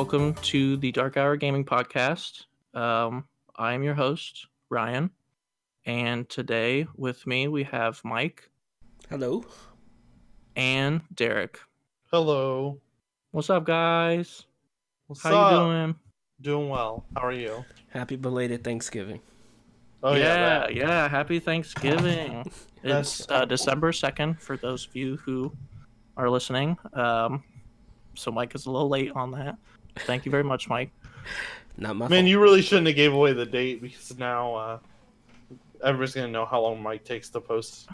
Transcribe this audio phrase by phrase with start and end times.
[0.00, 2.46] Hello, and welcome to the Dark Hour Gaming Podcast.
[2.72, 5.10] Um, I am your host, Ryan,
[5.84, 8.48] and today with me we have Mike
[9.10, 9.44] Hello.
[10.56, 11.60] and Derek.
[12.10, 12.80] Hello.
[13.32, 14.46] What's up, guys?
[15.06, 15.52] What's How up?
[15.52, 15.94] you doing?
[16.40, 17.04] Doing well.
[17.14, 17.62] How are you?
[17.90, 19.20] Happy belated Thanksgiving.
[20.02, 20.74] Oh yeah, that.
[20.74, 21.08] yeah.
[21.08, 22.50] Happy Thanksgiving.
[22.82, 25.52] It's uh, December second for those of you who
[26.16, 26.78] are listening.
[26.94, 27.44] Um,
[28.14, 29.58] so Mike is a little late on that.
[29.98, 30.90] Thank you very much, Mike.
[31.76, 32.28] Not my Man, fault.
[32.28, 34.78] you really shouldn't have gave away the date because now uh,
[35.82, 37.88] everybody's gonna know how long Mike takes to post.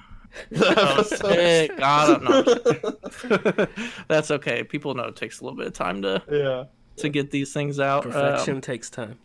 [0.50, 1.34] the Oh, episodes.
[1.34, 3.66] hey, God, no.
[4.08, 4.64] That's okay.
[4.64, 6.64] People know it takes a little bit of time to yeah.
[6.96, 8.04] to get these things out.
[8.06, 9.18] Um, Perfection takes time.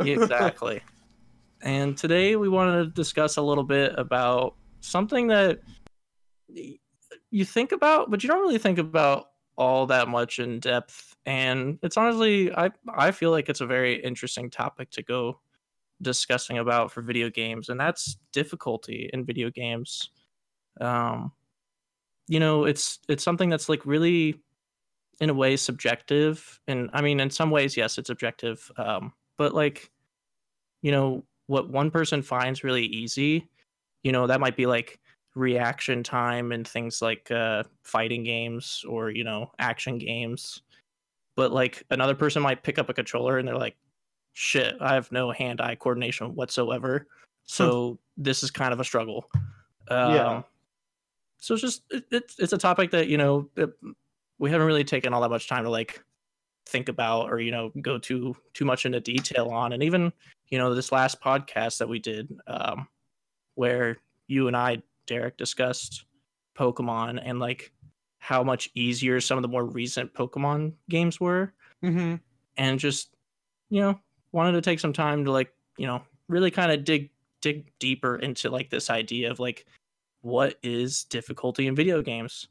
[0.00, 0.80] exactly.
[1.62, 5.60] and today we wanted to discuss a little bit about something that
[7.30, 11.11] you think about, but you don't really think about all that much in depth.
[11.26, 15.40] And it's honestly, I I feel like it's a very interesting topic to go
[16.02, 20.10] discussing about for video games, and that's difficulty in video games.
[20.80, 21.32] Um,
[22.28, 24.40] you know, it's it's something that's like really,
[25.20, 28.70] in a way, subjective, and I mean, in some ways, yes, it's objective.
[28.78, 29.90] Um, but like
[30.82, 33.48] you know what one person finds really easy
[34.02, 35.00] you know that might be like
[35.34, 40.62] reaction time and things like uh fighting games or you know action games
[41.36, 43.76] but like another person might pick up a controller and they're like
[44.34, 47.06] shit i have no hand eye coordination whatsoever.
[47.44, 49.28] So this is kind of a struggle.
[49.88, 50.42] Um, Yeah.
[51.38, 53.70] so it's just it, it's it's a topic that you know it,
[54.38, 56.02] we haven't really taken all that much time to like
[56.66, 59.72] think about or you know go too too much into detail on.
[59.72, 60.12] And even
[60.48, 62.86] you know this last podcast that we did um
[63.54, 63.98] where
[64.28, 66.04] you and i derek discussed
[66.56, 67.72] pokemon and like
[68.22, 71.52] how much easier some of the more recent pokemon games were
[71.82, 72.14] Mm-hmm.
[72.56, 73.10] and just
[73.68, 73.98] you know
[74.30, 77.10] wanted to take some time to like you know really kind of dig
[77.40, 79.66] dig deeper into like this idea of like
[80.20, 82.46] what is difficulty in video games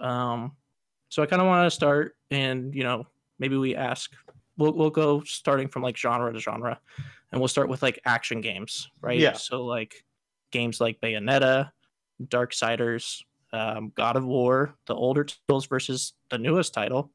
[0.00, 0.50] um
[1.08, 3.06] so i kind of want to start and you know
[3.38, 4.12] maybe we ask
[4.58, 6.80] we'll, we'll go starting from like genre to genre
[7.30, 9.34] and we'll start with like action games right Yeah.
[9.34, 10.04] so like
[10.50, 11.70] games like bayonetta
[12.28, 17.10] Dark darksiders um, god of war the older titles versus the newest title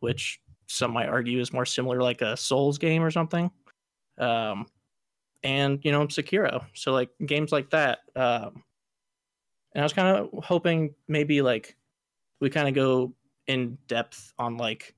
[0.00, 3.50] which some might argue is more similar like a souls game or something.
[4.18, 4.66] Um
[5.42, 6.64] and you know sekiro.
[6.74, 8.62] So like games like that um
[9.74, 11.76] and i was kind of hoping maybe like
[12.40, 13.12] we kind of go
[13.46, 14.94] in depth on like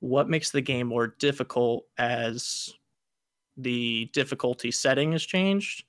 [0.00, 2.72] what makes the game more difficult as
[3.56, 5.84] the difficulty setting has changed.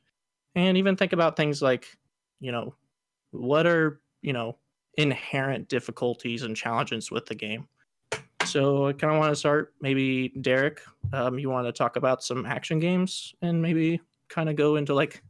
[0.55, 1.85] And even think about things like
[2.39, 2.75] you know
[3.31, 4.57] what are you know
[4.97, 7.67] inherent difficulties and challenges with the game
[8.45, 9.73] so I kind of want to start.
[9.81, 10.81] Maybe Derek,
[11.13, 13.99] um, you want to talk about some action games and maybe
[14.29, 15.21] kind of go into like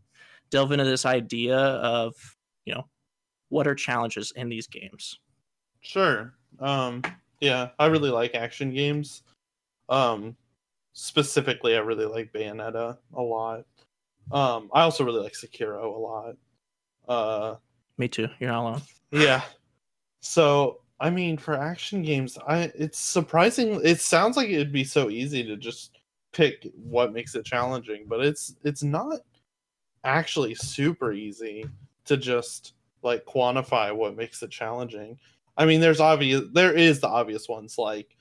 [0.51, 2.13] delve into this idea of
[2.65, 2.87] you know
[3.49, 5.19] what are challenges in these games.
[5.81, 6.33] Sure.
[6.59, 7.01] Um.
[7.41, 9.23] Yeah, I really like action games.
[9.89, 10.35] Um.
[10.93, 13.65] Specifically, I really like Bayonetta a lot.
[14.31, 14.69] Um.
[14.73, 16.35] I also really like Sekiro a lot.
[17.07, 17.55] Uh.
[17.97, 18.27] Me too.
[18.39, 18.81] You're not alone.
[19.11, 19.41] Yeah.
[20.21, 23.81] So I mean, for action games, I it's surprising.
[23.83, 25.99] It sounds like it'd be so easy to just
[26.31, 29.19] pick what makes it challenging, but it's it's not
[30.03, 31.65] actually super easy
[32.05, 35.17] to just like quantify what makes it challenging.
[35.57, 38.15] I mean, there's obvious there is the obvious ones like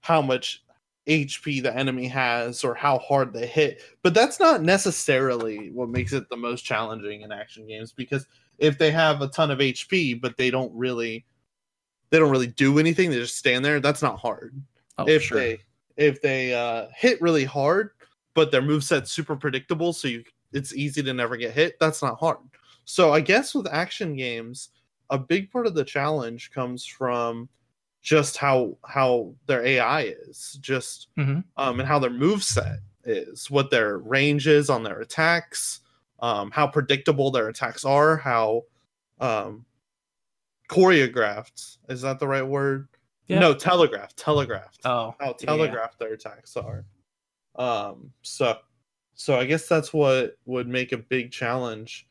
[0.00, 0.64] how much
[1.06, 6.12] HP the enemy has or how hard they hit, but that's not necessarily what makes
[6.12, 8.26] it the most challenging in action games because
[8.58, 11.24] if they have a ton of HP but they don't really
[12.10, 14.54] they don't really do anything, they just stand there, that's not hard.
[14.98, 15.38] Oh, if sure.
[15.38, 15.58] they
[15.96, 17.90] if they uh hit really hard
[18.34, 20.22] but their moveset's super predictable so you
[20.52, 22.38] it's easy to never get hit, that's not hard.
[22.84, 24.70] So I guess with action games,
[25.10, 27.48] a big part of the challenge comes from
[28.06, 31.42] just how how their AI is, just Mhm.
[31.56, 35.80] um, and how their move set is, what their range is on their attacks,
[36.20, 38.62] um, how predictable their attacks are, how
[39.18, 39.66] um,
[40.68, 42.86] choreographed is that the right word?
[43.26, 43.40] Yeah.
[43.40, 45.88] No, telegraphed, telegraphed Oh, how yeah.
[45.98, 46.84] their attacks are.
[47.56, 48.58] Um, so,
[49.14, 52.06] so I guess that's what would make a big challenge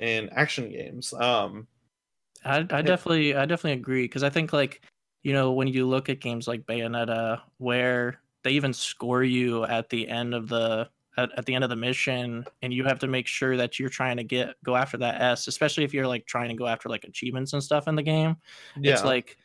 [0.00, 1.12] in action games.
[1.12, 1.68] Um,
[2.44, 4.82] I, I definitely I definitely agree because I think like
[5.26, 9.90] you know when you look at games like Bayonetta where they even score you at
[9.90, 13.08] the end of the at, at the end of the mission and you have to
[13.08, 16.26] make sure that you're trying to get go after that S especially if you're like
[16.26, 18.36] trying to go after like achievements and stuff in the game
[18.80, 19.36] yeah, it's like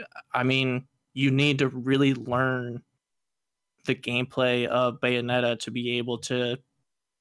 [0.00, 0.04] uh,
[0.34, 2.82] i mean you need to really learn
[3.84, 6.58] the gameplay of Bayonetta to be able to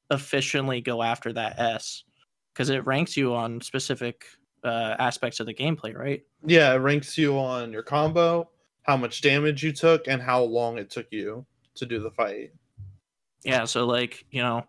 [0.10, 2.04] efficiently go after that S
[2.52, 4.26] because it ranks you on specific
[4.64, 6.24] uh, aspects of the gameplay, right?
[6.46, 8.50] Yeah, it ranks you on your combo,
[8.84, 11.46] how much damage you took, and how long it took you
[11.76, 12.52] to do the fight.
[13.44, 14.66] Yeah, so like, you know,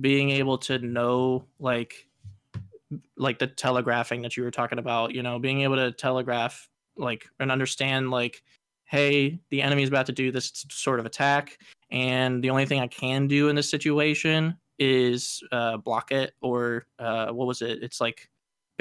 [0.00, 2.06] being able to know like
[3.16, 7.26] like the telegraphing that you were talking about, you know, being able to telegraph like
[7.40, 8.42] and understand like
[8.84, 11.58] hey, the enemy's about to do this sort of attack
[11.90, 16.86] and the only thing I can do in this situation is uh, block it or
[16.98, 17.82] uh, what was it?
[17.82, 18.28] It's like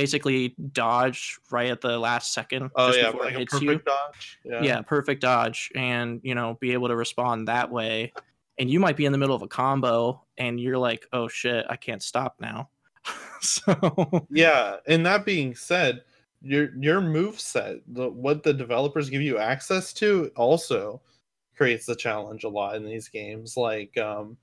[0.02, 2.72] basically dodge right at the last second.
[2.76, 3.80] Oh just yeah, before it like a perfect you.
[3.80, 4.40] dodge.
[4.44, 4.62] Yeah.
[4.62, 8.14] yeah perfect dodge and you know be able to respond that way
[8.58, 11.66] and you might be in the middle of a combo and you're like oh shit
[11.70, 12.70] i can't stop now
[13.42, 16.04] so Yeah, and that being said,
[16.42, 21.02] your your move set, the, what the developers give you access to, also
[21.56, 23.58] creates the challenge a lot in these games.
[23.58, 24.38] Like um,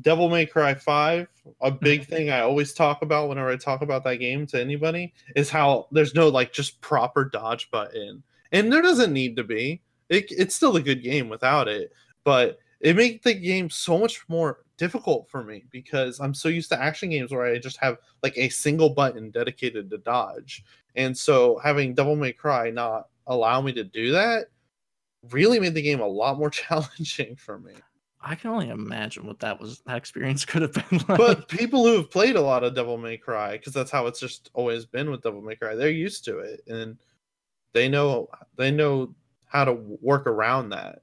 [0.00, 1.28] Devil May Cry Five,
[1.60, 5.12] a big thing I always talk about whenever I talk about that game to anybody
[5.34, 8.22] is how there's no like just proper dodge button,
[8.52, 9.82] and there doesn't need to be.
[10.08, 11.92] It, it's still a good game without it,
[12.24, 16.70] but it makes the game so much more difficult for me because I'm so used
[16.70, 20.64] to action games where I just have like a single button dedicated to dodge.
[20.96, 24.46] And so having Devil May Cry not allow me to do that
[25.30, 27.74] really made the game a lot more challenging for me.
[28.22, 31.84] I can only imagine what that was that experience could have been like But people
[31.86, 34.84] who have played a lot of Devil May Cry, because that's how it's just always
[34.86, 36.98] been with Devil May Cry, they're used to it and
[37.72, 39.14] they know they know
[39.46, 41.00] how to work around that.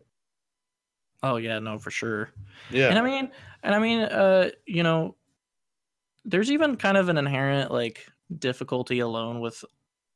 [1.24, 2.30] oh yeah no for sure
[2.72, 2.90] Yeah.
[2.90, 3.32] and i mean
[3.64, 5.16] and i mean uh you know
[6.26, 8.06] there's even kind of an inherent like
[8.38, 9.64] difficulty alone with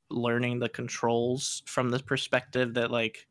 [0.09, 3.27] learning the controls from the perspective that like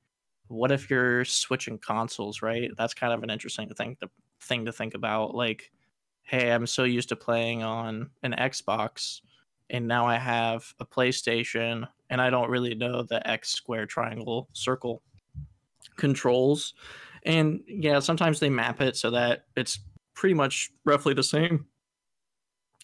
[0.50, 2.70] what if you're switching consoles right?
[2.76, 4.10] That's kind of an interesting thing to
[4.40, 5.70] thing to think about like
[6.22, 9.20] hey i'm so used to playing on an xbox
[9.68, 14.48] and now i have a playstation and i don't really know the x square triangle
[14.54, 15.02] circle
[15.96, 16.74] controls.
[17.24, 19.78] And yeah sometimes they map it so that it's
[20.14, 21.66] pretty much roughly the same.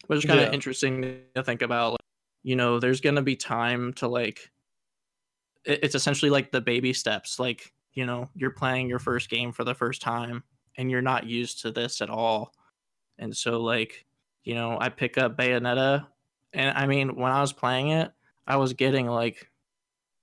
[0.06, 2.00] Which is kind of interesting to think about like,
[2.44, 4.52] you know there's gonna be time to like
[5.66, 9.64] it's essentially like the baby steps like you know you're playing your first game for
[9.64, 10.42] the first time
[10.76, 12.52] and you're not used to this at all
[13.18, 14.04] and so like
[14.44, 16.06] you know i pick up bayonetta
[16.52, 18.12] and i mean when i was playing it
[18.46, 19.50] i was getting like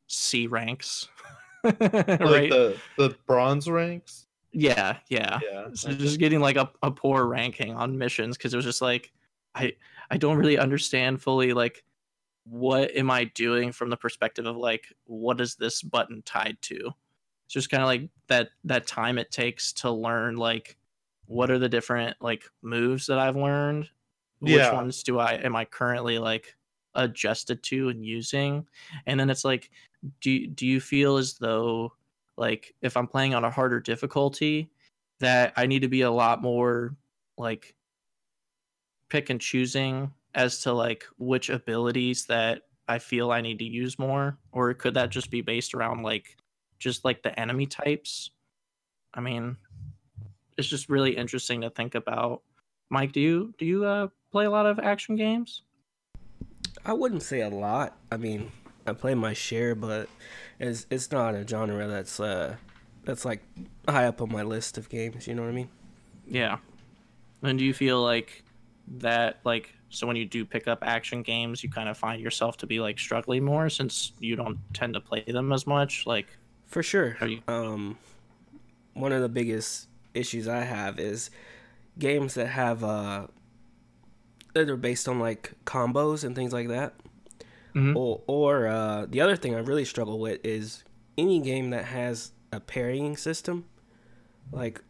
[0.07, 1.09] c ranks
[1.63, 4.27] like right the the bronze ranks.
[4.51, 5.67] yeah yeah Yeah.
[5.73, 9.11] so just getting like a, a poor ranking on missions because it was just like
[9.55, 9.73] i
[10.11, 11.83] i don't really understand fully like
[12.45, 16.91] what am i doing from the perspective of like what is this button tied to?
[17.45, 20.77] It's just kind of like that that time it takes to learn like
[21.25, 23.89] what are the different like moves that i've learned?
[24.39, 26.55] Which ones do i am i currently like
[26.95, 28.67] adjusted to and using?
[29.05, 29.71] And then it's like
[30.21, 31.93] do do you feel as though
[32.37, 34.69] like if i'm playing on a harder difficulty
[35.19, 36.95] that i need to be a lot more
[37.37, 37.75] like
[39.09, 43.97] pick and choosing as to like which abilities that i feel i need to use
[43.99, 46.37] more or could that just be based around like
[46.79, 48.31] just like the enemy types
[49.13, 49.55] i mean
[50.57, 52.41] it's just really interesting to think about
[52.89, 55.63] mike do you do you uh play a lot of action games
[56.85, 57.97] I wouldn't say a lot.
[58.11, 58.51] I mean,
[58.85, 60.09] I play my share, but
[60.59, 62.55] it's it's not a genre that's uh
[63.03, 63.43] that's like
[63.87, 65.27] high up on my list of games.
[65.27, 65.69] You know what I mean?
[66.27, 66.57] Yeah.
[67.41, 68.43] And do you feel like
[68.99, 72.57] that like so when you do pick up action games you kind of find yourself
[72.57, 76.27] to be like struggling more since you don't tend to play them as much like
[76.67, 77.15] For sure.
[77.21, 77.97] You- Um,
[78.93, 81.29] one of the biggest issues I have is
[81.99, 83.27] games that have uh
[84.53, 86.93] that are based on like combos and things like that.
[87.75, 87.95] Mhm.
[87.95, 90.83] Or or uh, the other thing I really struggle with is
[91.17, 93.65] any game that has a parrying system.
[94.51, 94.81] Like,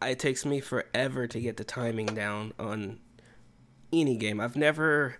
[0.00, 3.00] it takes me forever to get the timing down on
[3.92, 4.40] any game.
[4.40, 5.16] I've never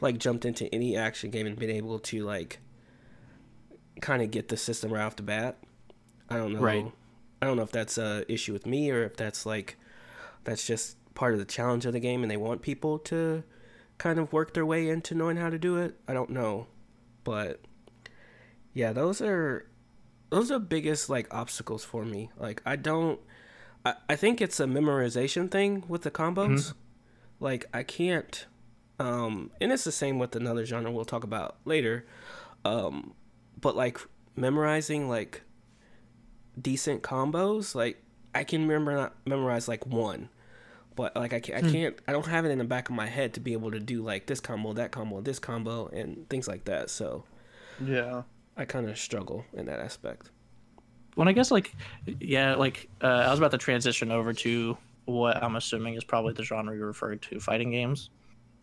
[0.00, 2.58] like jumped into any action game and been able to like
[4.00, 5.58] kind of get the system right off the bat.
[6.28, 6.60] I don't know.
[6.60, 6.90] Right.
[7.40, 9.76] I don't know if that's a issue with me or if that's like
[10.44, 13.44] that's just part of the challenge of the game and they want people to
[13.98, 15.94] kind of work their way into knowing how to do it.
[16.08, 16.66] I don't know.
[17.22, 17.60] But
[18.72, 19.66] yeah, those are
[20.30, 22.30] those are the biggest like obstacles for me.
[22.36, 23.20] Like I don't
[23.84, 26.48] I, I think it's a memorization thing with the combos.
[26.48, 26.78] Mm-hmm.
[27.44, 28.46] Like I can't
[28.98, 32.06] um and it's the same with another genre we'll talk about later.
[32.64, 33.14] Um
[33.60, 34.00] but like
[34.34, 35.42] memorizing like
[36.60, 37.74] decent combos.
[37.74, 38.02] Like
[38.34, 40.28] I can remember not memorize like one,
[40.96, 43.06] but like I can't, I can't, I don't have it in the back of my
[43.06, 46.48] head to be able to do like this combo, that combo, this combo, and things
[46.48, 46.90] like that.
[46.90, 47.24] So
[47.84, 48.22] Yeah.
[48.56, 50.30] I kind of struggle in that aspect.
[51.16, 51.74] Well, I guess like,
[52.20, 56.32] yeah, like uh, I was about to transition over to what I'm assuming is probably
[56.32, 58.10] the genre you're referring to, fighting games.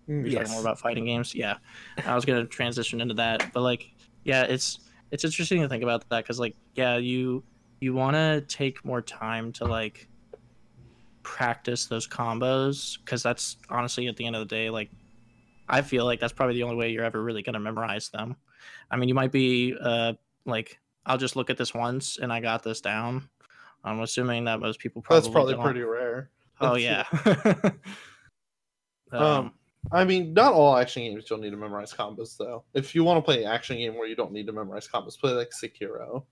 [0.08, 0.34] You're Yes.
[0.36, 1.34] talking more about fighting games.
[1.36, 1.58] Yeah,
[2.06, 3.88] I was gonna transition into that, but like,
[4.24, 4.80] yeah, it's
[5.12, 7.44] it's interesting to think about that because like, yeah, you
[7.80, 10.08] you want to take more time to like
[11.24, 14.90] practice those combos because that's honestly at the end of the day like
[15.70, 18.36] i feel like that's probably the only way you're ever really going to memorize them
[18.90, 20.14] i mean you might be uh
[20.46, 23.30] like i'll just look at this once and i got this down
[23.84, 25.64] i'm assuming that most people probably That's probably don't.
[25.64, 26.30] pretty rare.
[26.60, 27.06] oh yeah
[29.12, 29.54] um, Um,
[29.92, 32.64] I mean, not all action games you'll need to memorize combos though.
[32.76, 35.20] If you want to play an action game where you don't need to memorize combos,
[35.20, 36.24] play like Sekiro.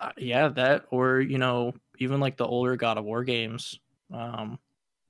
[0.00, 3.78] Uh, yeah, that or you know even like the older God of War games,
[4.12, 4.58] um,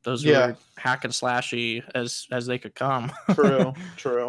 [0.04, 0.48] those Yeah.
[0.48, 3.10] were hack and slashy as as they could come.
[3.34, 4.28] True, true.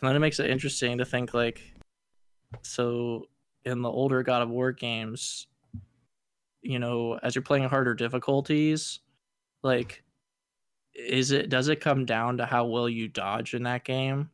[0.00, 1.60] and then it makes it interesting to think like,
[2.62, 3.26] so
[3.64, 5.46] in the older God of War games,
[6.64, 9.00] you know, as you're playing harder difficulties,
[9.62, 10.02] like,
[10.94, 14.30] is it does it come down to how well you dodge in that game?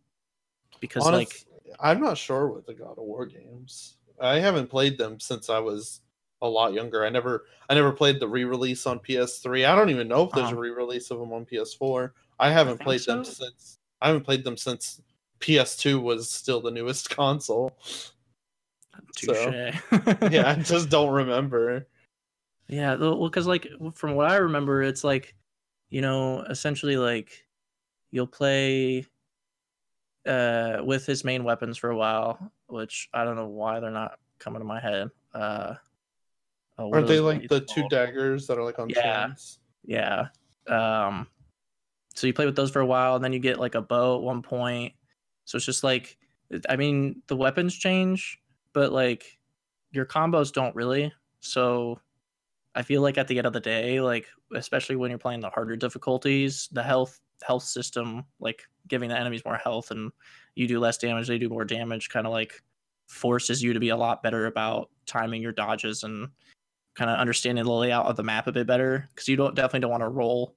[0.81, 1.45] Because like
[1.81, 3.97] I'm not sure with the God of War games.
[4.21, 6.01] I haven't played them since I was
[6.43, 7.05] a lot younger.
[7.05, 9.67] I never, I never played the re-release on PS3.
[9.67, 10.57] I don't even know if there's Uh-huh.
[10.57, 12.13] a re-release of them on PS4.
[12.39, 13.79] I haven't think played them since.
[14.03, 15.01] I haven't played them since
[15.41, 17.73] PS2 was still the newest console.
[19.17, 19.37] touche.
[19.37, 19.71] so,
[20.31, 21.87] yeah, I just don't remember.
[22.71, 25.35] Yeah, well, because like from what I remember, it's like,
[25.89, 27.45] you know, essentially like
[28.13, 29.07] you'll play
[30.25, 34.19] uh with his main weapons for a while, which I don't know why they're not
[34.39, 35.11] coming to my head.
[35.35, 35.75] Uh,
[36.79, 39.27] oh, are Aren't they like the blades two daggers that are like on Yeah.
[39.27, 39.59] chains?
[39.85, 40.29] Yeah.
[40.69, 41.27] Um
[42.15, 44.17] so you play with those for a while and then you get like a bow
[44.17, 44.93] at one point.
[45.45, 46.17] So it's just like
[46.69, 48.39] I mean, the weapons change,
[48.73, 49.39] but like
[49.91, 51.13] your combos don't really.
[51.41, 52.01] So
[52.75, 55.51] I feel like at the end of the day, like especially when you're playing the
[55.51, 60.13] harder difficulties, the health health system, like giving the enemies more health and
[60.55, 62.63] you do less damage, they do more damage, kind of like
[63.07, 66.29] forces you to be a lot better about timing your dodges and
[66.95, 69.81] kind of understanding the layout of the map a bit better because you don't definitely
[69.81, 70.55] don't want to roll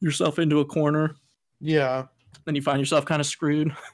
[0.00, 1.14] yourself into a corner.
[1.60, 2.06] Yeah,
[2.44, 3.74] then you find yourself kind of screwed.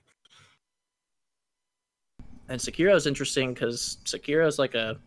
[2.50, 4.98] And Sekiro is interesting because Sekiro is like a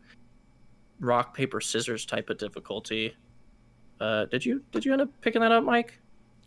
[1.04, 3.16] rock paper scissors type of difficulty
[4.00, 6.00] uh did you did you end up picking that up mike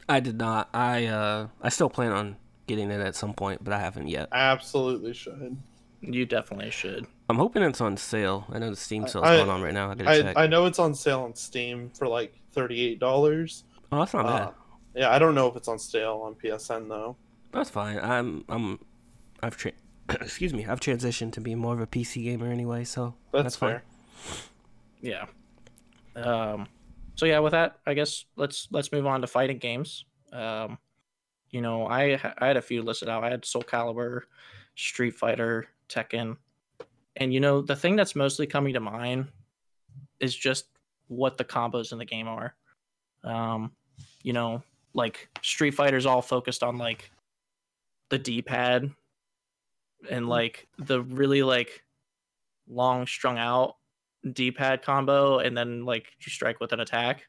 [0.08, 0.68] I did not.
[0.72, 2.36] I uh I still plan on
[2.68, 4.28] getting it at some point, but I haven't yet.
[4.30, 5.56] absolutely should.
[6.00, 8.46] you definitely should I'm hoping it's on sale.
[8.52, 9.90] I know the Steam sale's I- going on right now.
[9.90, 10.36] I gotta I, check.
[10.38, 13.64] I know it's on sale on Steam for like thirty-eight dollars.
[13.90, 14.42] oh, that's not bad.
[14.42, 14.50] Uh,
[14.94, 17.16] yeah, I don't know if it's on sale on PSN though.
[17.50, 17.98] That's fine.
[17.98, 18.78] I'm I'm
[19.42, 19.72] I've tra-
[20.08, 20.66] excuse me.
[20.66, 23.80] I've transitioned to be more of a PC gamer anyway, so That's, that's, fine.
[25.00, 25.26] Yeah.
[26.14, 26.68] Um
[27.14, 30.04] so yeah with that i guess let's let's move on to fighting games.
[30.32, 30.78] Um
[31.50, 33.24] you know i i had a few listed out.
[33.24, 34.22] I had soul calibur
[34.74, 36.36] street fighter tekken.
[37.16, 39.28] And you know the thing that's mostly coming to mind
[40.20, 40.66] is just
[41.08, 42.54] what the combos in the game are.
[43.24, 43.72] Um
[44.22, 44.62] you know
[44.94, 47.10] like street fighter's all focused on like
[48.08, 48.90] the d-pad
[50.10, 51.84] and like the really like
[52.68, 53.76] long strung out
[54.32, 57.26] D-pad combo and then like you strike with an attack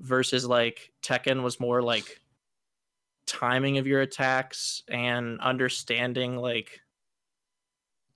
[0.00, 2.20] versus like Tekken was more like
[3.26, 6.80] timing of your attacks and understanding like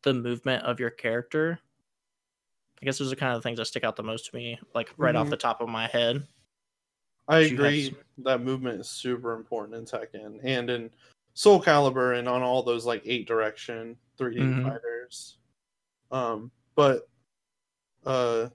[0.02, 1.59] the movement of your character.
[2.80, 4.59] I guess those are kind of the things that stick out the most to me,
[4.75, 5.30] like right off Mhm.
[5.30, 6.26] the top of my head.
[7.28, 10.90] I have agree some- that movement is super important in Tekken and in
[11.35, 14.62] Soul Calibur and on all those like eight direction 3D Mhm.
[14.62, 15.38] fighters.
[16.11, 17.09] Um, but
[18.07, 18.49] uh,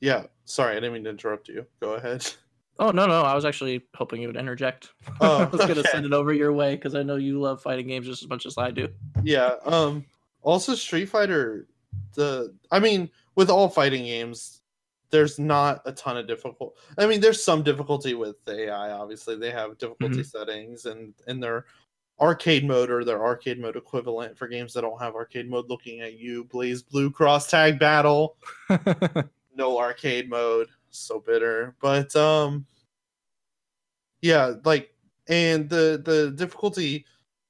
[0.00, 0.24] yeah.
[0.44, 1.66] Sorry, I didn't mean to interrupt you.
[1.80, 2.26] Go ahead.
[2.78, 4.88] Oh no, no, I was actually hoping you would interject.
[5.20, 5.90] Oh, I was gonna okay.
[5.90, 8.46] send it over your way because I know you love fighting games just as much
[8.46, 8.88] as I do.
[9.22, 9.56] yeah.
[9.66, 10.06] Um.
[10.40, 11.68] Also, Street Fighter.
[12.14, 14.62] The I mean, with all fighting games,
[15.10, 16.78] there's not a ton of difficult.
[16.96, 18.92] I mean, there's some difficulty with the AI.
[18.92, 21.66] Obviously, they have difficulty settings and and their
[22.20, 25.68] arcade mode or their arcade mode equivalent for games that don't have arcade mode.
[25.68, 28.36] Looking at you, BlazBlue Cross Tag Battle.
[29.56, 32.64] no arcade mode so bitter but um
[34.22, 34.94] yeah like
[35.28, 37.04] and the the difficulty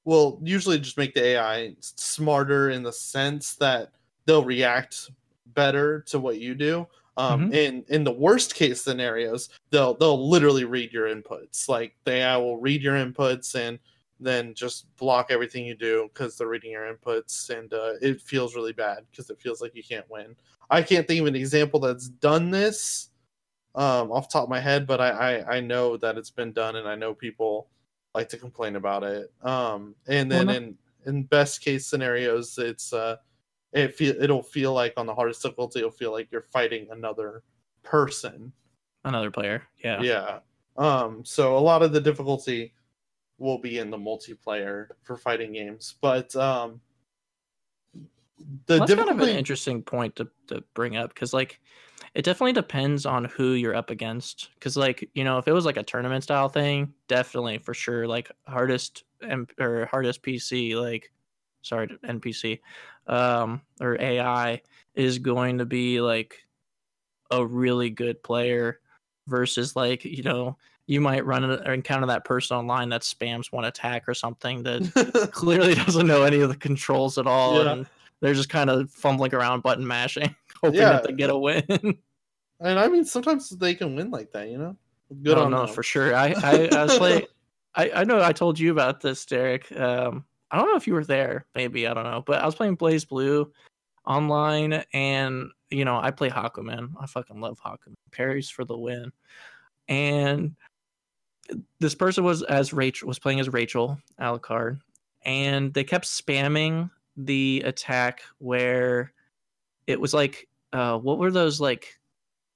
[0.04, 3.92] will usually just make the ai smarter in the sense that
[4.26, 5.10] they'll react
[5.54, 6.86] better to what you do.
[7.16, 11.68] Um, in in the worst case scenarios, they'll they'll literally read your inputs.
[11.68, 13.78] Like they I will read your inputs and
[14.20, 18.54] then just block everything you do because they're reading your inputs, and uh, it feels
[18.54, 20.36] really bad because it feels like you can't win.
[20.70, 23.10] I can't think of an example that's done this
[23.74, 26.52] um, off the top of my head, but I, I I know that it's been
[26.52, 27.68] done, and I know people
[28.14, 29.32] like to complain about it.
[29.42, 33.16] Um, and then Well, in in best case scenarios, it's uh,
[33.72, 37.42] it feel it'll feel like on the hardest difficulty, it'll feel like you're fighting another
[37.82, 38.52] person.
[39.04, 39.62] Another player.
[39.82, 40.02] Yeah.
[40.02, 40.38] Yeah.
[40.76, 41.24] Um.
[41.24, 42.74] So a lot of the difficulty
[43.40, 46.80] will be in the multiplayer for fighting games, but um,
[48.66, 51.60] the Well, that's kind of an interesting point to, to bring up because like
[52.14, 54.50] it definitely depends on who you're up against.
[54.54, 58.06] Because like you know if it was like a tournament style thing definitely for sure
[58.06, 61.12] like hardest M- or hardest pc like
[61.62, 62.58] sorry npc
[63.06, 64.62] um or ai
[64.94, 66.38] is going to be like
[67.30, 68.80] a really good player
[69.26, 70.56] versus like you know
[70.90, 75.30] you might run or encounter that person online that spams one attack or something that
[75.32, 77.72] clearly doesn't know any of the controls at all Yeah.
[77.72, 77.86] and
[78.18, 80.94] they're just kind of fumbling around button mashing hoping Yeah.
[80.94, 81.64] that they get a win
[82.60, 84.76] and I mean, sometimes they can win like that, you know.
[85.08, 85.74] Good Good on no, them.
[85.74, 87.28] for sure i i, I was like
[87.76, 90.94] I, I know i told you about this derek um i don't know if you
[90.94, 93.48] were there maybe i don't know but i was playing BlazBlue
[94.06, 99.12] online and you know i play Hakumen i fucking love Hakumen parries for the win
[99.88, 100.54] and
[101.80, 104.80] this person was as rachel was playing as rachel alucard
[105.24, 109.12] and they kept spamming the attack where
[109.86, 111.98] it was like uh what were those like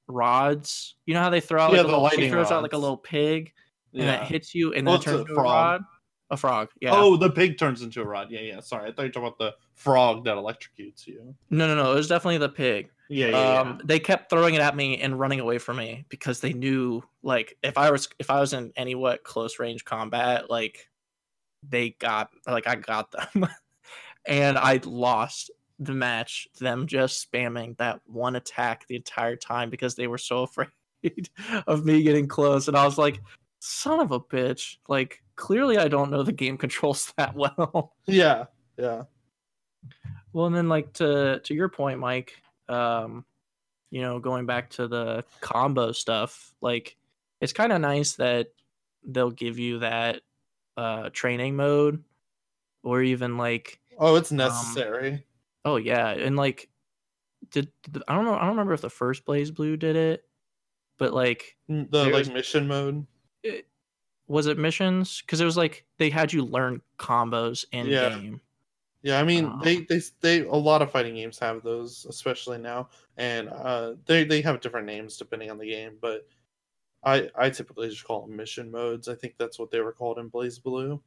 [0.07, 2.63] rods you know how they throw out Yeah, like a the little, she throws out
[2.63, 3.53] like a little pig
[3.95, 5.47] and that hits you and Well, then it turns into a frog.
[5.47, 5.83] rod
[6.31, 8.31] a frog yeah Oh, the pig turns into a rod.
[8.31, 8.61] Yeah, yeah.
[8.61, 11.35] Sorry, I thought you were talking about the frog that electrocutes you.
[11.51, 14.61] no no no it was definitely the pig Yeah, yeah, um they kept throwing it
[14.61, 18.31] at me and running away from me because they knew like if i was if
[18.31, 20.89] i was in any what close range combat like
[21.69, 23.47] they got like i got them.
[24.27, 29.97] And i lost the match them just spamming that one attack the entire time because
[29.97, 30.71] they were so afraid
[31.67, 32.69] of me getting close.
[32.69, 33.21] And i was like
[33.59, 34.77] son of a bitch.
[34.89, 37.93] Like clearly i don't know the game controls that well.
[38.07, 38.47] Yeah,
[38.79, 39.03] yeah.
[40.33, 42.33] Well, and then like to to your point, Mike,
[42.69, 43.25] um,
[43.91, 46.97] you know, going back to the combo stuff, like
[47.41, 48.49] it's kind of nice that
[49.07, 50.23] they'll give you that
[50.77, 52.03] uh training mode
[52.83, 55.25] or even like Oh, it's necessary.
[55.65, 56.69] oh yeah, and like
[57.51, 60.25] did, did I don't know, I don't remember if the first BlazBlue did it,
[60.99, 63.07] but like Mm, the like mission mode.
[63.43, 63.69] it,
[64.27, 68.11] was it missions cuz it was like they had you learn combos in Yeah.
[68.11, 68.41] game.
[69.05, 72.59] Yeah, I mean Um, they, they they a lot of fighting games have those, especially
[72.59, 72.89] now,
[73.19, 75.99] and uh, they they have different names depending on the game.
[76.01, 76.27] But
[77.05, 79.09] I I typically just call them mission modes.
[79.09, 81.03] I think that's what they were called in BlazBlue.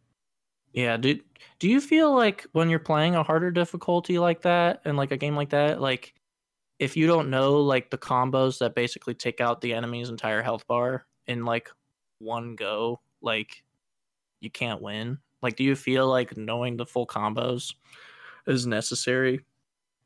[0.73, 1.19] Yeah, do
[1.59, 5.17] do you feel like when you're playing a harder difficulty like that and like a
[5.17, 6.13] game like that, like
[6.79, 10.67] if you don't know like the combos that basically take out the enemy's entire health
[10.67, 11.71] bar in like
[12.19, 13.63] one go, like
[14.41, 15.19] you can't win?
[15.41, 17.73] Like do you feel like knowing the full combos
[18.47, 19.41] is necessary?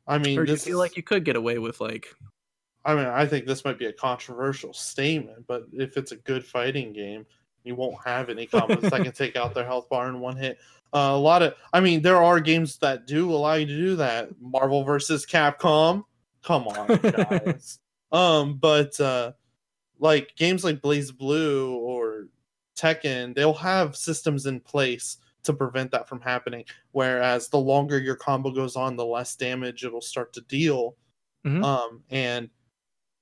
[0.06, 2.08] I mean, Or do you feel is- like you could get away with like
[2.84, 6.44] I mean, I think this might be a controversial statement, but if it's a good
[6.44, 7.24] fighting game,
[7.62, 10.58] you won't have any combos that can take out their health bar in one hit.
[10.92, 13.96] Uh, a lot of, I mean, there are games that do allow you to do
[13.96, 14.30] that.
[14.40, 16.02] Marvel versus Capcom,
[16.42, 17.78] come on, guys.
[18.10, 19.30] um, but uh,
[20.00, 22.01] like games like BlazBlue or
[22.76, 26.64] Tekken, they'll have systems in place to prevent that from happening.
[26.92, 30.96] Whereas the longer your combo goes on, the less damage it'll start to deal.
[31.44, 31.64] Mhm.
[31.64, 32.48] Um, and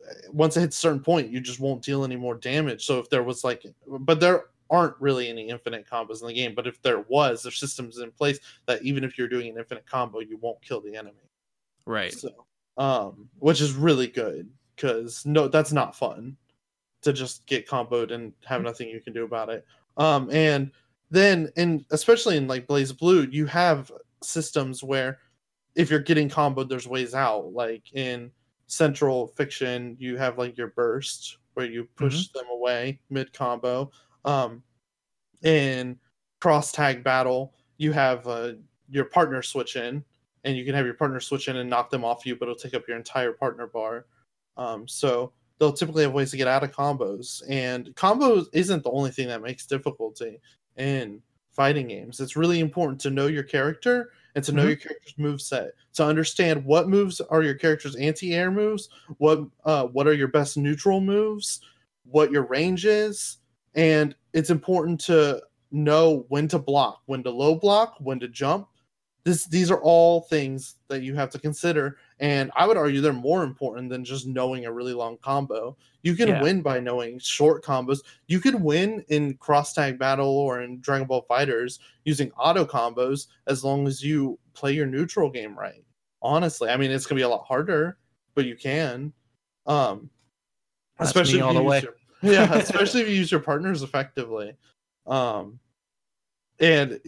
[0.08, 2.84] uh, once it hits a certain point, you just won't deal any more damage.
[2.84, 6.54] So if there was like, but there aren't really any infinite combos in the game.
[6.54, 9.86] But if there was, there's systems in place that even if you're doing an infinite
[9.86, 11.28] combo, you won't kill the enemy.
[11.86, 12.12] right.
[12.12, 16.36] So, um, which is really good because no, that's not fun
[17.02, 19.64] to just get comboed and have nothing you can do about it.
[19.96, 20.70] Um, and
[21.10, 23.90] then, and especially in like BlazBlue, you have
[24.22, 25.18] systems where
[25.74, 27.52] if you're getting comboed, there's ways out.
[27.52, 28.30] Like in
[28.66, 33.90] Central Fiction, you have like your burst where you push them away mid combo.
[34.24, 34.62] Um,
[35.42, 35.98] in
[36.40, 38.52] Cross Tag Battle, you have uh,
[38.90, 40.04] your partner switch in
[40.44, 42.54] and you can have your partner switch in and knock them off you, but it'll
[42.54, 44.06] take up your entire partner bar.
[44.56, 48.90] Um, so they'll typically have ways to get out of combos, and combos isn't the
[48.90, 50.40] only thing that makes difficulty
[50.76, 52.18] in fighting games.
[52.18, 54.68] It's really important to know your character and to know Mhm.
[54.68, 59.86] your character's move set, to understand what moves are your character's anti-air moves, what uh,
[59.86, 61.60] what are your best neutral moves,
[62.04, 63.38] what your range is,
[63.74, 65.42] and it's important to
[65.72, 68.68] know when to block, when to low block, when to jump.
[69.24, 73.12] This these are all things that you have to consider, and I would argue they're
[73.12, 75.76] more important than just knowing a really long combo.
[76.02, 76.42] You can Yeah.
[76.42, 77.98] win by knowing short combos.
[78.28, 83.26] You could win in cross tag battle or in Dragon Ball FighterZ using auto combos
[83.46, 85.82] as long as you play your neutral game right.
[86.22, 87.96] Honestly, I mean it's gonna be a lot harder,
[88.34, 89.12] but you can.
[89.66, 90.10] Um,
[90.98, 91.80] That's especially all the way.
[91.80, 94.54] your- yeah, especially if you use your partners effectively.
[95.06, 95.58] Um,
[96.58, 97.00] and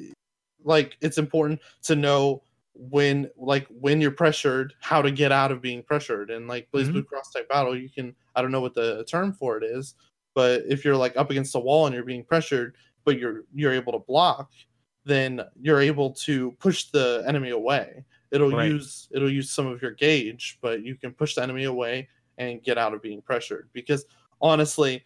[0.65, 2.43] like it's important to know
[2.75, 6.89] when like when you're pressured how to get out of being pressured and like blaze
[6.89, 6.93] Mhm.
[6.93, 9.95] blue cross tag battle you can i don't know what the term for it is
[10.35, 13.73] but if you're like up against a wall and you're being pressured but you're you're
[13.73, 14.51] able to block
[15.05, 18.71] then you're able to push the enemy away it'll Right.
[18.71, 22.09] use it'll use some of your gauge but you can push the enemy away
[22.39, 24.07] and get out of being pressured because
[24.41, 25.05] honestly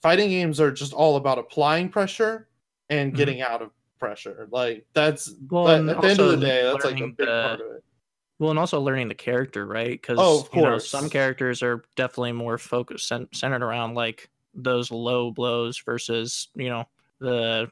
[0.00, 2.48] fighting games are just all about applying pressure
[2.88, 3.16] and Mhm.
[3.16, 3.70] getting out of
[4.02, 7.16] pressure like that's Well, but at the end of the day that's like a big
[7.18, 7.84] the- part of it
[8.40, 9.92] Well, and also learning the character, right?
[9.92, 10.88] Because Oh, of you know, course.
[10.88, 16.68] some characters are definitely more focused cen- centered around like those low blows versus you
[16.68, 16.84] know
[17.20, 17.70] the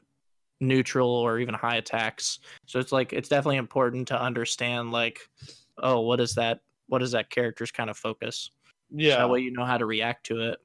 [0.61, 2.39] neutral or even high attacks.
[2.65, 5.19] So it's like it's definitely important to understand like,
[5.79, 6.61] oh, what is that?
[6.87, 8.51] What is that character's kind of focus?
[8.91, 10.59] So yeah that way you know how to react to it.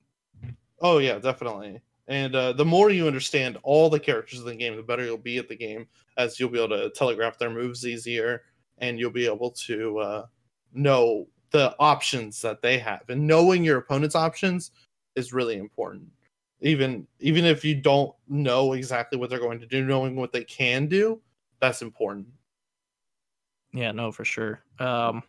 [0.80, 1.80] Oh yeah, definitely.
[2.08, 5.16] And uh, the more you understand all the characters in the game, the better you'll
[5.16, 8.42] be at the game, as you'll be able to telegraph their moves easier,
[8.78, 10.26] and you'll be able to uh,
[10.72, 13.02] know the options that they have.
[13.08, 14.70] And knowing your opponent's options
[15.16, 16.08] is really important.
[16.60, 20.44] Even even if you don't know exactly what they're going to do, knowing what they
[20.44, 21.20] can do,
[21.60, 22.26] that's important.
[23.72, 24.62] Yeah, no, for sure.
[24.78, 25.22] Um,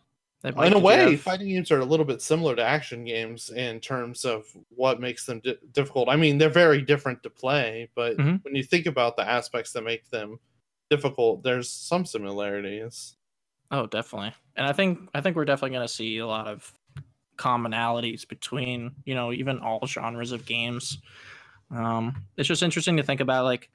[0.43, 3.79] in a way, have- fighting games are a little bit similar to action games in
[3.79, 6.09] terms of what makes them di- difficult.
[6.09, 8.43] I mean, they're very different to play, but Mhm.
[8.43, 10.39] when you think about the aspects that make them
[10.89, 13.17] difficult, there's some similarities.
[13.71, 14.33] Oh, definitely.
[14.55, 16.71] And I think I think we're definitely going to see a lot of
[17.37, 20.97] commonalities between, you know, even all genres of games.
[21.69, 23.69] Um it's just interesting to think about like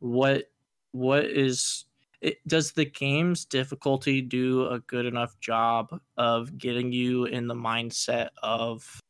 [0.00, 0.50] what
[0.92, 1.86] what is
[2.20, 7.54] it, does the game's difficulty do a good enough job of getting you in the
[7.54, 9.00] mindset of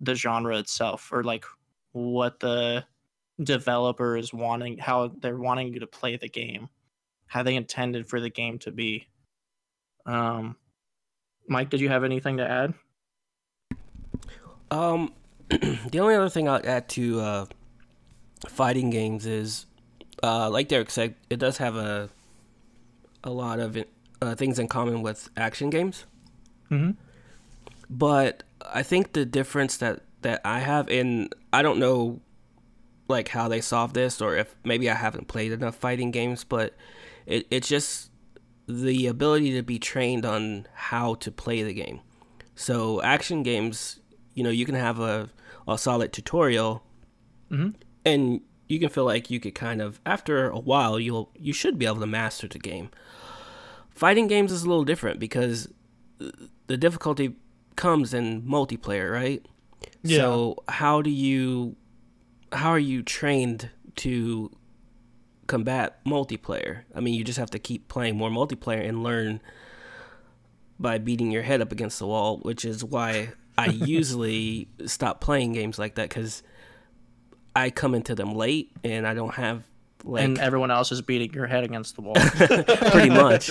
[0.00, 1.44] the genre itself or like
[1.92, 2.84] what the
[3.42, 6.68] developer is wanting how they're wanting you to play the game
[7.26, 9.06] how they intended for the game to be
[10.06, 10.56] um,
[11.48, 12.74] Mike, did you have anything to add?
[14.70, 15.12] Um,
[15.48, 17.46] the only other thing I'll add to uh,
[18.48, 19.66] fighting games is,
[20.22, 22.08] uh, like Derek said, it does have a
[23.24, 23.76] a lot of
[24.22, 26.06] uh, things in common with action games.
[26.70, 26.92] Mm-hmm.
[27.90, 32.20] But I think the difference that that I have, and I don't know,
[33.08, 36.74] like how they solve this, or if maybe I haven't played enough fighting games, but
[37.26, 38.10] it it's just
[38.66, 42.00] the ability to be trained on how to play the game.
[42.54, 44.00] So action games,
[44.32, 45.28] you know, you can have a
[45.68, 46.82] a solid tutorial,
[47.50, 47.74] Mhm.
[48.04, 51.78] and you can feel like you could kind of after a while you'll you should
[51.78, 52.88] be able to master the game.
[53.94, 55.68] Fighting games is a little different because
[56.66, 57.36] the difficulty
[57.76, 59.44] comes in multiplayer, right?
[60.02, 60.18] Yeah.
[60.18, 61.76] So how do you
[62.52, 64.50] how are you trained to
[65.46, 66.82] combat multiplayer?
[66.94, 69.40] I mean, you just have to keep playing more multiplayer and learn
[70.78, 75.52] by beating your head up against the wall, which is why I usually stop playing
[75.52, 76.42] games like that cuz
[77.54, 79.64] I come into them late and I don't have
[80.06, 82.14] like and everyone else is beating your head against the wall.
[82.92, 83.50] pretty much.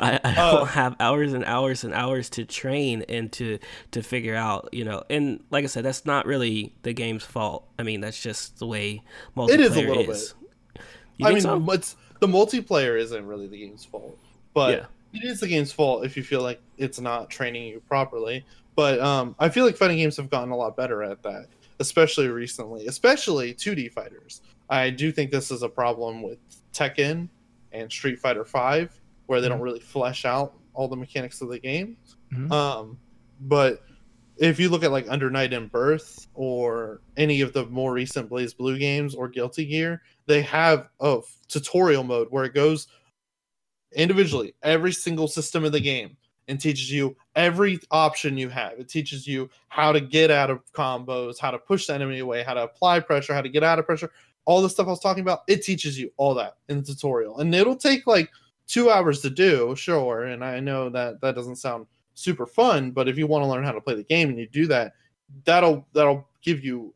[0.00, 3.58] I, I Uh, don't have hours and hours and hours to train and to
[3.92, 5.02] to figure out, you know.
[5.08, 7.66] And like I said, that's not really the game's fault.
[7.78, 9.02] I mean, that's just the way
[9.36, 10.34] multiplayer It is a little is.
[11.18, 11.64] You I mean, so?
[11.70, 14.18] it's the multiplayer isn't really the game's fault,
[14.54, 15.20] but Yeah.
[15.20, 18.44] it is the game's fault if you feel like it's not training you properly.
[18.74, 21.46] But um, I feel like fighting games have gotten a lot better at that,
[21.78, 24.40] especially recently, especially 2D fighters.
[24.72, 26.38] I do think this is a problem with
[26.72, 27.28] Tekken
[27.72, 31.58] and Street Fighter Five, where they don't really flesh out all the mechanics of the
[31.58, 31.96] game.
[32.32, 32.50] Mhm.
[32.50, 32.98] Um,
[33.40, 33.84] but
[34.38, 38.78] if you look at like Under Night In-Birth or any of the more recent BlazBlue
[38.78, 42.88] games or Guilty Gear, they have a f- tutorial mode where it goes
[43.94, 46.16] individually every single system of the game
[46.48, 48.72] and teaches you every option you have.
[48.78, 52.42] It teaches you how to get out of combos, how to push the enemy away,
[52.42, 54.10] how to apply pressure, how to get out of pressure.
[54.44, 57.38] All the stuff I was talking about, it teaches you all that in the tutorial.
[57.38, 58.30] And it'll take like
[58.66, 60.24] two hours to do, sure.
[60.24, 63.64] And I know that that doesn't sound super fun, but if you want to learn
[63.64, 64.94] how to play the game and you do that,
[65.44, 66.94] that'll that'll give you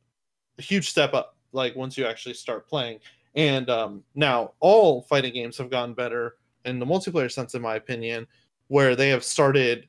[0.59, 1.37] a huge step up.
[1.53, 3.01] Like once you actually start playing.
[3.35, 7.77] And um, now all fighting games have gotten better in the multiplayer sense, in my
[7.77, 8.27] opinion,
[8.69, 9.87] where they have started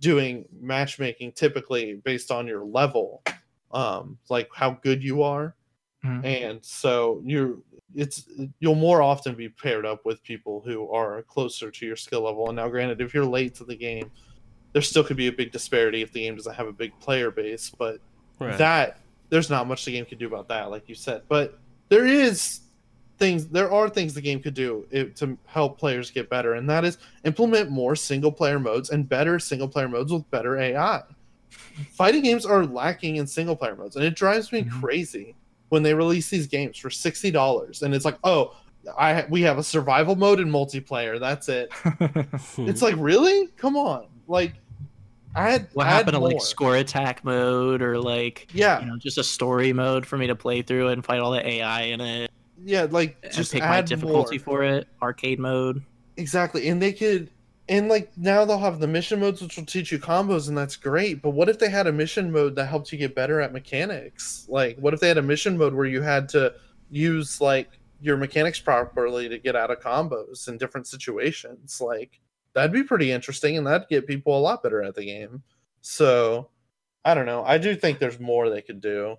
[0.00, 3.22] doing matchmaking typically based on your level,
[3.72, 5.54] um, like how good you are.
[6.04, 6.24] Mhm.
[6.24, 7.58] And so you're
[7.94, 8.28] it's
[8.60, 12.46] you'll more often be paired up with people who are closer to your skill level.
[12.48, 14.10] And now granted, if you're late to the game,
[14.72, 17.30] there still could be a big disparity if the game doesn't have a big player
[17.30, 18.00] base, but
[18.38, 18.56] Right.
[18.56, 21.22] that there's not much the game could do about that, like you said.
[21.28, 21.58] But
[21.88, 22.60] there is
[23.18, 26.70] things, there are things the game could do it, to help players get better, and
[26.70, 31.02] that is implement more single player modes and better single player modes with better AI.
[31.90, 34.80] Fighting games are lacking in single player modes, and it drives me Mhm.
[34.80, 35.34] crazy
[35.70, 38.56] when they release these games for sixty dollars, and it's like, oh.
[38.96, 41.20] I we have a survival mode and multiplayer.
[41.20, 41.70] That's it.
[42.66, 44.54] It's like really, come on, like
[45.36, 46.30] add what add happened to more.
[46.30, 50.28] like score attack mode or like Yeah, you know just a story mode for me
[50.28, 52.30] to play through and fight all the AI in it
[52.64, 54.44] yeah, like just pick add my difficulty more.
[54.44, 54.88] for it.
[55.00, 55.82] Arcade mode.
[56.16, 57.30] Exactly, and they could,
[57.70, 60.74] and like now they'll have the mission modes, which will teach you combos, and that's
[60.74, 61.22] great.
[61.22, 64.44] But what if they had a mission mode that helped you get better at mechanics?
[64.48, 66.52] Like, what if they had a mission mode where you had to
[66.90, 67.70] use like
[68.02, 71.80] your mechanics properly to get out of combos in different situations?
[71.80, 72.20] Like,
[72.54, 75.40] that'd be pretty interesting, and that'd get people a lot better at the game.
[75.80, 76.50] So,
[77.04, 77.44] I don't know.
[77.44, 79.16] I do think there's more they could do.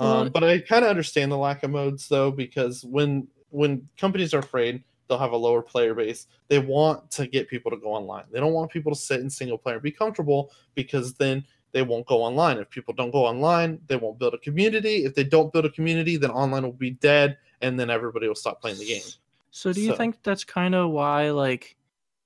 [0.00, 4.34] Um, but I kind of understand the lack of modes though, because when when companies
[4.34, 7.92] are afraid they'll have a lower player base, they want to get people to go
[7.92, 8.24] online.
[8.32, 11.82] They don't want people to sit in single player and be comfortable because then they
[11.82, 12.56] won't go online.
[12.58, 15.04] If people don't go online, they won't build a community.
[15.04, 18.34] If they don't build a community, then online will be dead, and then everybody will
[18.34, 19.02] stop playing the game.
[19.50, 21.76] So do you So- think that's kind of why like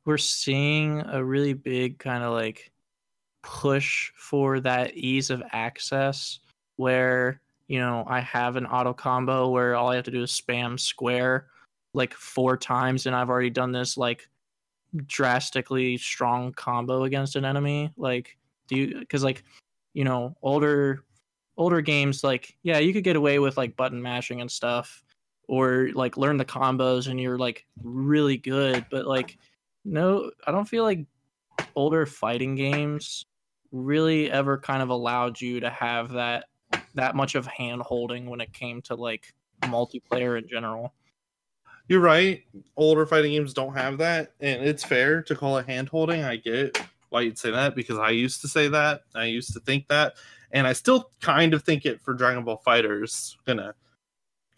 [0.04, 2.70] we're seeing a really big kind of like
[3.42, 6.38] push for that ease of access
[6.76, 10.30] where you know I have an auto combo where all I have to do is
[10.30, 11.48] spam square
[11.96, 14.28] like four times and I've already done this like
[15.06, 18.36] drastically strong combo against an enemy like
[18.68, 19.42] do you cuz like
[19.94, 21.04] you know older
[21.56, 25.02] older games like yeah you could get away with like button mashing and stuff
[25.48, 29.38] or like learn the combos and you're like really good but like
[29.84, 31.06] no i don't feel like
[31.74, 33.24] older fighting games
[33.72, 36.44] really ever kind of allowed you to have that
[36.94, 39.32] that much of hand holding when it came to like
[39.62, 40.92] multiplayer in general
[41.88, 42.42] You're right.
[42.76, 46.24] Older fighting games don't have that, and it's fair to call it hand holding.
[46.24, 49.02] I get why you'd say that because I used to say that.
[49.14, 50.14] I used to think that,
[50.50, 53.36] and I still kind of think it for Dragon Ball FighterZ.
[53.46, 53.74] Gonna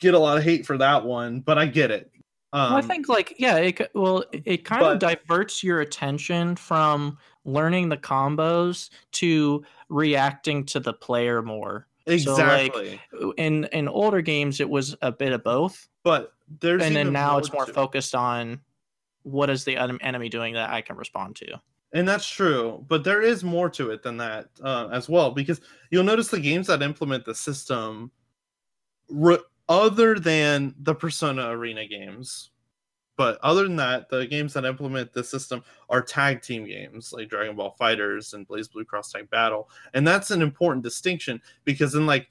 [0.00, 2.10] get a lot of hate for that one, but I get it.
[2.54, 6.56] Um, well, i think like yeah it well it- it kind of diverts your attention
[6.56, 13.00] from learning the combos to reacting to the player more So, like, exactly.
[13.36, 17.38] in in older games it was a bit of both but there's and then now
[17.38, 18.60] it's more to focused on
[19.22, 21.60] what is the enemy doing that I can respond to.
[21.92, 25.60] And that's true, but there is more to it than that uh, as well, because
[25.90, 28.10] you'll notice the games that implement the system,
[29.08, 32.50] re- other than the Persona Arena games,
[33.18, 37.28] but other than that, the games that implement the system are tag team games like
[37.28, 42.06] Dragon Ball FighterZ and BlazBlue Cross Tag Battle, and that's an important distinction because in
[42.06, 42.30] like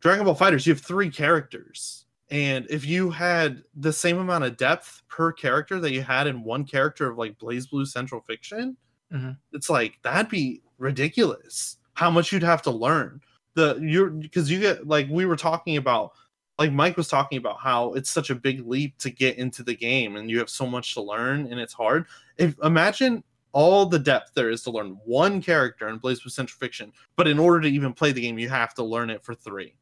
[0.00, 4.56] Dragon Ball FighterZ, you have three characters, and if you had the same amount of
[4.56, 8.76] depth per character that you had in one character of like BlazBlue Central Fiction,
[9.12, 9.36] Mhm.
[9.52, 11.76] it's like that'd be ridiculous.
[11.94, 13.20] How much you'd have to learn
[13.54, 16.12] the you're because you get like we were talking about
[16.58, 19.74] like Mike was talking about how it's such a big leap to get into the
[19.74, 22.06] game and you have so much to learn and it's hard.
[22.38, 26.92] If imagine all the depth there is to learn one character in BlazBlue Central Fiction,
[27.16, 29.74] but in order to even play the game, you have to learn it for 3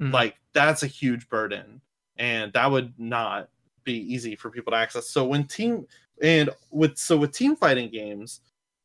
[0.00, 0.12] Mhm.
[0.12, 1.80] Like that's a huge burden,
[2.16, 3.50] and that would not
[3.84, 5.08] be easy for people to access.
[5.08, 5.86] So when team
[6.22, 8.40] and with so with team fighting games,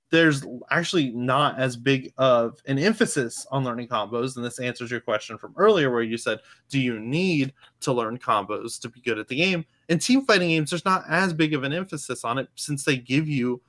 [0.10, 5.00] there's actually not as big of an emphasis on learning combos and this answers your
[5.02, 6.40] question from earlier where you said
[6.70, 10.50] do you need to learn combos to be good at the game in team fighting
[10.50, 13.62] games there's not as big of an emphasis on it since they give you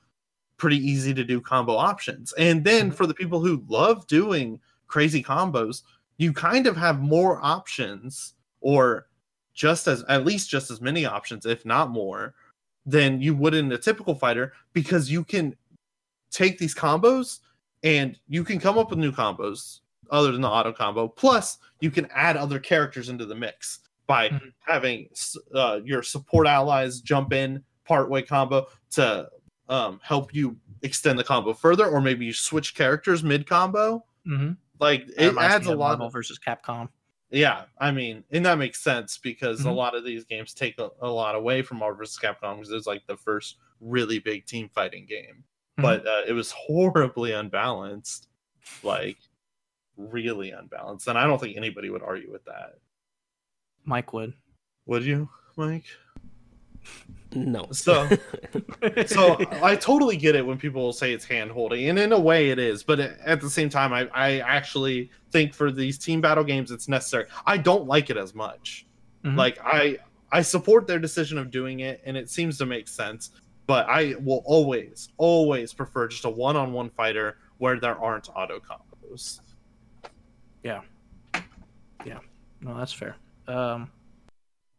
[0.57, 2.95] pretty easy to do combo options and then Mhm.
[2.95, 5.83] for the people who love doing crazy combos
[6.17, 9.07] you kind of have more options or
[9.53, 12.33] just as at least just as many options if not more
[12.85, 15.55] than you would in a typical fighter because you can
[16.31, 17.39] take these combos
[17.83, 19.79] and you can come up with new combos
[20.11, 21.07] other than the auto combo.
[21.07, 24.53] Plus, you can add other characters into the mix by Mhm.
[24.61, 25.09] having
[25.53, 29.29] uh, your support allies jump in, partway combo to
[29.69, 34.03] um, help you extend the combo further, or maybe you switch characters mid combo.
[34.25, 34.53] Mm-hmm.
[34.79, 35.89] Like it adds a lot.
[35.99, 36.89] Marvel Of, versus Capcom.
[37.29, 39.75] yeah, I mean, and that makes sense because a Mhm.
[39.75, 42.17] lot of these games take a, a lot away from Marvel vs.
[42.17, 45.43] Capcom because it's like the first really big team fighting game,
[45.79, 45.81] Mhm.
[45.81, 48.27] but uh, it was horribly unbalanced,
[48.83, 49.17] like
[49.97, 52.75] really unbalanced, and I don't think anybody would argue with that.
[53.85, 54.33] Mike would.
[54.85, 55.85] Would you, Mike?
[57.33, 57.67] No.
[57.71, 58.09] So-
[59.05, 62.49] so I totally get it when people say it's hand holding, and in a way
[62.49, 66.43] it is, but at the same time, I, I actually think for these team battle
[66.43, 67.25] games it's necessary.
[67.45, 68.85] I don't like it as much.
[69.23, 69.35] Mhm.
[69.35, 69.97] Like I
[70.31, 73.31] I support their decision of doing it, and it seems to make sense.
[73.69, 79.41] But I will always, always prefer just a one-on-one fighter where there aren't auto combos.
[80.63, 80.81] Yeah.
[82.03, 82.17] Yeah.
[82.61, 83.15] No, that's fair.
[83.47, 83.91] Um,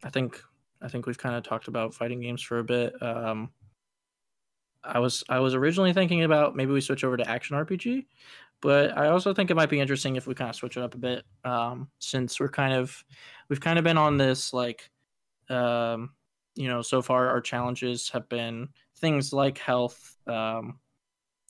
[0.03, 0.42] I think
[0.83, 3.00] I think we've kind of talked about fighting games for a bit.
[3.00, 3.50] Um,
[4.83, 8.07] I was I was originally thinking about maybe we switch over to action RPG,
[8.61, 10.96] but I also think it might be interesting if we kind of switch it up
[10.96, 11.24] a bit.
[11.44, 13.05] Um, since we're kind of
[13.48, 14.90] we've kind of been on this like,
[15.48, 16.11] um,
[16.60, 18.68] you know, so far our challenges have been
[18.98, 20.78] things like health, um,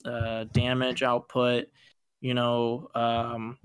[0.04, 1.66] uh, damage output,
[2.20, 3.58] you know, um,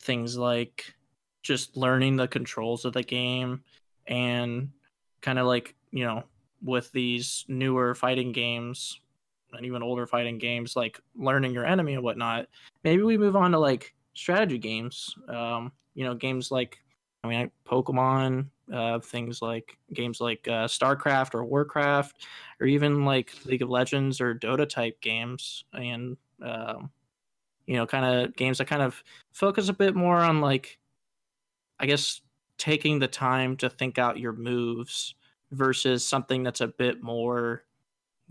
[0.00, 0.94] things like
[1.42, 3.62] just learning the controls of the game
[4.06, 4.70] and
[5.20, 6.24] kind of like you know
[6.62, 9.00] with these newer fighting games
[9.52, 12.46] and even older fighting games like learning your enemy and whatnot
[12.82, 15.14] maybe we move on to like strategy games.
[15.28, 16.78] Um you know games like
[17.24, 22.26] i mean pokemon uh things like games like uh, starcraft or warcraft
[22.60, 26.90] or even like league of legends or dota type games and um
[27.66, 29.02] you know kind of games that kind of
[29.32, 30.78] focus a bit more on like
[31.78, 32.22] I guess
[32.58, 35.14] taking the time to think out your moves
[35.52, 37.64] versus something that's a bit more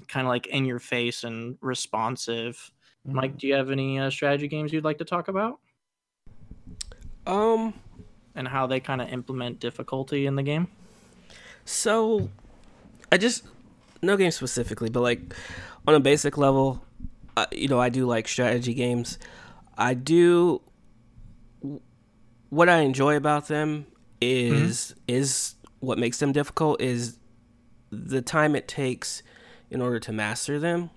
[0.07, 2.71] kind of like in your face and responsive.
[3.05, 5.59] Mike, do you have any uh, strategy games you'd like to talk about
[7.27, 7.73] Um.
[8.35, 10.67] And how they kind of implement difficulty in the game?
[11.65, 12.29] So,
[13.11, 13.43] I just
[14.01, 15.33] no game specifically, but like
[15.87, 16.83] on a basic level,
[17.37, 19.17] uh, you know, I do like strategy games.
[19.77, 20.61] I do.
[22.49, 23.87] What I enjoy about them
[24.21, 27.17] is is what makes them difficult is
[27.91, 29.23] the time it takes
[29.69, 30.89] in order to master them,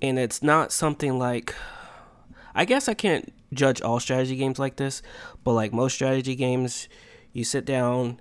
[0.00, 1.54] and it's not something like.
[2.52, 5.02] I guess I can't judge all strategy games like this,
[5.44, 6.88] but like most strategy games,
[7.32, 8.20] you sit down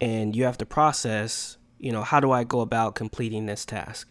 [0.00, 4.10] and you have to process, you know, how do I go about completing this task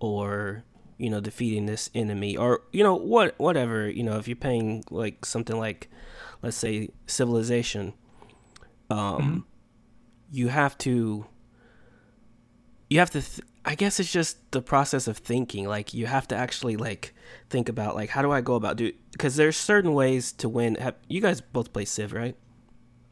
[0.00, 0.64] or
[0.98, 4.84] you know defeating this enemy or you know what whatever, you know, if you're playing
[4.90, 5.88] like something like
[6.42, 7.92] let's say civilization
[8.90, 9.46] um
[10.30, 11.24] you have to
[12.88, 16.26] you have to th- I guess it's just the process of thinking like you have
[16.28, 17.14] to actually like
[17.50, 20.76] think about like how do I go about do because there's certain ways to win
[20.76, 22.36] have, you guys both play civ right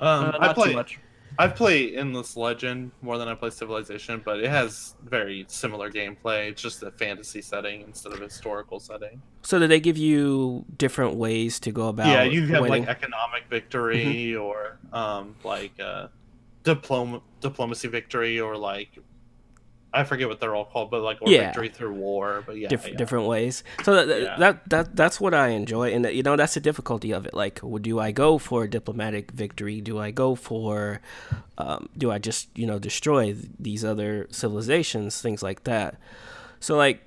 [0.00, 0.68] Um, Uh, I play.
[0.70, 0.98] too much.
[1.40, 6.48] I play Endless Legend more than I play Civilization, but it has very similar gameplay.
[6.50, 9.22] It's just a fantasy setting instead of a historical setting.
[9.42, 12.08] So do they give you different ways to go about?
[12.08, 12.86] yeah, you have winning?
[12.86, 16.08] like economic victory or um like uh
[16.64, 18.98] diplom diplomacy victory or like
[19.92, 21.46] I forget what they're all called, but like or Yeah.
[21.46, 22.42] victory through war.
[22.46, 22.94] But yeah, Diff- yeah.
[22.96, 23.64] different ways.
[23.84, 24.36] So that, Yeah.
[24.38, 27.32] that that that's what I enjoy, and you know that's the difficulty of it.
[27.32, 29.80] Like, do I go for a diplomatic victory?
[29.80, 31.00] Do I go for,
[31.56, 35.22] um, do I just you know destroy these other civilizations?
[35.22, 35.96] Things like that.
[36.60, 37.00] So like,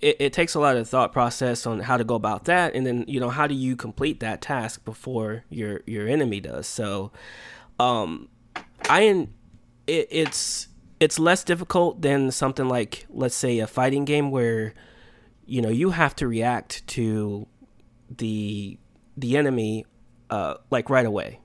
[0.00, 2.86] it, it takes a lot of thought process on how to go about that, and
[2.86, 6.68] then you know how do you complete that task before your your enemy does.
[6.68, 7.10] So,
[7.80, 8.28] um,
[8.88, 9.26] I
[9.88, 10.68] it, it's
[11.00, 14.74] it's less difficult than something like let's say a fighting game where
[15.46, 17.46] you know you have to react to
[18.16, 18.78] the
[19.16, 19.84] the enemy
[20.30, 21.40] uh like right away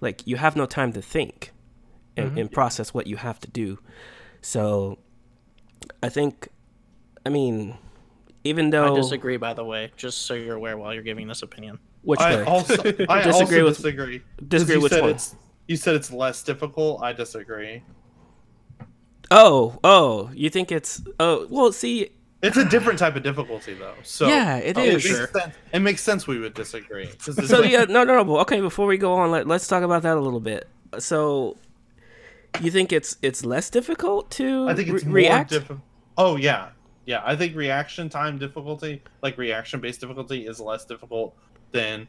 [0.00, 1.52] like you have no time to think
[2.16, 3.78] and, and process what you have to do
[4.40, 4.98] so
[6.02, 6.48] i think
[7.24, 7.76] i mean
[8.44, 11.42] even though I disagree, by the way, just so you're aware while you're giving this
[11.42, 11.78] opinion.
[12.02, 12.44] which I way?
[12.44, 12.74] also
[13.08, 14.18] I Disagree also with- disagree.
[14.18, 15.36] 'Cause disagree you said one it's
[15.68, 17.02] you said it's less difficult.
[17.04, 17.84] I disagree.
[19.32, 22.10] Oh oh you think it's oh well see
[22.42, 23.94] It's a different type of difficulty though.
[24.02, 24.94] So Yeah, it is.
[25.04, 25.26] makes Sure.
[25.28, 25.54] sense.
[25.72, 27.08] It makes sense we would disagree.
[27.20, 30.02] so like- yeah no no no okay before we go on let, let's talk about
[30.02, 30.68] that a little bit
[30.98, 31.56] so
[32.60, 35.80] you think it's it's less difficult to I think it's re- more react difficult.
[36.18, 36.68] Oh yeah,
[37.06, 37.22] yeah.
[37.24, 41.34] I think reaction time difficulty, like reaction based difficulty, is less difficult
[41.70, 42.06] than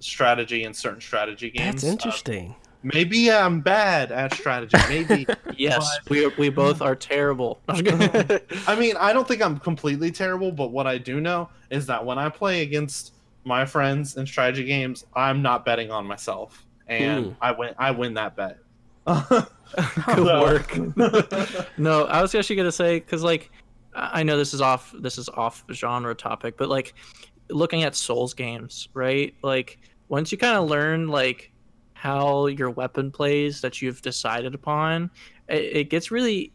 [0.00, 1.82] strategy in certain strategy games.
[1.82, 4.76] that's Uh, interesting maybe I'm bad at strategy.
[4.88, 5.26] Maybe
[5.56, 7.60] Yes, we we both are terrible.
[7.68, 12.04] I mean, I don't think I'm completely terrible, but what I do know is that
[12.04, 13.14] when I play against
[13.44, 17.36] my friends in strategy games, I'm not betting on myself, and Ooh.
[17.40, 17.74] I win.
[17.78, 18.58] I win that bet.
[19.06, 20.76] Good work.
[21.78, 23.50] no, I was actually gonna say because like
[23.94, 26.94] I I know this is off this is off genre topic, but like
[27.50, 29.34] looking at Souls games, right?
[29.42, 29.78] Like
[30.08, 31.49] once you kind of learn like
[32.00, 35.10] how your weapon plays that you've decided upon,
[35.48, 36.50] it, it gets really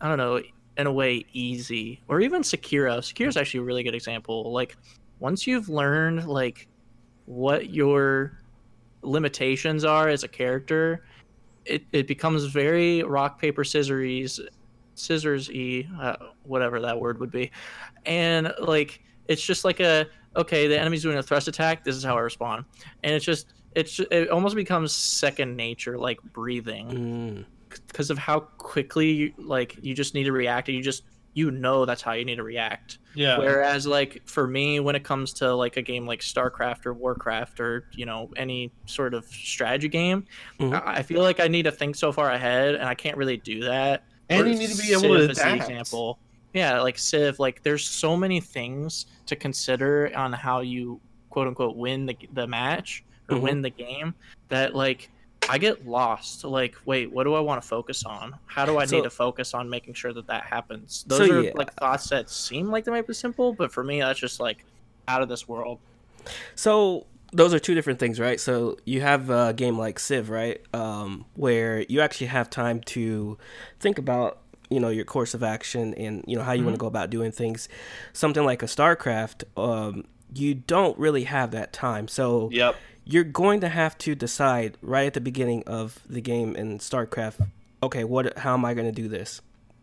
[0.00, 0.42] I don't know
[0.76, 2.00] in a way easy.
[2.08, 2.98] Or even Sekiro.
[2.98, 4.52] Sekiro is actually a really good example.
[4.52, 4.76] Like
[5.20, 6.66] once you've learned like
[7.26, 8.38] what your
[9.02, 11.04] limitations are as a character
[11.64, 14.40] it, it becomes very rock paper scissors
[14.94, 17.50] scissors e uh, whatever that word would be
[18.04, 22.04] and like it's just like a okay the enemy's doing a thrust attack this is
[22.04, 22.64] how i respond
[23.02, 27.44] and it's just it's it almost becomes second nature like breathing Mm.
[27.86, 31.04] because of how quickly you, like you just need to react and you just
[31.34, 33.38] you know that's how you need to react yeah.
[33.38, 37.58] Whereas, like for me, when it comes to like a game like StarCraft or Warcraft
[37.58, 40.26] or you know any sort of strategy game,
[40.60, 40.80] Mhm.
[40.86, 43.36] I I feel like I need to think so far ahead, and I can't really
[43.36, 44.04] do that.
[44.28, 45.56] and Or you need to be able to is the adapt.
[45.70, 46.20] example.
[46.54, 51.00] Yeah, like Civ, like there's so many things to consider on how you
[51.30, 53.40] quote unquote win the the match or Mhm.
[53.42, 54.14] win the game
[54.48, 55.10] that like
[55.48, 56.44] I get lost.
[56.44, 58.36] Like, wait, what do I want to focus on?
[58.46, 61.04] How do I So- need to focus on making sure that that happens?
[61.08, 61.50] Those So, are yeah.
[61.54, 64.64] like thoughts that seem like they might be simple, but for me, that's just like
[65.08, 65.78] out of this world.
[66.54, 68.38] So those are two different things, right?
[68.38, 73.38] So you have a game like Civ, right, um, where you actually have time to
[73.78, 76.78] think about you know your course of action and you know how you want to
[76.80, 77.68] go about doing things.
[78.12, 82.06] Something like a StarCraft, um, you don't really have that time.
[82.06, 82.76] So Yep.
[83.04, 87.48] You're going to have to decide right at the beginning of the game in StarCraft.
[87.82, 88.38] Okay, what?
[88.38, 89.40] How am I going to do this?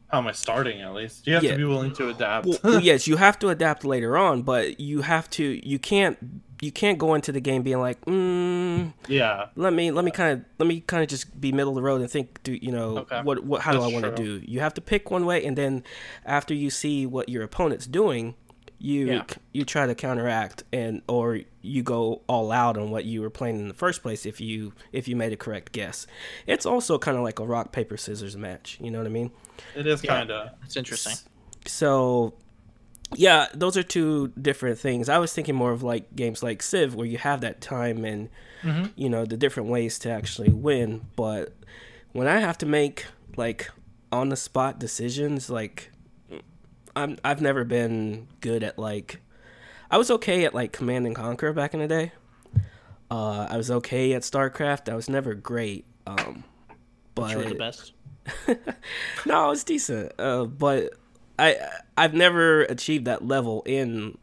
[0.10, 0.82] How am I starting?
[0.82, 1.52] At least you have Yeah.
[1.52, 2.48] to be willing to adapt.
[2.64, 5.68] well, yes, you have to adapt later on, but you have to.
[5.68, 6.18] You can't.
[6.60, 9.46] You can't go into the game being like, mm, yeah.
[9.56, 11.84] let me let me kind of let me kind of just be middle of the
[11.84, 12.42] road and think.
[12.42, 13.22] Do you know Okay.
[13.22, 14.42] what what how do I want to do?
[14.44, 15.84] You have to pick one way, and then
[16.26, 18.34] after you see what your opponent's doing,
[18.80, 19.24] you Yeah.
[19.54, 23.60] you try to counteract and or you go all out on what you were playing
[23.60, 26.06] in the first place if you if you made a correct guess.
[26.46, 28.78] It's also kind of like a rock paper scissors match.
[28.82, 29.32] You know what I mean?
[29.76, 30.50] It is kind of.
[30.64, 31.16] It's interesting.
[31.66, 32.34] So,
[33.16, 35.10] yeah, those are two different things.
[35.10, 38.30] I was thinking more of like games like Civ, where you have that time and
[38.64, 38.92] Mhm.
[38.96, 41.02] you know the different ways to actually win.
[41.16, 41.54] But
[42.12, 43.06] when I have to make
[43.36, 43.70] like
[44.12, 45.92] on the spot decisions, like
[46.98, 49.22] I'm I've never been good at like
[49.90, 52.12] I was okay at like Command and Conquer back in the day.
[53.10, 54.90] Uh, I was okay at StarCraft.
[54.92, 55.86] I was never great.
[56.06, 56.44] Um,
[57.16, 57.94] but Which were the best.
[59.26, 60.12] no, it's decent.
[60.20, 60.94] Uh, but
[61.38, 61.58] I
[61.96, 64.18] I've never achieved that level in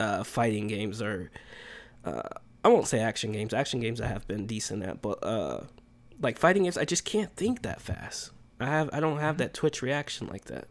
[0.00, 1.30] uh, fighting games or
[2.04, 2.28] uh,
[2.64, 3.54] I won't say action games.
[3.54, 5.60] Action games I have been decent at, but uh,
[6.20, 8.32] like fighting games, I just can't think that fast.
[8.58, 10.66] I have I don't have that twitch reaction like that.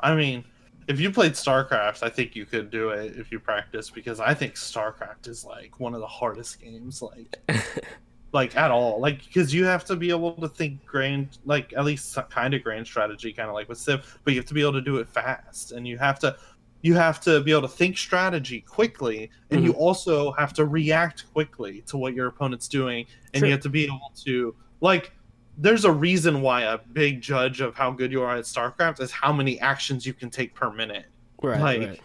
[0.00, 0.44] I mean,
[0.88, 4.32] if you played StarCraft, I think you could do it if you practice because I
[4.32, 7.36] think StarCraft is like one of the hardest games, like,
[8.32, 11.84] like at all, like because you have to be able to think grand, like at
[11.84, 14.62] least kind of grand strategy, kind of like with Civ, but you have to be
[14.62, 16.34] able to do it fast, and you have to,
[16.80, 19.80] you have to be able to think strategy quickly, and you mm-hmm.
[19.80, 23.46] also have to react quickly to what your opponent's doing, and Sure.
[23.46, 25.12] you have to be able to like
[25.60, 29.10] there's a reason why a big judge of how good you are at StarCraft is
[29.10, 31.06] how many actions you can take per minute.
[31.42, 32.00] Right, Like- right.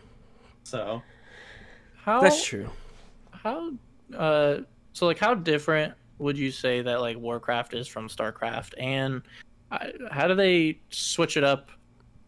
[0.64, 1.02] So
[1.98, 2.70] How That's true.
[3.32, 3.72] how
[4.18, 4.58] uh
[4.94, 9.22] so like how different would you say that like Warcraft is from StarCraft and
[9.72, 11.70] uh, how do they switch it up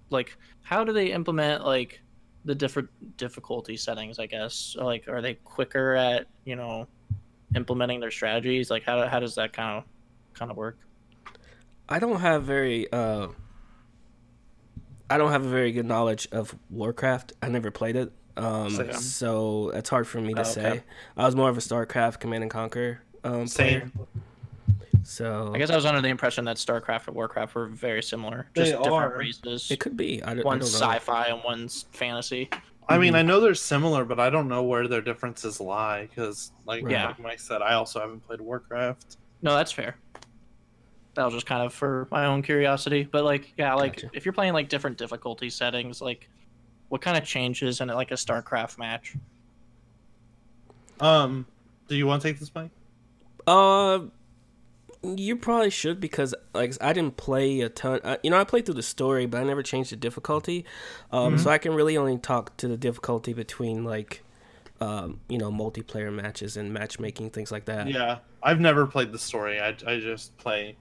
[0.09, 2.01] like how do they implement like
[2.43, 6.87] the different difficulty settings I guess like are they quicker at you know
[7.55, 9.83] implementing their strategies like how how does that kind of
[10.33, 10.77] kind of work
[11.87, 13.27] I don't have very uh
[15.09, 17.33] I don't have a very good knowledge of Warcraft.
[17.41, 18.11] I never played it.
[18.37, 18.93] Um Same.
[18.93, 20.51] so it's hard for me to Oh, okay.
[20.51, 20.83] say.
[21.15, 23.47] I was more of a StarCraft Command and Conquer um player.
[23.47, 23.91] same.
[25.03, 28.47] So I guess I was under the impression that StarCraft and Warcraft were very similar
[28.55, 29.17] They just different are.
[29.17, 30.23] races it could be.
[30.23, 30.93] I, don't- I one's don't know.
[30.95, 32.49] sci-fi and one's fantasy
[32.87, 36.51] I mean, I know they're similar, but I don't know where their differences lie because,
[36.67, 36.91] like, Right.
[36.91, 37.07] Yeah.
[37.07, 39.17] like Mike said, I also haven't played Warcraft.
[39.41, 39.95] No, that's fair.
[41.15, 43.07] That was just kind of for my own curiosity.
[43.09, 44.09] But like, yeah, like Gotcha.
[44.13, 46.29] if you're playing like different difficulty settings, like
[46.89, 49.15] what kind of changes in like a StarCraft match?
[50.99, 51.45] Um,
[51.87, 52.71] do you want to take this, Mike?
[53.47, 53.99] Uh,
[55.03, 57.99] You probably should because like I didn't play a ton.
[58.03, 60.65] I, you know, I played through the story, but I never changed the difficulty.
[61.11, 61.39] Um, Mhm.
[61.39, 64.23] So I can really only talk to the difficulty between like,
[64.81, 67.87] um, you know, multiplayer matches and matchmaking things like that.
[67.87, 69.59] Yeah, I've never played the story.
[69.59, 70.75] I, I just play.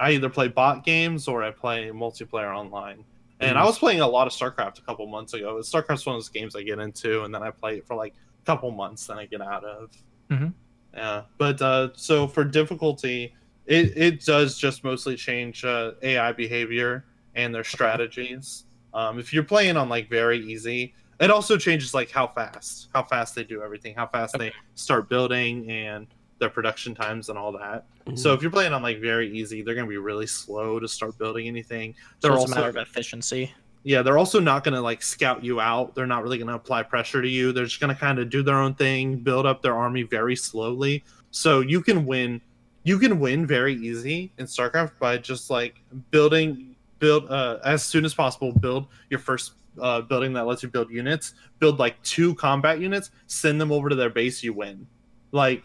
[0.00, 3.04] I either play bot games or I play multiplayer online.
[3.38, 3.66] And I Mhm.
[3.66, 5.56] was playing a lot of StarCraft a couple months ago.
[5.60, 8.14] StarCraft's one of those games I get into, and then I play it for like
[8.42, 9.90] a couple months, then I get out of.
[10.30, 10.54] Mhm.
[10.94, 13.34] Yeah, but uh, so for difficulty,
[13.66, 18.64] it it does just mostly change uh, AI behavior and their strategies.
[18.92, 23.04] Um, if you're playing on like very easy, it also changes like how fast, how
[23.04, 26.08] fast they do everything, how fast they start building, and
[26.40, 27.84] their production times and all that.
[28.06, 28.18] Mhm.
[28.18, 31.16] So if you're playing on like very easy, they're gonna be really slow to start
[31.18, 31.94] building anything.
[32.18, 33.52] So They're it's also a matter of efficiency.
[33.84, 35.94] yeah, they're also not gonna like scout you out.
[35.94, 37.52] They're not really gonna apply pressure to you.
[37.52, 41.04] They're just gonna kind of do their own thing, build up their army very slowly.
[41.30, 42.40] So you can win.
[42.82, 48.06] You can win very easy in StarCraft by just like building, build uh, as soon
[48.06, 48.52] as possible.
[48.52, 51.34] Build your first uh, building that lets you build units.
[51.58, 53.10] Build like two combat units.
[53.26, 54.42] Send them over to their base.
[54.42, 54.86] You win.
[55.32, 55.64] Like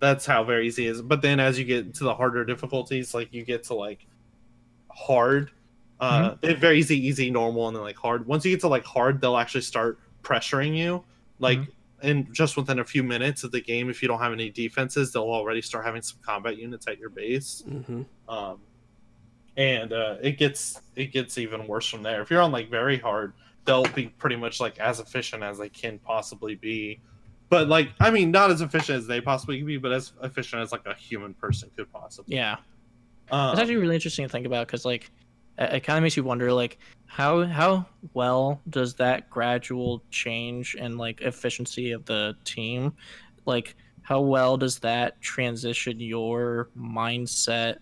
[0.00, 1.02] that's how very easy it is.
[1.02, 4.06] But then as you get to the harder difficulties, like you get to like
[4.90, 5.50] hard,
[6.00, 8.26] uh, it very easy, easy, normal, and then like hard.
[8.26, 11.04] Once you get to like hard, they'll actually start pressuring you.
[11.40, 11.60] Like
[12.02, 15.12] and just within a few minutes of the game, if you don't have any defenses,
[15.12, 17.64] they'll already start having some combat units at your base.
[17.68, 18.06] Mhm.
[18.28, 18.60] Um,
[19.56, 22.22] and uh, it gets it gets even worse from there.
[22.22, 23.32] If you're on like very hard,
[23.64, 27.00] they'll be pretty much like as efficient as they can possibly be.
[27.48, 30.62] But like, I mean, not as efficient as they possibly can be, but as efficient
[30.62, 32.36] as like a human person could possibly.
[32.36, 32.56] Yeah.
[33.30, 35.10] Um, It's actually really interesting to think about because like
[35.58, 40.76] it, it kind of makes you wonder like how how well does that gradual change
[40.78, 42.92] and like efficiency of the team
[43.46, 47.78] like how well does that transition your mindset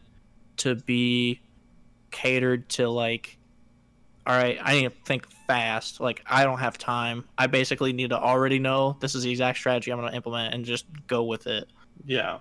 [0.57, 1.41] to be
[2.11, 3.37] catered to like
[4.27, 8.11] all right i need to think fast like i don't have time i basically need
[8.11, 11.25] to already know this is the exact strategy i'm going to implement and just go
[11.25, 11.69] with it
[12.05, 12.39] yeah.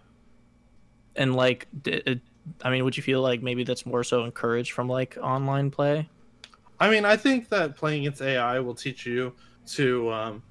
[1.15, 2.19] and like it,
[2.63, 6.09] i mean would you feel like maybe that's more so encouraged from like online play
[6.79, 9.33] I mean, I think that playing against AI will teach you
[9.67, 10.43] to um,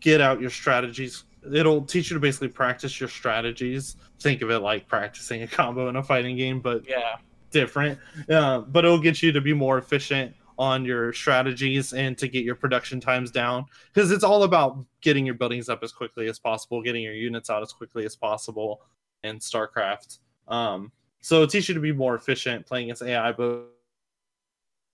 [0.00, 1.24] get out your strategies.
[1.52, 3.96] It'll teach you to basically practice your strategies.
[4.20, 7.16] Think of it like practicing a combo in a fighting game, but yeah
[7.60, 7.98] different.
[8.30, 12.42] Uh, but it'll get you to be more efficient on your strategies and to get
[12.44, 16.38] your production times down because it's all about getting your buildings up as quickly as
[16.38, 18.80] possible, getting your units out as quickly as possible
[19.22, 20.18] in StarCraft.
[20.48, 20.90] Um,
[21.20, 23.66] so it'll teach you to be more efficient playing against AI, but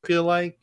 [0.04, 0.58] I feel like.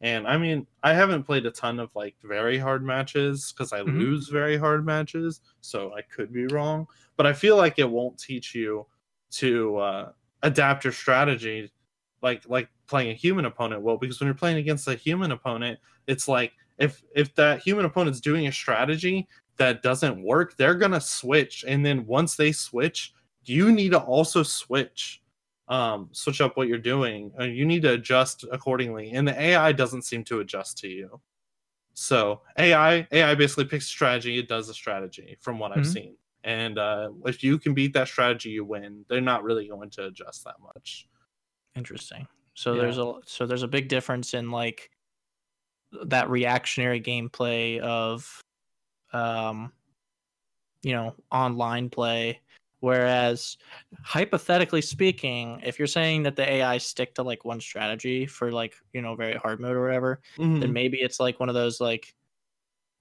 [0.00, 3.80] And I mean, I haven't played a ton of like very hard matches because I
[3.80, 3.98] Mhm.
[3.98, 6.86] lose very hard matches, so I could be wrong.
[7.16, 8.86] But I feel like it won't teach you
[9.40, 10.12] to uh,
[10.44, 11.72] adapt your strategy
[12.22, 15.78] like like playing a human opponent will because when you're playing against a human opponent
[16.06, 19.26] it's like if if that human opponent's doing a strategy
[19.56, 21.64] that doesn't work they're gonna switch.
[21.68, 23.12] And then once they switch
[23.44, 25.22] you need to also switch
[25.68, 27.32] um switch up what you're doing.
[27.40, 29.12] Uh, you need to adjust accordingly.
[29.12, 31.20] And the ai doesn't seem to adjust to you.
[31.94, 35.92] So ai ai basically picks a strategy it does a strategy from what i've Mhm.
[35.92, 39.90] seen and uh, if you can beat that strategy you win they're not really going
[39.90, 41.08] to adjust that much
[41.74, 42.82] interesting so Yeah.
[42.82, 44.90] there's a so there's a big difference in like
[46.04, 48.40] that reactionary gameplay of
[49.12, 49.72] um
[50.82, 52.40] you know online play
[52.80, 53.56] whereas
[54.02, 58.74] hypothetically speaking if you're saying that the ai stick to like one strategy for like
[58.92, 60.60] you know very hard mode or whatever Mm-hmm.
[60.60, 62.14] then maybe it's like one of those like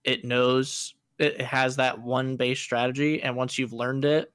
[0.03, 4.31] it knows it has that one base strategy and once you've learned it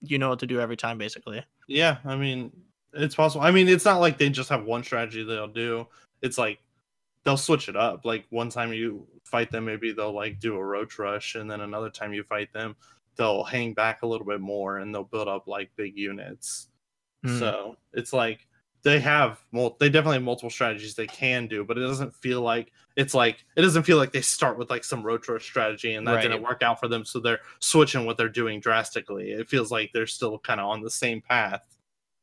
[0.00, 2.52] you know what to do every time basically Yeah, I mean,
[2.92, 3.44] it's possible.
[3.44, 5.86] I mean, it's not like they just have one strategy they'll do.
[6.20, 6.58] It's like
[7.24, 8.04] they'll switch it up.
[8.04, 11.60] Like one time you fight them, maybe they'll like do a roach rush, and then
[11.60, 12.76] another time you fight them,
[13.16, 16.68] they'll hang back a little bit more and they'll build up like big units.
[17.24, 17.38] Hmm.
[17.38, 18.46] So it's like
[18.84, 22.40] they have mul- they definitely have multiple strategies they can do, but it doesn't feel
[22.42, 26.06] like it's like it doesn't feel like they start with like some rush strategy and
[26.06, 26.22] that Right.
[26.22, 29.30] didn't work out for them, so they're switching what they're doing drastically.
[29.32, 31.62] It feels like they're still kind of on the same path.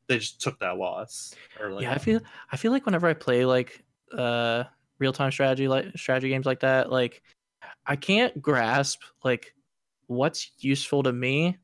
[0.08, 1.84] They just took that loss early.
[1.84, 2.20] yeah i feel
[2.52, 3.84] i feel like whenever i play like
[4.18, 4.64] uh
[4.98, 7.22] real-time strategy like strategy games like that like
[7.86, 9.54] i can't grasp like
[10.08, 11.56] what's useful to me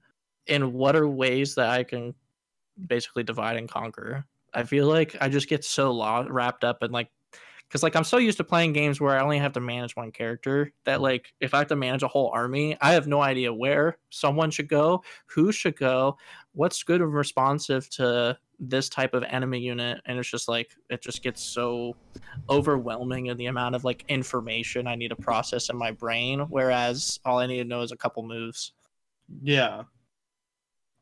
[0.47, 2.13] and what are ways that i can
[2.85, 4.23] basically divide and conquer
[4.55, 7.09] i feel like i just get so wrapped up in like
[7.67, 10.11] because like I'm so used to playing games where I only have to manage one
[10.11, 13.53] character that like if I have to manage a whole army, I have no idea
[13.53, 16.17] where someone should go, who should go,
[16.53, 21.01] what's good and responsive to this type of enemy unit, and it's just like it
[21.01, 21.95] just gets so
[22.49, 26.41] overwhelming in the amount of like information I need to process in my brain.
[26.49, 28.73] Whereas all I need to know is a couple moves.
[29.41, 29.83] Yeah.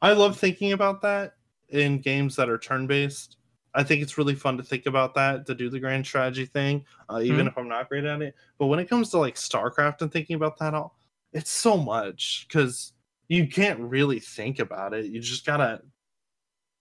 [0.01, 1.35] I love thinking about that
[1.69, 3.37] in games that are turn based.
[3.75, 6.85] I think it's really fun to think about that, to do the grand strategy thing,
[7.09, 7.49] uh, even Mhm.
[7.49, 8.35] if I'm not great at it.
[8.59, 10.97] But when it comes to like StarCraft and thinking about that, all
[11.33, 12.93] it's so much because
[13.27, 15.05] you can't really think about it.
[15.05, 15.81] You just gotta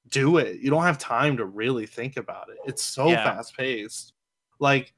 [0.09, 0.61] do it.
[0.61, 2.59] You don't have time to really think about it.
[2.67, 3.25] It's so Yeah.
[3.25, 4.15] fast paced.
[4.59, 4.93] Like,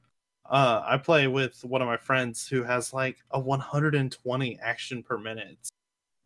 [0.45, 5.17] uh, I play with one of my friends who has like a 120 action per
[5.17, 5.57] minute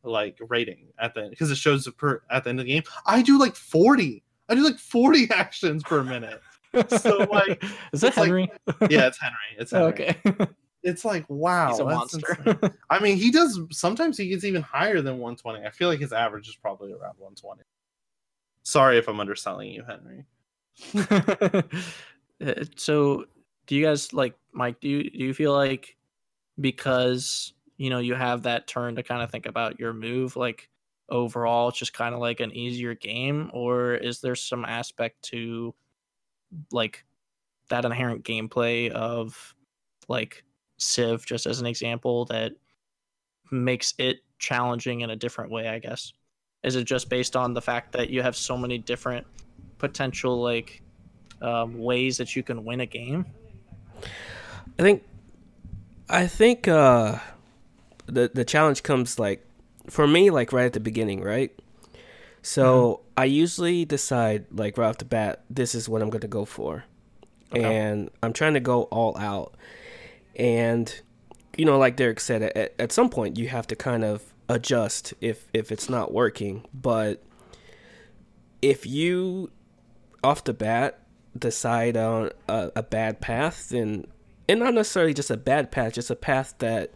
[0.03, 2.72] like rating at the end because it shows it per at the end of the
[2.72, 2.84] game.
[3.05, 4.24] I do like 40.
[4.50, 6.41] I do like 40 actions per minute.
[7.00, 8.52] So, like, is that it's like- Henry?
[8.89, 9.38] Yeah, it's Henry.
[9.58, 9.88] It's Henry.
[9.88, 10.18] okay.
[10.82, 12.74] It's like wow, He's a monster.
[12.89, 15.66] I mean, he does sometimes he gets even higher than 120.
[15.66, 17.64] I feel like his average is probably around 120.
[18.64, 20.26] Sorry if I'm underselling you, Henry.
[22.41, 23.26] Uh, so
[23.68, 25.97] do you guys like mike do you do you feel like
[26.62, 30.70] because you know you have that turn to kind of think about your move like
[31.10, 35.74] overall it's just kind of like an easier game or is there some aspect to
[36.72, 37.05] like
[37.70, 39.55] that inherent gameplay of
[40.07, 40.43] like
[40.78, 42.53] civ just as an example that
[43.51, 46.14] makes it challenging in a different way i guess
[46.64, 49.26] is it just based on the fact that you have so many different
[49.78, 50.82] potential like
[51.41, 53.26] um, ways that you can win a game.
[54.78, 55.03] I think
[56.07, 57.20] I think uh
[58.05, 59.45] the the challenge comes like
[59.90, 61.52] for me like right at the beginning, right?
[62.42, 63.04] So mm-hmm.
[63.18, 66.46] I usually decide like right off the bat this is what I'm going to go
[66.46, 66.86] for.
[67.52, 67.64] Okay.
[67.64, 69.56] And I'm trying to go all out.
[70.36, 71.02] And
[71.58, 75.14] you know like Derek said at, at some point you have to kind of adjust
[75.22, 77.24] if if it's not working, but
[78.62, 79.52] if you
[80.24, 81.00] off the bat
[81.38, 84.06] decide on a, a bad path then
[84.48, 86.92] and not necessarily just a bad path just a path that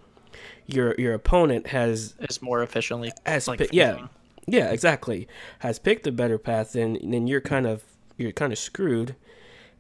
[0.66, 4.08] your your opponent has It's more efficiently has like pi- yeah
[4.48, 5.28] yeah exactly.
[5.60, 7.84] Has picked a better path then then you're kind of
[8.18, 9.16] you're kind of screwed.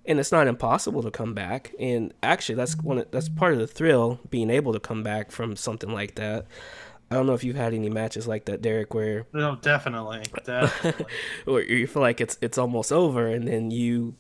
[0.06, 1.74] And it's not impossible to come back.
[1.80, 5.32] And actually that's one of, that's part of the thrill being able to come back
[5.32, 6.46] from something like that.
[7.10, 11.06] I don't know if you've had any matches like that derek where No, definitely, definitely.
[11.46, 14.16] or you feel like it's it's almost over and then you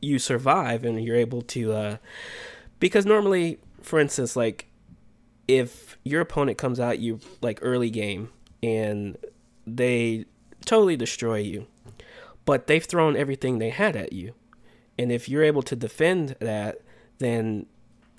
[0.00, 1.96] you survive and you're able to uh
[2.80, 4.67] because normally for instance like
[5.48, 8.30] if your opponent comes out you like early game
[8.62, 9.16] and
[9.66, 10.24] they
[10.64, 11.66] totally destroy you
[12.44, 14.34] but they've thrown everything they had at you
[14.98, 16.80] and if you're able to defend that
[17.18, 17.66] then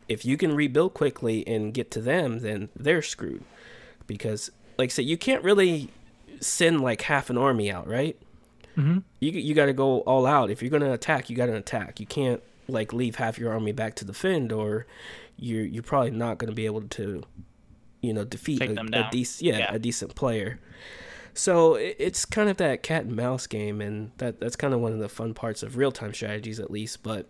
[0.07, 3.43] if you can rebuild quickly and get to them then they're screwed
[4.07, 5.89] because like I said you can't really
[6.41, 8.17] send like half an army out right
[8.77, 9.03] Mhm.
[9.19, 10.49] you you got to go all out.
[10.49, 11.99] If you're gonna attack, you got to attack.
[11.99, 14.85] You can't like leave half your army back to defend, or
[15.39, 17.23] you're you're probably not gonna be able to,
[18.01, 19.73] you know, defeat Take a, a decent yeah, Yeah.
[19.73, 20.59] a decent player.
[21.33, 24.79] So it, it's kind of that cat and mouse game, and that that's kind of
[24.81, 27.03] one of the fun parts of real time strategies, at least.
[27.03, 27.27] But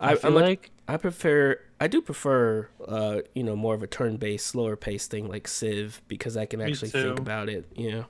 [0.00, 3.86] I, I, feel like I prefer I do prefer uh you know more of a
[3.86, 7.66] turn based slower paced thing like Civ because I can actually think about it.
[7.74, 8.04] You know.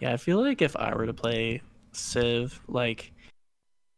[0.00, 1.62] yeah, I feel like if I were to play
[1.92, 3.12] Civ, like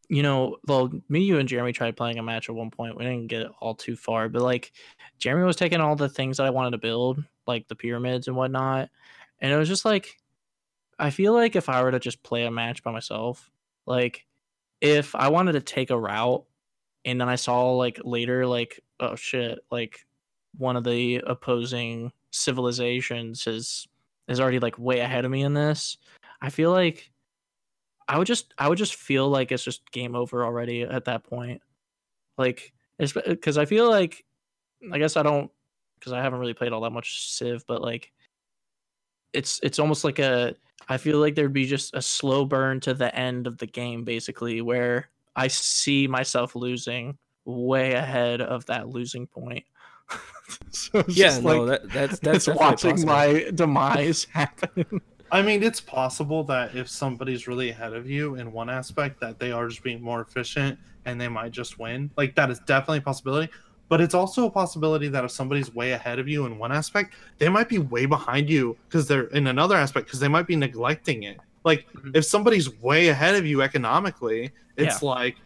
[0.08, 2.96] you know, well, me, you, and Jeremy tried playing a match at one point.
[2.96, 4.72] We didn't get all too far, but like
[5.18, 8.36] Jeremy was taking all the things that I wanted to build, like the pyramids and
[8.36, 8.88] whatnot,
[9.40, 10.16] and it was just like
[10.98, 13.50] I feel like if I were to just play a match by myself,
[13.86, 14.26] like
[14.80, 16.44] if I wanted to take a route
[17.04, 20.06] and then I saw like later like oh shit, like
[20.56, 23.86] one of the opposing civilizations is
[24.28, 25.98] is already like way ahead of me in this.
[26.40, 27.10] I feel like
[28.08, 31.24] I would just I would just feel like it's just game over already at that
[31.24, 31.60] point.
[32.38, 34.24] Like because I feel like
[34.92, 35.50] I guess I don't
[35.98, 38.12] because I haven't really played all that much Civ, but like
[39.32, 40.54] it's it's almost like a
[40.88, 44.04] I feel like there'd be just a slow burn to the end of the game
[44.04, 49.64] basically where I see myself losing way ahead of that losing point.
[50.70, 53.12] so it's Yeah, just no, like, that, that's that's it's watching possible.
[53.12, 55.00] my demise happen.
[55.30, 59.38] I mean, it's possible that if somebody's really ahead of you in one aspect, that
[59.38, 62.10] they are just being more efficient and they might just win.
[62.16, 63.52] Like that is definitely a possibility.
[63.88, 67.14] But it's also a possibility that if somebody's way ahead of you in one aspect,
[67.38, 70.56] they might be way behind you because they're in another aspect because they might be
[70.56, 71.38] neglecting it.
[71.64, 72.16] Like Mhm.
[72.16, 75.36] if somebody's way ahead of you economically, it's like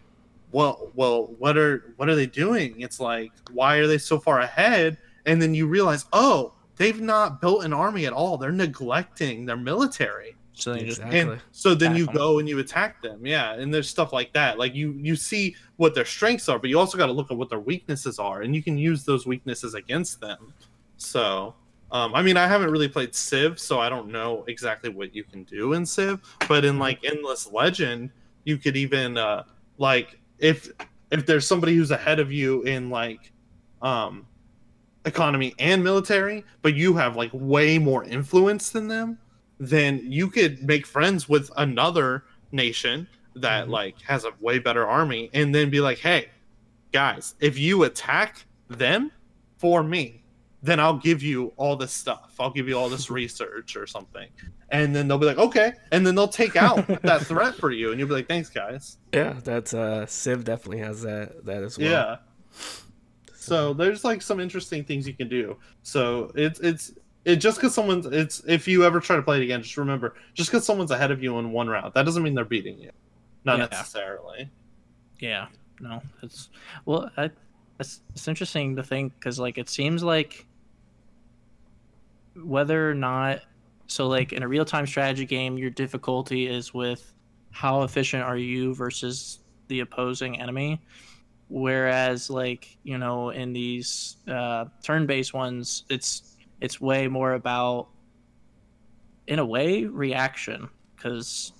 [0.53, 2.81] well, well, what are what are they doing?
[2.81, 4.99] It's like, why are they so far ahead?
[5.25, 8.37] And then you realize, oh, they've not built an army at all.
[8.37, 10.37] They're neglecting their military.
[10.55, 11.19] So just Exactly.
[11.21, 13.25] And so then you go and you attack them.
[13.25, 14.59] Yeah, and there's stuff like that.
[14.59, 17.37] Like you you see what their strengths are, but you also got to look at
[17.37, 20.53] what their weaknesses are, and you can use those weaknesses against them.
[20.99, 21.55] So,
[21.91, 25.25] um, I mean, I haven't really played Civ, so I don't know exactly what you
[25.25, 26.21] can do in Civ.
[26.49, 28.11] But in like Endless Legend,
[28.45, 29.45] you could even uh,
[29.79, 30.71] like if
[31.11, 33.33] if there's somebody who's ahead of you in like
[33.81, 34.27] um
[35.05, 39.19] economy and military, but you have like way more influence than them,
[39.59, 43.71] then you could make friends with another nation that Mhm.
[43.71, 46.29] like has a way better army and then be like, "Hey,
[46.93, 49.11] guys, if you attack them
[49.57, 50.25] for me,
[50.63, 52.35] then I'll give you all this stuff.
[52.39, 54.29] I'll give you all this research or something."
[54.69, 57.91] And then they'll be like, "Okay." And then they'll take out that threat for you
[57.91, 61.79] and you'll be like, "Thanks, guys." Yeah, that's uh Civ definitely has that that as
[61.79, 61.91] well.
[61.91, 62.17] Yeah.
[63.43, 65.57] So there's like some interesting things you can do.
[65.83, 66.93] So it's it's
[67.25, 70.15] it just because someone's it's if you ever try to play it again, just remember
[70.35, 72.91] just because someone's ahead of you in one round, that doesn't mean they're beating you.
[73.45, 73.67] Not Yeah.
[73.67, 74.49] necessarily.
[75.19, 75.47] Yeah,
[75.81, 76.51] no, it's
[76.85, 77.31] well, I,
[77.81, 80.47] it's it's interesting to think because like it seems like
[82.37, 83.41] whether or not
[83.87, 87.13] so like in a real time strategy game, your difficulty is with
[87.51, 90.81] how efficient are you versus the opposing enemy,
[91.53, 97.89] whereas like you know in these uh, turn based ones, it's it's way more about
[99.27, 100.69] in a way reaction.
[100.97, 101.53] Because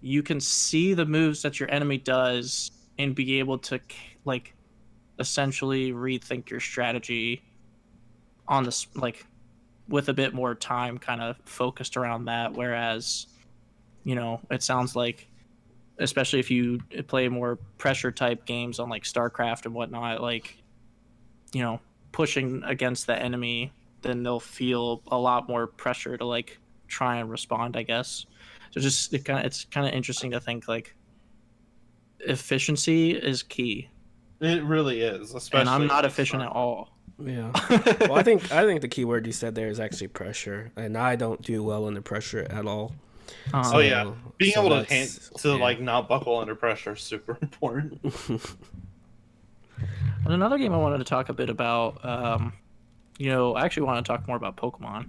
[0.00, 3.78] you can see the moves that your enemy does and be able to
[4.24, 4.54] like
[5.18, 7.42] essentially rethink your strategy
[8.48, 9.26] on this like
[9.88, 12.52] with a bit more time kind of focused around that.
[12.52, 13.28] Whereas
[14.02, 15.29] you know it sounds like
[16.00, 20.56] especially if you play more pressure type games on like starcraft and whatnot like
[21.52, 21.80] you know
[22.12, 23.72] pushing against the enemy
[24.02, 28.26] then they'll feel a lot more pressure to like try and respond i guess
[28.70, 30.94] so just it kind of it's kind of interesting to think like
[32.20, 33.88] efficiency is key,
[34.40, 35.34] It really is.
[35.34, 36.90] Especially and I'm not efficient at all.
[37.18, 37.52] Yeah.
[38.00, 40.96] Well, I think I think the key word you said there is actually pressure, and
[40.96, 42.94] I don't do well under pressure at all.
[43.52, 44.12] Um, Oh, yeah.
[44.38, 45.54] Being so able to hand, to yeah.
[45.54, 48.00] like not buckle under pressure is super important.
[50.24, 52.52] And another game I wanted to talk a bit about, um,
[53.18, 55.06] you know, I actually want to talk more about Pokemon.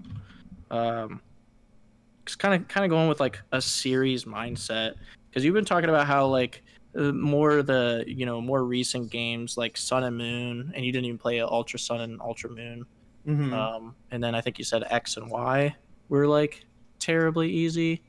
[0.70, 1.22] Um,
[2.24, 4.94] it's kind of kind of going with like a series mindset
[5.30, 6.64] because you've been talking about how like
[6.98, 11.06] uh, more the you know more recent games like Sun and Moon, and you didn't
[11.06, 12.86] even play Ultra Sun and Ultra Moon.
[13.28, 13.52] Mhm.
[13.54, 15.76] Um, and then I think you said X and Y
[16.08, 16.64] were like
[17.00, 18.02] terribly easy.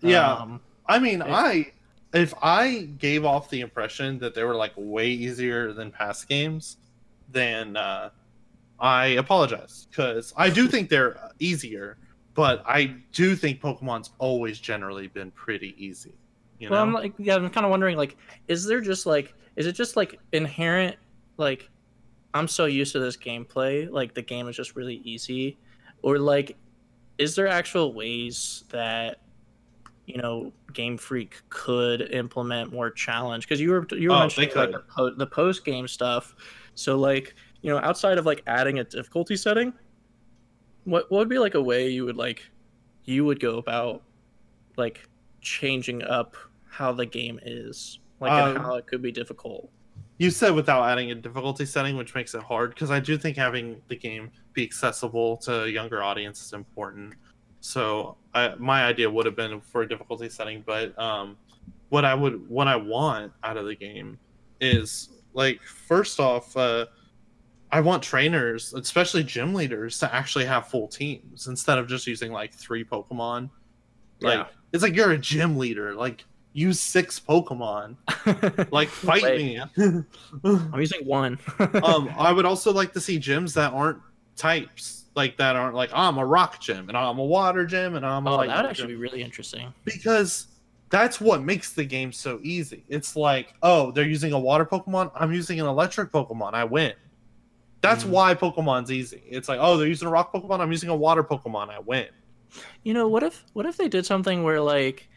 [0.00, 0.32] Yeah.
[0.32, 1.72] Um, I mean, It- I
[2.14, 6.78] if I gave off the impression that they were like way easier than past games,
[7.30, 8.08] then uh,
[8.80, 11.98] I apologize because I do think they're easier,
[12.34, 16.14] but I do think Pokemon's always generally been pretty easy.
[16.58, 18.16] You know, Well, I'm like, yeah, I'm kind of wondering, like,
[18.48, 20.96] is there just like, is it just like inherent,
[21.36, 21.68] like,
[22.32, 25.58] I'm so used to this gameplay, like the game is just really easy,
[26.02, 26.56] or like,
[27.18, 29.18] is there actual ways that,
[30.08, 33.44] you know, Game Freak could implement more challenge?
[33.46, 36.34] Because you were you were Oh, mentioning like the, po- the post game stuff,
[36.74, 39.72] so like, you know, outside of like adding a difficulty setting,
[40.84, 42.42] what what would be like a way you would like,
[43.04, 44.04] you would go about,
[44.76, 45.08] like
[45.40, 46.36] changing up
[46.70, 49.70] how the game is, like Um, how it could be difficult.
[50.18, 53.36] you said without adding a difficulty setting, which makes it hard because I do think
[53.36, 57.14] having the game be accessible to a younger audience is important.
[57.60, 61.36] So I, my idea would have been for a difficulty setting, but um,
[61.88, 64.18] what I would what I want out of the game
[64.60, 66.86] is like first off, uh,
[67.70, 72.32] I want trainers, especially gym leaders, to actually have full teams instead of just using
[72.32, 73.50] like three Pokemon.
[74.20, 74.46] Like Yeah.
[74.72, 77.96] it's like you're a gym leader, like use six Pokemon,
[78.72, 79.60] like fight me.
[80.44, 81.38] I'm using one.
[81.84, 83.98] um, I would also like to see gyms that aren't
[84.36, 88.06] types, like that aren't like I'm a rock gym and I'm a water gym and
[88.06, 89.74] I'm a oh, that would actually be really interesting.
[89.84, 90.46] because
[90.90, 92.82] that's what makes the game so easy.
[92.88, 96.94] It's like, oh, they're using a water Pokemon, I'm using an electric Pokemon, I win.
[97.82, 98.10] That's Mm.
[98.10, 99.22] why Pokemon's easy.
[99.28, 102.06] It's like, oh, they're using a rock Pokemon, I'm using a water Pokemon, I win.
[102.84, 105.08] You know, what if what if they did something where like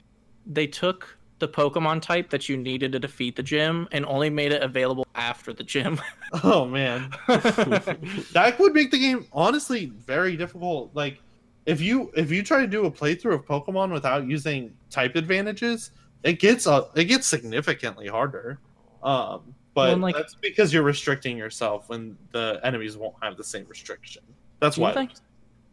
[0.45, 4.53] they took the Pokemon type that you needed to defeat the gym and only made
[4.53, 5.99] it available after the gym.
[6.45, 7.11] Oh man.
[7.27, 10.91] that would make the game honestly very difficult.
[10.93, 11.21] Like
[11.65, 15.91] if you if you try to do a playthrough of Pokemon without using type advantages,
[16.23, 18.59] it gets uh, it gets significantly harder.
[19.03, 23.43] Um, but Well, like- that's because you're restricting yourself when the enemies won't have the
[23.43, 24.23] same restriction.
[24.59, 24.93] That's Do you why.
[24.93, 25.11] think?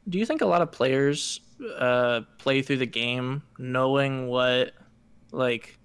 [0.08, 1.40] Do you think a lot of players
[1.78, 4.72] uh, play through the game knowing what,
[5.32, 5.78] like,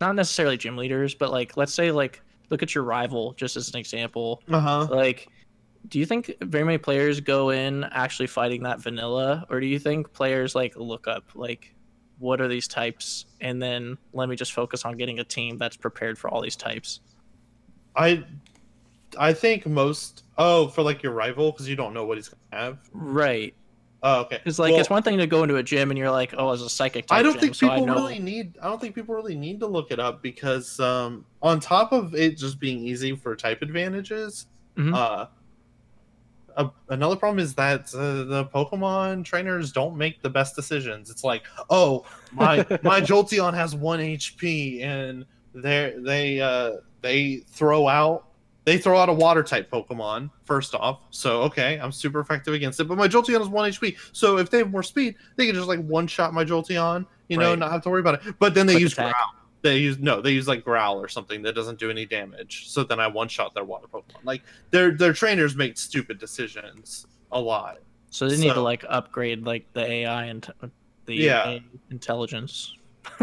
[0.00, 2.20] not necessarily gym leaders, but like, let's say, like,
[2.50, 4.42] look at your rival just as an example.
[4.50, 4.88] Uh huh.
[4.90, 5.28] Like,
[5.88, 9.78] do you think very many players go in actually fighting that vanilla, or do you
[9.78, 11.74] think players like look up like,
[12.18, 15.76] what are these types, and then let me just focus on getting a team that's
[15.76, 17.00] prepared for all these types?
[17.96, 18.24] I,
[19.18, 20.22] I think most.
[20.36, 22.78] Oh, for like your rival because you don't know what he's gonna have.
[22.92, 23.54] Right.
[24.06, 24.38] Oh, okay.
[24.44, 26.50] It's like Well, it's one thing to go into a gym and you're like, oh,
[26.50, 27.06] as a psychic.
[27.06, 27.94] Type I don't gym, think so people I know...
[27.94, 28.54] really need.
[28.60, 32.14] I don't think people really need to look it up because um, on top of
[32.14, 34.46] it just being easy for type advantages,
[34.76, 34.94] Mhm.
[34.94, 35.26] uh,
[36.56, 41.08] a, another problem is that uh, the Pokemon trainers don't make the best decisions.
[41.10, 45.24] It's like, oh, my my Jolteon has one HP, and
[45.54, 48.26] they they uh, they throw out
[48.64, 51.00] they throw out a water type Pokemon first off.
[51.10, 53.96] So okay, I'm super effective against it, but my Jolteon has one HP.
[54.12, 57.36] So if they have more speed, they can just like one shot my Jolteon, you
[57.38, 57.58] know, Right.
[57.58, 58.34] not have to worry about it.
[58.38, 59.14] But then they Quick use attack.
[59.14, 59.34] growl.
[59.62, 62.68] They use no, they use like growl or something that doesn't do any damage.
[62.68, 64.24] So then I one shot their water Pokemon.
[64.24, 67.78] Like their their trainers make stupid decisions a lot.
[68.10, 70.46] So they need to like upgrade like the AI and
[71.06, 71.44] the Yeah.
[71.48, 72.74] AI intelligence.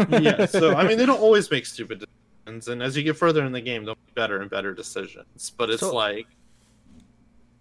[0.08, 0.46] yeah.
[0.46, 2.04] So I mean, they don't always make stupid
[2.44, 5.50] decisions, and as you get further in the game, they'll make better and better decisions.
[5.56, 6.26] But it's So- like,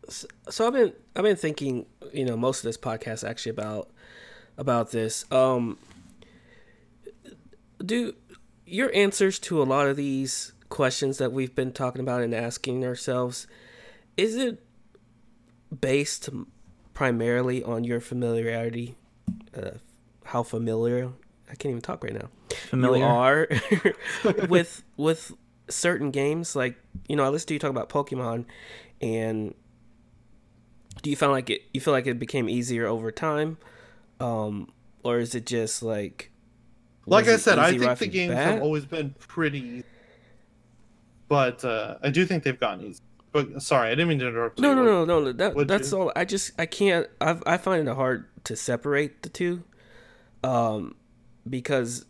[0.10, 3.90] so, so I've been I've been thinking, you know, most of this podcast actually about
[4.58, 5.26] about this.
[5.32, 5.78] Um
[7.84, 8.14] do
[8.66, 12.86] your answers to a lot of these questions that we've been talking about and asking
[12.86, 13.48] ourselves
[14.18, 14.64] is it
[15.80, 16.30] based
[16.94, 18.96] primarily on your familiarity
[19.58, 19.72] uh,
[20.26, 21.10] how familiar
[21.50, 23.00] I can't even talk right now Familiar.
[23.00, 23.48] you are
[24.50, 25.34] with with
[25.70, 26.76] certain games like
[27.08, 28.46] you know i listened to you talk about pokemon
[29.02, 29.54] and
[31.02, 33.58] do you find like it you feel like it became easier over time
[34.20, 34.72] um
[35.04, 36.32] or is it just like
[37.06, 38.54] like I said, I think the the games bat?
[38.54, 39.84] have always been pretty,
[41.28, 43.02] but uh, I do think they've gotten easy.
[43.32, 44.60] But sorry, I didn't mean to interrupt.
[44.60, 44.76] no you.
[44.76, 45.98] no no no that that's you?
[45.98, 49.64] all i just i can't i i find it hard to separate the two
[50.44, 50.96] um
[51.50, 52.06] because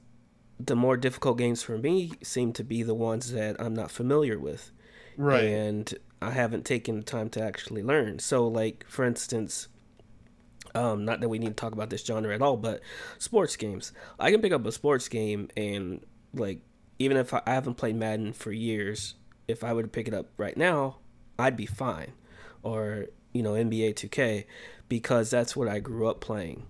[0.66, 4.38] the more difficult games for me seem to be the ones that i'm not familiar
[4.38, 4.72] with
[5.18, 5.43] Right.
[5.43, 8.20] and I haven't taken the time to actually learn.
[8.20, 9.68] So, like for instance,
[10.74, 12.82] um, not that we need to talk about this genre at all, but
[13.18, 13.91] sports games.
[14.20, 16.62] I can pick up a sports game and like
[16.99, 19.16] even if I, I haven't played Madden for years,
[19.47, 20.97] if I were to pick it up right now,
[21.39, 22.14] I'd be fine.
[22.64, 24.45] Or you know NBA 2K
[24.89, 26.68] because that's what I grew up playing,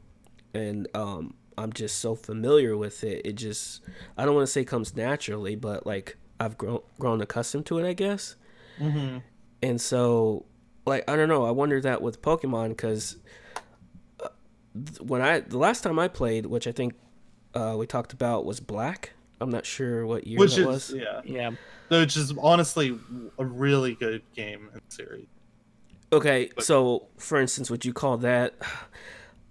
[0.54, 3.26] and um, I'm just so familiar with it.
[3.26, 3.82] It just
[4.18, 7.88] I don't want to say comes naturally, but like I've grown grown accustomed to it,
[7.88, 8.36] I guess.
[8.78, 9.18] hmm
[9.62, 10.46] And so,
[10.86, 11.46] like, I don't know.
[11.46, 13.18] I wonder that with Pokemon because
[15.00, 16.94] when I the last time I played, which I think
[17.54, 19.12] uh, we talked about, was Black.
[19.40, 20.94] I'm not sure what year Which that is was.
[20.94, 21.52] yeah, yeah.
[21.90, 22.98] which is honestly
[23.40, 25.26] a really good game and series.
[26.14, 28.54] Okay, so for instance, would you call that?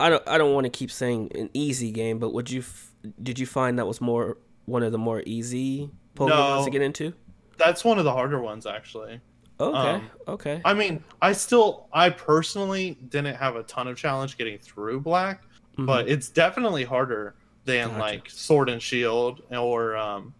[0.00, 0.26] I don't.
[0.28, 2.60] I don't want to keep saying an easy game, but would you?
[2.60, 2.90] f-
[3.22, 6.28] Did you find that was more one of the more easy Pokemon
[6.58, 6.64] No.
[6.64, 7.12] to get into?
[7.58, 9.20] That's one of the harder ones, actually.
[9.60, 9.76] Okay.
[9.76, 10.60] Um, okay.
[10.64, 15.42] I mean, I still, I personally didn't have a ton of challenge getting through Black,
[15.76, 15.84] Mhm.
[15.86, 17.34] but it's definitely harder
[17.66, 18.00] than Gotcha.
[18.00, 20.32] like Sword and Shield or um,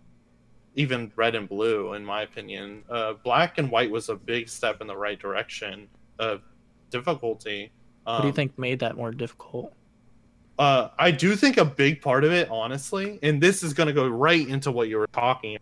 [0.74, 2.82] even Red and Blue, in my opinion.
[2.88, 5.88] Uh, Black and White was a big step in the right direction
[6.18, 6.40] of
[6.88, 7.72] difficulty.
[8.10, 9.72] Um, What do you think made that more difficult?
[10.58, 13.92] Uh, I do think a big part of it, honestly, and this is going to
[13.92, 15.56] go right into what you were talking,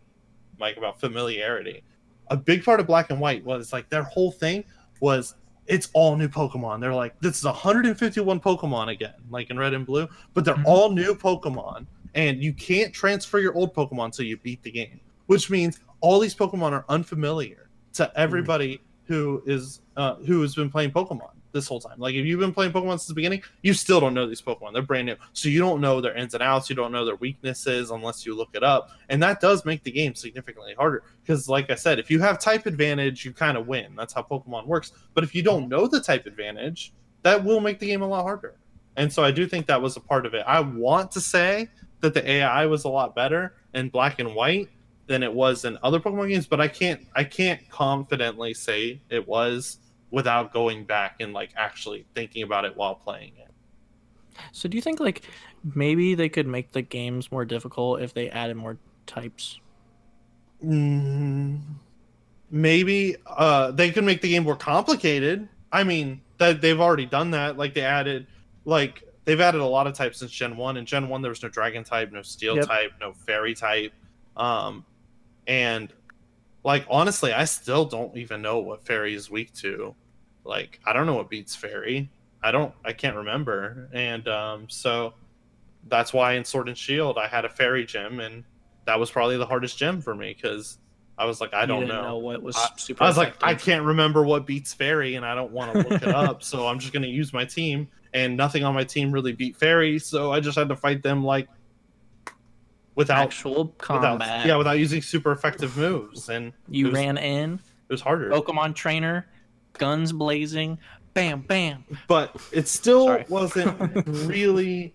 [0.59, 1.82] Mike, about familiarity.
[2.30, 4.64] A big part of Black and White was like their whole thing
[5.01, 5.34] was
[5.66, 6.80] it's all new Pokemon.
[6.80, 10.64] They're like, this is 151 Pokemon again, like in Red and Blue, but they're Mhm.
[10.64, 14.99] all new Pokemon, and you can't transfer your old Pokemon until you beat the game,
[15.26, 20.70] which means all these Pokemon are unfamiliar to everybody who is uh, who has been
[20.70, 21.99] playing Pokemon this whole time.
[21.99, 24.72] Like if you've been playing Pokemon since the beginning, you still don't know these Pokemon.
[24.72, 26.68] They're brand new, so you don't know their ins and outs.
[26.68, 29.90] You don't know their weaknesses unless you look it up, and that does make the
[29.90, 31.03] game significantly harder.
[31.22, 33.94] Because, like I said, if you have type advantage, you kind of win.
[33.96, 34.92] That's how Pokemon works.
[35.14, 36.92] But if you don't know the type advantage,
[37.22, 38.57] that will make the game a lot harder.
[38.96, 40.44] And so I do think that was a part of it.
[40.46, 41.68] I want to say
[42.01, 44.68] that the AI was a lot better in Black and White
[45.07, 49.26] than it was in other Pokemon games, but I can't I can't confidently say it
[49.26, 49.78] was
[50.11, 53.50] without going back and like actually thinking about it while playing it.
[54.52, 55.22] So do you think like
[55.74, 59.61] maybe they could make the games more difficult if they added more types?
[60.64, 61.61] Mm,
[62.50, 65.48] maybe uh, they could make the game more complicated.
[65.72, 67.56] I mean, that they've already done that.
[67.59, 68.26] Like they added,
[68.64, 70.76] like they've added a lot of types since Gen One.
[70.76, 72.66] In Gen One, there was no Dragon type, no Steel Yep.
[72.66, 73.92] type, no Fairy type,
[74.36, 74.84] um,
[75.46, 75.92] and
[76.64, 79.94] like honestly, I still don't even know what Fairy is weak to.
[80.44, 82.11] Like I don't know what beats Fairy.
[82.42, 82.72] I don't.
[82.84, 83.88] I can't remember.
[83.92, 85.14] And um, so
[85.88, 88.44] that's why in Sword and Shield I had a Fairy gem, and
[88.84, 90.78] that was probably the hardest gem for me because
[91.16, 92.18] I was like, I don't didn't know.
[92.18, 93.02] what was I- super.
[93.02, 96.02] I was like, I can't remember what beats Fairy, and I don't want to look
[96.02, 97.88] it up, so I'm just gonna use my team.
[98.14, 101.24] And nothing on my team really beat Fairy, so I just had to fight them
[101.24, 101.48] like
[102.99, 104.44] without actual without combat.
[104.44, 108.28] yeah without using super effective moves, and you was, ran in, it was harder.
[108.28, 109.26] Pokemon trainer,
[109.74, 110.76] guns blazing,
[111.14, 111.84] bam, bam.
[112.09, 113.24] But it still Sorry.
[113.28, 114.94] wasn't really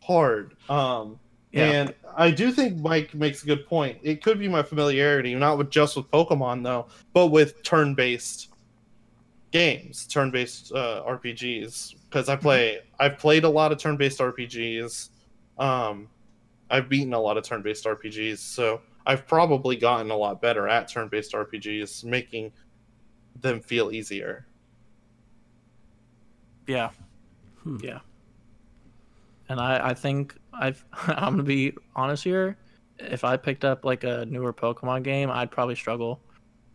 [0.00, 0.54] hard.
[0.68, 1.18] Um,
[1.50, 1.64] Yeah.
[1.64, 3.98] And I do think Mike makes a good point.
[4.02, 8.48] It could be my familiarity, not with just with Pokemon though, but with turn-based
[9.50, 11.96] games, turn-based uh, RPGs.
[12.04, 15.08] Because I play, I've played a lot of turn-based RPGs.
[15.58, 16.08] Um,
[16.70, 20.88] I've beaten a lot of turn-based RPGs, so I've probably gotten a lot better at
[20.88, 22.52] turn-based RPGs, making
[23.40, 24.46] them feel easier.
[26.66, 26.90] Yeah.
[27.62, 27.78] Hmm.
[27.82, 28.00] Yeah.
[29.48, 32.56] And I, I think I've I'm gonna be honest here.
[32.98, 36.20] If I picked up like a newer Pokemon game, I'd probably struggle.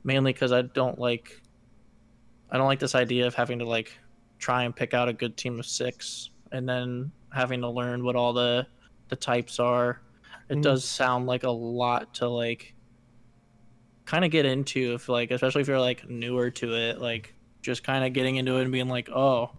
[0.03, 1.41] Mainly because I don't like
[2.51, 3.97] I don't like this idea of having to like
[4.39, 8.15] try and pick out a good team of six and then having to learn what
[8.15, 8.67] all the
[9.09, 10.01] the types are.
[10.49, 10.61] It Mhm.
[10.63, 12.75] does sound like a lot to like
[14.05, 17.83] kind of get into if like especially if you're like newer to it, like just
[17.83, 19.51] kind of getting into it and being like, oh,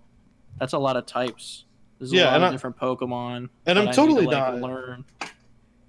[0.59, 1.65] that's a lot of types.
[1.99, 3.49] There's a Yeah, lot and of I, different Pokemon.
[3.67, 5.05] And I'm totally to, like, not- learn.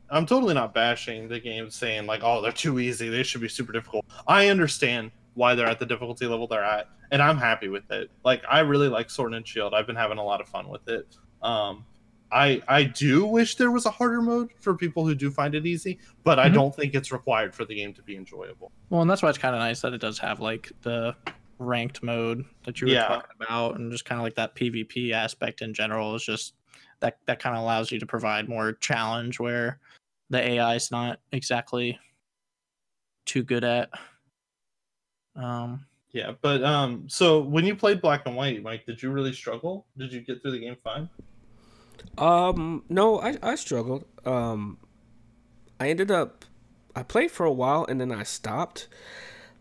[0.09, 3.09] I'm totally not bashing the game, saying like, "Oh, they're too easy.
[3.09, 6.87] They should be super difficult." I understand why they're at the difficulty level they're at,
[7.11, 8.09] and I'm happy with it.
[8.23, 9.73] Like, I really like Sword and Shield.
[9.73, 11.17] I've been having a lot of fun with it.
[11.41, 11.85] Um,
[12.31, 15.65] I I do wish there was a harder mode for people who do find it
[15.65, 16.53] easy, but I Mhm.
[16.53, 18.71] don't think it's required for the game to be enjoyable.
[18.89, 21.15] Well, and that's why it's kind of nice that it does have like the
[21.59, 23.07] ranked mode that you were Yeah.
[23.07, 26.53] talking about, and just kind of like that PvP aspect in general is just
[26.99, 29.79] that that kind of allows you to provide more challenge where
[30.29, 31.97] the AI is not exactly
[33.25, 33.89] too good at.
[35.35, 39.33] Um, Yeah, but um, so when you played Black and White, Mike, did you really
[39.33, 39.85] struggle?
[39.97, 41.09] Did you get through the game fine?
[42.17, 44.05] Um, no, I I struggled.
[44.25, 44.77] Um,
[45.79, 46.45] I ended up
[46.95, 48.87] I played for a while and then I stopped.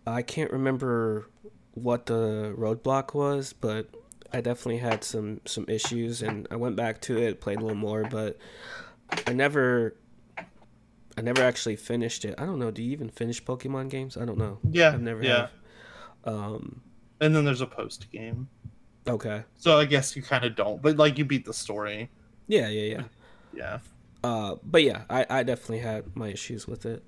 [0.06, 1.28] I can't remember
[1.74, 3.88] what the roadblock was, but
[4.32, 7.76] I definitely had some some issues and I went back to it, played a little
[7.76, 8.38] more, but
[9.26, 9.96] I never
[11.18, 12.34] I never actually finished it.
[12.38, 12.70] I don't know.
[12.70, 14.16] Do you even finish Pokemon games?
[14.16, 14.58] I don't know.
[14.70, 15.48] Yeah, I've never yeah.
[16.24, 16.34] have.
[16.34, 16.80] Um,
[17.20, 18.48] And then there's a post game,
[19.06, 19.44] okay.
[19.56, 22.10] so I guess you kind of don't, but like you beat the story.
[22.46, 23.02] Yeah, yeah, yeah.
[23.52, 23.78] Yeah.
[24.22, 27.02] Uh, but yeah, I, I definitely had my issues with it.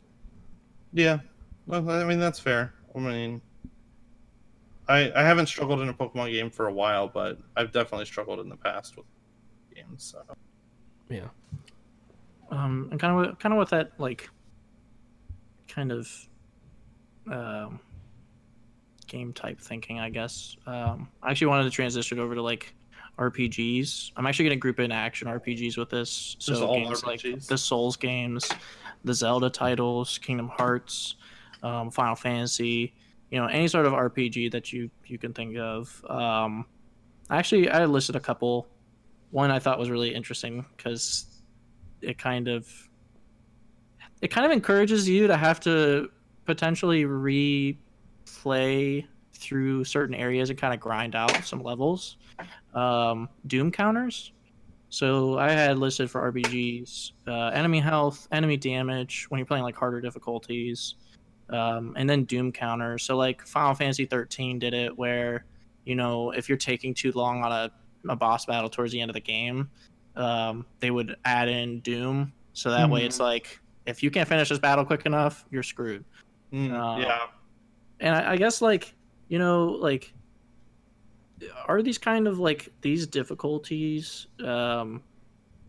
[0.93, 1.19] Yeah,
[1.67, 2.73] well, I mean that's fair.
[2.95, 3.41] I mean,
[4.89, 8.41] I I haven't struggled in a Pokemon game for a while, but I've definitely struggled
[8.41, 9.07] in the past with
[9.75, 10.05] games.
[10.05, 10.23] So
[11.09, 11.29] Yeah.
[12.51, 14.31] um, and kind of kind of with that like
[15.67, 16.11] kind of
[17.31, 17.81] um,
[19.07, 20.57] game type thinking, I guess.
[20.67, 22.75] Um, I actually wanted to transition over to like
[23.19, 24.13] RPGs.
[24.17, 26.37] I'm actually going to group in action RPGs with this.
[26.39, 28.49] So games like the Souls games,
[29.05, 31.17] the Zelda titles, Kingdom Hearts,
[31.63, 32.95] um, Final Fantasy.
[33.31, 36.05] You know, any sort of RPG that you you can think of.
[36.09, 36.65] Um,
[37.31, 38.69] actually, I listed a couple.
[39.31, 41.27] One I thought was really interesting because
[42.01, 42.67] it kind of
[44.23, 46.11] it kind of encourages you to have to
[46.45, 49.05] potentially replay
[49.35, 52.17] through certain areas and kind of grind out some levels.
[52.75, 54.33] Um, Doom counters.
[54.91, 59.77] So I had listed for RPGs uh, enemy health, enemy damage when you're playing like
[59.77, 60.95] harder difficulties,
[61.51, 63.03] um, and then Doom counters.
[63.03, 65.45] So like Final Fantasy 13 did it where
[65.85, 67.71] you know if you're taking too long on a,
[68.09, 69.69] a boss battle towards the end of the game,
[70.17, 72.33] um, they would add in Doom.
[72.55, 76.05] So that way it's like if you can't finish this battle quick enough, you're screwed
[76.53, 77.27] Mm, Uh, yeah,
[78.01, 78.95] and I, I guess like
[79.29, 80.15] you know like
[81.67, 85.03] are these kind of like these difficulties um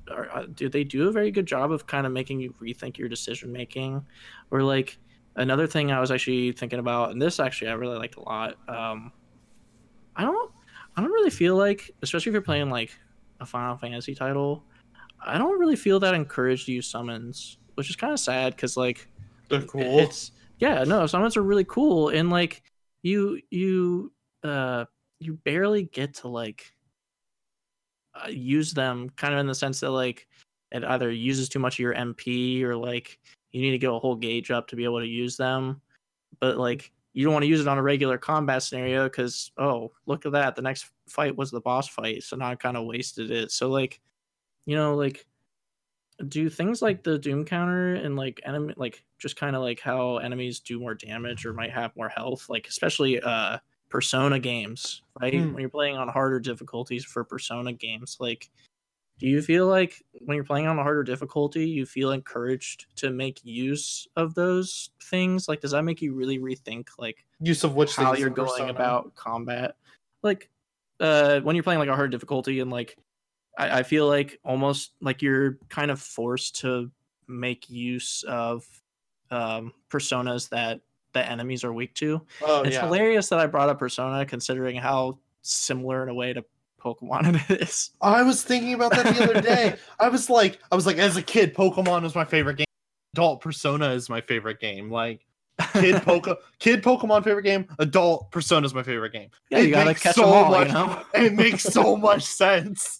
[0.09, 2.97] are, uh, do they do a very good job of kind of making you rethink
[2.97, 4.03] your decision making
[4.51, 4.97] or like
[5.35, 8.55] another thing i was actually thinking about and this actually i really liked a lot
[8.67, 9.11] um
[10.15, 10.51] i don't
[10.95, 12.91] i don't really feel like especially if you're playing like
[13.39, 14.63] a final fantasy title
[15.23, 18.75] i don't really feel that encouraged to use summons which is kind of sad because
[18.75, 19.07] like
[19.49, 19.99] they're cool.
[19.99, 22.61] it's yeah, no, summons are really cool, and like
[23.01, 24.11] you you
[24.43, 24.85] uh
[25.19, 26.73] you barely get to like
[28.15, 30.27] uh, use them, kind of in the sense that like
[30.71, 33.19] it either uses too much of your MP or like
[33.51, 35.81] you need to get a whole gauge up to be able to use them,
[36.39, 39.91] but like you don't want to use it on a regular combat scenario because oh
[40.05, 42.85] look at that the next fight was the boss fight so now i kind of
[42.85, 43.51] wasted it.
[43.51, 43.99] So like
[44.65, 45.25] you know like
[46.27, 50.17] do things like the doom counter and like enemy like just kind of like how
[50.17, 53.57] enemies do more damage or might have more health like especially uh
[53.89, 55.53] persona games right Hmm.
[55.53, 58.49] when you're playing on harder difficulties for persona games like
[59.19, 63.09] do you feel like when you're playing on a harder difficulty you feel encouraged to
[63.09, 67.75] make use of those things like does that make you really rethink like Use of
[67.75, 68.71] which how you're going Persona.
[68.71, 69.75] about combat
[70.23, 70.49] like
[70.99, 72.95] uh when you're playing like a hard difficulty and like
[73.57, 76.91] I, I feel like almost like you're kind of forced to
[77.27, 78.65] make use of
[79.31, 80.79] um personas that
[81.13, 82.81] the enemies are weak to Oh it's yeah.
[82.85, 86.43] hilarious that i brought up persona considering how similar in a way to
[86.83, 89.75] pokemon it is I was thinking about that the other day.
[89.99, 92.65] I was like, I was like, as a kid, Pokemon was my favorite game.
[93.15, 94.89] Adult Persona is my favorite game.
[94.89, 95.25] Like
[95.73, 96.27] kid Poke,
[96.59, 97.67] kid Pokemon favorite game.
[97.79, 99.29] Adult Persona is my favorite game.
[99.49, 102.23] yeah It you gotta catch so them all much- you know It makes so much
[102.23, 102.99] sense.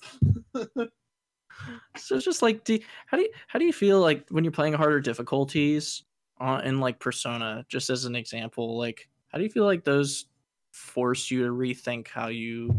[0.53, 4.51] so it's just like do, how do you how do you feel like when you're
[4.51, 6.03] playing harder difficulties
[6.39, 10.25] on in like persona just as an example like how do you feel like those
[10.71, 12.73] force you to rethink how you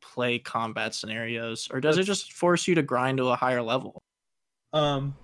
[0.00, 4.02] play combat scenarios or does it just force you to grind to a higher level
[4.72, 5.14] Um,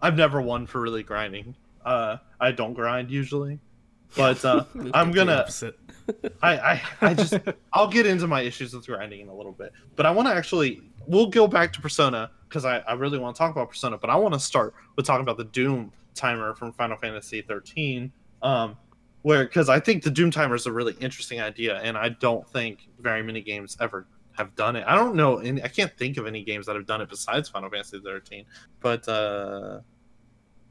[0.00, 1.54] I've never won for really grinding.
[1.84, 3.58] Uh, I don't grind usually,
[4.16, 5.36] but uh, I'm gonna.
[5.36, 5.78] opposite.
[6.42, 7.38] I, I, I just
[7.72, 10.34] I'll get into my issues with grinding in a little bit, but I want to
[10.34, 13.98] actually we'll go back to Persona because I, I really want to talk about Persona,
[13.98, 18.12] but I want to start with talking about the Doom timer from Final Fantasy 13,
[18.42, 18.76] um,
[19.22, 22.48] where because I think the Doom timer is a really interesting idea, and I don't
[22.48, 24.84] think very many games ever have done it.
[24.86, 27.48] I don't know, and I can't think of any games that have done it besides
[27.48, 28.44] Final Fantasy 13,
[28.80, 29.80] but uh,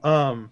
[0.03, 0.51] um.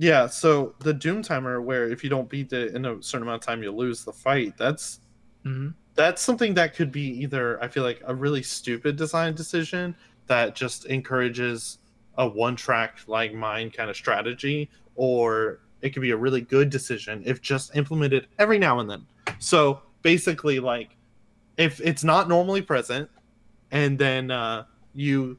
[0.00, 3.42] Yeah, so the Doom timer, where if you don't beat it in a certain amount
[3.42, 4.56] of time, you lose the fight.
[4.56, 5.00] That's
[5.44, 5.70] mm-hmm.
[5.96, 9.96] that's something that could be either I feel like a really stupid design decision
[10.28, 11.78] that just encourages
[12.18, 16.68] a one track like mind kind of strategy, or it could be a really good
[16.68, 19.06] decision if just implemented every now and then.
[19.38, 20.90] So basically, like
[21.56, 23.08] if it's not normally present,
[23.70, 24.64] and then uh,
[24.94, 25.38] you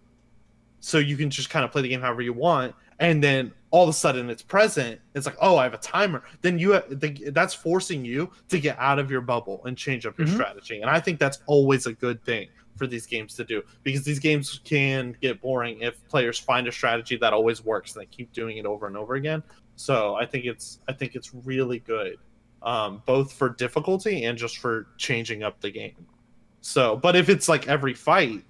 [0.80, 3.84] so you can just kind of play the game however you want, and then all
[3.84, 5.00] of a sudden it's present.
[5.14, 6.24] It's like, oh, I have a timer.
[6.42, 10.18] Then you the, that's forcing you to get out of your bubble and change up
[10.18, 10.34] your Mhm.
[10.34, 10.80] strategy.
[10.82, 12.48] And I think that's always a good thing
[12.80, 16.72] for these games to do because these games can get boring if players find a
[16.72, 19.44] strategy that always works and they keep doing it over and over again.
[19.76, 22.18] So I think it's I think it's really good,
[22.64, 26.08] um, both for difficulty and just for changing up the game.
[26.62, 28.44] So, but if it's like every fight,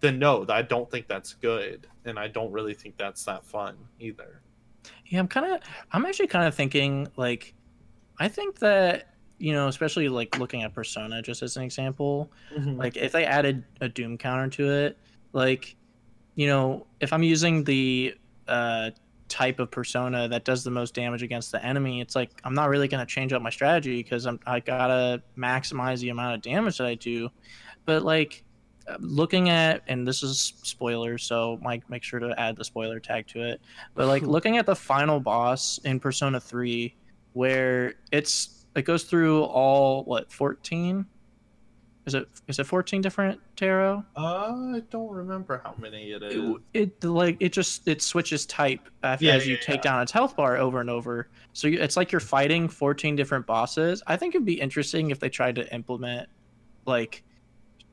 [0.00, 3.76] then no, I don't think that's good, and I don't really think that's that fun
[4.00, 4.42] either.
[5.06, 5.60] Yeah, I'm kind of.
[5.92, 7.54] I'm actually kind of thinking like,
[8.18, 9.13] I think that
[9.44, 12.32] you know, especially like looking at Persona just as an example,
[12.78, 14.98] like if they added a Doom counter to it,
[15.34, 15.76] like,
[16.34, 18.14] you know, if I'm using the
[18.48, 18.92] uh,
[19.28, 22.70] type of Persona that does the most damage against the enemy, it's like I'm not
[22.70, 26.78] really gonna change up my strategy because I'm I gotta maximize the amount of damage
[26.78, 27.28] that I do,
[27.84, 28.44] but like
[28.98, 33.26] looking at and this is spoilers so mike make sure to add the spoiler tag
[33.26, 33.58] to it
[33.94, 36.94] but like looking at the final boss in persona 3
[37.32, 41.06] where it's it goes through all what 14
[42.06, 44.04] is it is it 14 different tarot?
[44.14, 44.20] Uh,
[44.76, 46.56] I don't remember how many it is.
[46.74, 49.90] it, it like it just it switches type as, Yeah, as you yeah, take yeah.
[49.90, 51.30] down its health bar over and over.
[51.54, 54.02] So you, it's like you're fighting 14 different bosses.
[54.06, 56.28] I think it'd be interesting if they tried to implement
[56.84, 57.24] like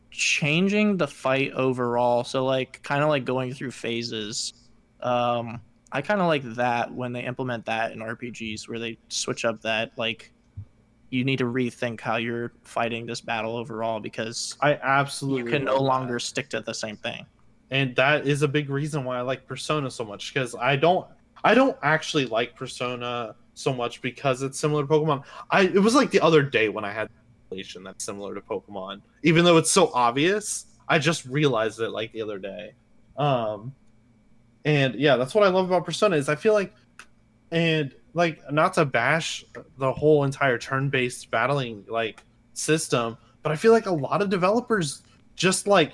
[0.09, 2.25] changing the fight overall.
[2.25, 4.53] So like kind of like going through phases.
[5.01, 5.61] Um
[5.93, 9.61] i kind of like that when they implement that in rpgs where they switch up
[9.61, 10.31] that like
[11.11, 15.65] you need to rethink how you're fighting this battle overall because I you absolutely can
[15.65, 15.85] no love that.
[15.85, 17.25] longer stick to the same thing
[17.71, 21.07] and that is a big reason why I like Persona so much because I don't
[21.43, 25.23] I don't actually like Persona so much because it's similar to Pokemon.
[25.49, 27.09] I it was like the other day when I had
[27.49, 30.65] relation that's similar to Pokemon, even though it's so obvious.
[30.88, 32.73] I just realized it like the other day,
[33.17, 33.73] um,
[34.65, 36.73] and yeah, that's what I love about Persona is I feel like,
[37.51, 39.45] and like not to bash
[39.77, 42.23] the whole entire turn-based battling like
[42.53, 45.03] system, but I feel like a lot of developers
[45.35, 45.93] just like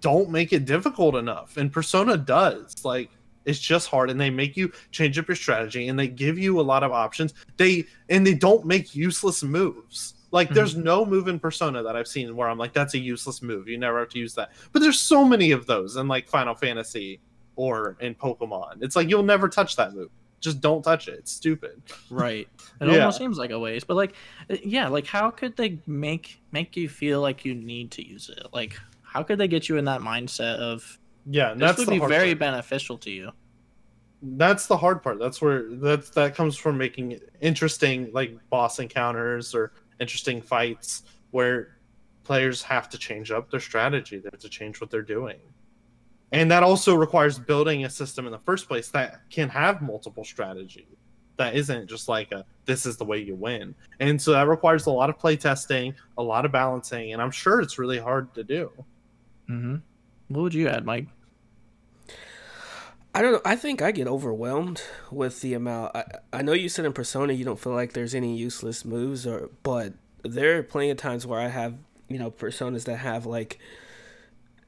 [0.00, 3.10] don't make it difficult enough and persona does like
[3.46, 6.60] It's just hard, and they make you change up your strategy, and they give you
[6.60, 7.32] a lot of options.
[7.56, 10.14] They and they don't make useless moves.
[10.32, 10.82] Like there's mm-hmm.
[10.82, 13.68] no move in Persona that I've seen where I'm like, that's a useless move.
[13.68, 14.50] You never have to use that.
[14.72, 17.20] But there's so many of those in like Final Fantasy
[17.54, 18.82] or in Pokemon.
[18.82, 20.10] It's like you'll never touch that move.
[20.40, 21.14] Just don't touch it.
[21.18, 21.82] It's stupid.
[22.10, 22.48] Right.
[22.80, 22.98] It Yeah.
[22.98, 24.14] almost seems like a waste, but like,
[24.50, 28.28] uh, yeah, like how could they make make you feel like you need to use
[28.28, 28.46] it?
[28.52, 32.34] Like, how could they get you in that mindset of Yeah, this would be very
[32.34, 32.38] part.
[32.40, 33.32] beneficial to you?
[34.22, 35.18] that's the hard part.
[35.18, 41.76] That's where that's that comes from making interesting like boss encounters or interesting fights where
[42.24, 44.18] players have to change up their strategy.
[44.18, 45.38] They have to change what they're doing.
[46.32, 50.24] And that also requires building a system in the first place that can have multiple
[50.24, 50.86] strategies.
[51.36, 53.74] That isn't just like a this is the way you win.
[54.00, 57.30] And so that requires a lot of play testing, a lot of balancing, and I'm
[57.30, 58.72] sure it's really hard to do.
[59.48, 59.76] Mm-hmm.
[60.28, 61.06] What would you add, Mike?
[63.14, 63.40] I don't know.
[63.44, 65.96] I think I get overwhelmed with the amount.
[65.96, 66.04] I,
[66.34, 69.50] I know you said in Persona you don't feel like there's any useless moves, or
[69.62, 71.76] but there are plenty of times where I have
[72.08, 73.58] you know personas that have like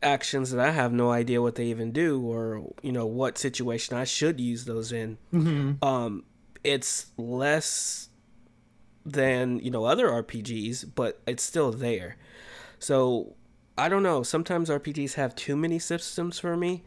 [0.03, 3.97] actions that I have no idea what they even do, or you know what situation
[3.97, 5.19] I should use those in.
[5.33, 5.85] Mm-hmm.
[5.85, 6.25] Um,
[6.65, 8.09] it's less
[9.05, 12.17] than you know other RPGs, but it's still there.
[12.79, 13.35] So
[13.77, 14.23] I don't know.
[14.23, 16.85] Sometimes RPGs have too many systems for me,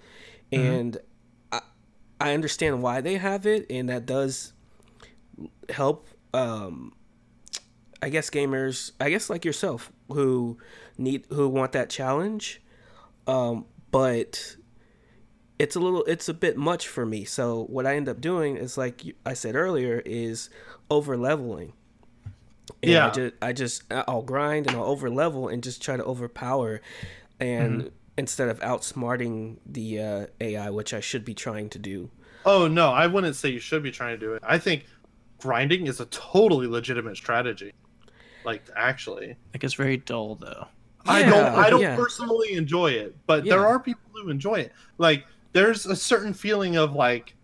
[0.52, 0.98] and
[1.52, 1.62] I
[2.20, 4.54] I understand why they have it, and that does
[5.70, 6.08] help.
[6.34, 6.94] Um,
[8.02, 10.58] I guess gamers, I guess like yourself, who
[10.98, 12.62] need who want that challenge,
[13.32, 14.56] um, but
[15.60, 18.58] it's a little it's a bit much for me so what i end up doing
[18.58, 20.50] is like i said earlier is
[20.90, 21.74] over leveling
[22.82, 23.08] and Yeah.
[23.08, 26.82] i just i just i'll grind and i'll over level and just try to overpower
[27.40, 32.10] and instead of outsmarting the uh, ai which i should be trying to do
[32.44, 34.42] Oh no, I wouldn't say you should be trying to do it.
[34.44, 34.86] I think
[35.38, 37.72] grinding is a totally legitimate strategy.
[38.44, 40.66] Like actually, Like, it's very dull though.
[41.06, 41.96] I don't I don't yeah.
[41.96, 44.74] personally enjoy it, but there are people who enjoy it.
[44.98, 47.36] Like there's a certain feeling of like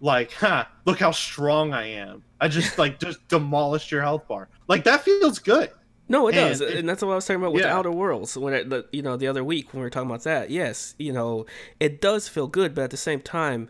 [0.00, 2.24] like, huh, look how strong I am.
[2.40, 4.48] I just like just demolished your health bar.
[4.68, 5.70] Like that feels good.
[6.08, 7.76] No, it And does, it- and that's what I was talking about with Yeah.
[7.76, 8.36] Outer Worlds.
[8.36, 10.94] When it, the, you know the other week when we were talking about that, yes,
[10.98, 11.46] you know
[11.80, 13.68] it does feel good, but at the same time,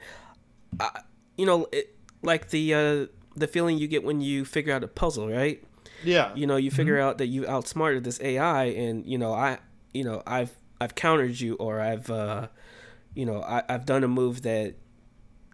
[0.80, 1.00] I,
[1.36, 3.06] you know, it, like the uh,
[3.36, 5.62] the feeling you get when you figure out a puzzle, right?
[6.04, 6.34] Yeah.
[6.34, 9.58] You know, you figure out that you outsmarted this AI, and you know, I,
[9.92, 12.48] you know, I've I've countered you, or I've, uh,
[13.14, 14.74] you know, I, I've done a move that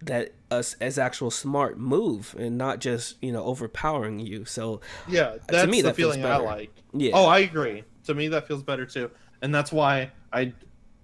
[0.01, 4.45] that us as actual smart move, and not just you know overpowering you.
[4.45, 6.71] So Yeah, that's me, the that feels feeling I like.
[6.93, 7.83] yeah, Oh, I agree.
[8.05, 9.11] To me, that feels better too,
[9.41, 10.53] and that's why I,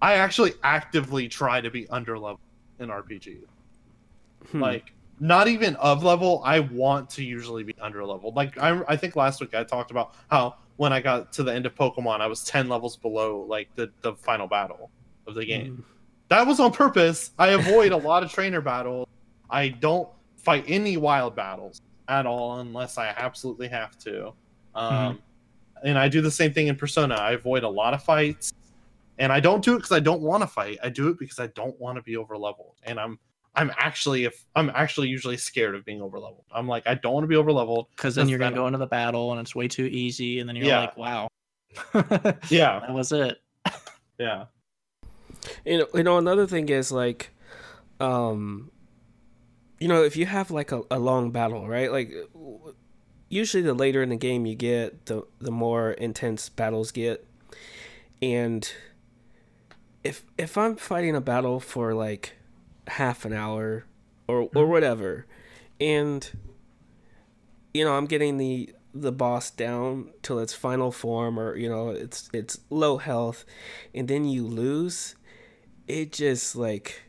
[0.02, 2.40] I actually actively try to be under level
[2.80, 3.44] in RPG.
[4.50, 4.60] Hmm.
[4.60, 6.42] Like, not even of level.
[6.44, 8.32] I want to usually be under level.
[8.34, 11.54] Like, I, I think last week I talked about how when I got to the
[11.54, 14.90] end of Pokemon, I was ten levels below like the the final battle
[15.26, 15.84] of the game.
[16.28, 17.30] That was on purpose.
[17.38, 19.08] I avoid a lot of trainer battles.
[19.48, 24.32] I don't fight any wild battles at all unless I absolutely have to.
[24.74, 25.20] Um,
[25.82, 27.14] And I do the same thing in Persona.
[27.14, 28.54] I avoid a lot of fights,
[29.18, 30.78] and I don't do it because I don't want to fight.
[30.82, 32.76] I do it because I don't want to be over leveled.
[32.82, 33.18] And I'm
[33.56, 36.44] I'm actually if I'm actually usually scared of being over leveled.
[36.52, 37.88] I'm like I don't want to be over leveled.
[37.96, 40.56] Because then you're gonna go into the battle and it's way too easy, and then
[40.56, 40.80] you're Yeah.
[40.80, 41.28] like, wow,
[42.50, 43.38] Yeah, that was it.
[44.18, 44.44] yeah,
[45.64, 47.30] you know, you know another thing is like
[48.00, 48.70] um
[49.80, 52.12] you know if you have like a, a long battle right like
[53.28, 57.26] usually the later in the game you get the the more intense battles get
[58.22, 58.72] and
[60.04, 62.34] if if i'm fighting a battle for like
[62.86, 63.84] half an hour
[64.28, 64.70] or or mm-hmm.
[64.70, 65.26] whatever.
[65.80, 66.28] And
[67.74, 71.90] you know i'm getting the the boss down till its final form or you know
[71.90, 73.44] it's it's low health.
[73.94, 75.16] And then you lose
[75.86, 77.02] it just like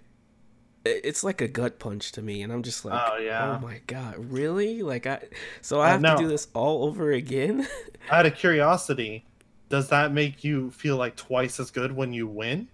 [0.86, 2.42] it's like a gut punch to me.
[2.42, 3.58] And i'm just like Oh, yeah.
[3.58, 4.84] oh my god really?
[4.84, 5.22] Like i
[5.62, 6.16] so i have no.
[6.16, 7.68] to do this all over again?
[8.12, 9.26] Out of curiosity,
[9.70, 12.68] does that make you feel like twice as good when you win,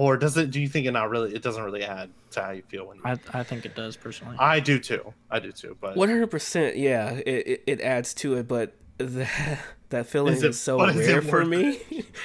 [0.00, 0.50] or does it?
[0.50, 1.34] Do you think it not really?
[1.34, 3.02] It doesn't really add to how you feel when you.
[3.04, 4.36] I I think it does personally.
[4.38, 5.12] I do too.
[5.30, 5.76] I do too.
[5.78, 9.58] But 100% yeah it, it, it adds to it but that,
[9.90, 11.66] that feeling is, Is it- so but is it rare for worth me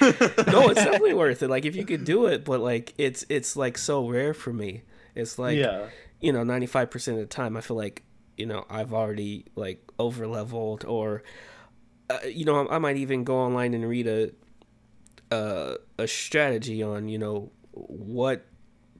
[0.52, 3.56] no it's definitely worth it like if you could do it but like it's it's
[3.56, 4.82] like so rare for me
[5.14, 5.86] it's like yeah,
[6.20, 8.02] you know 95% of the time i feel like
[8.36, 11.22] you know i've already like over leveled or
[12.08, 14.30] uh, you know I, I might even go online and read a
[15.30, 17.50] uh, a strategy on you know
[17.98, 18.44] what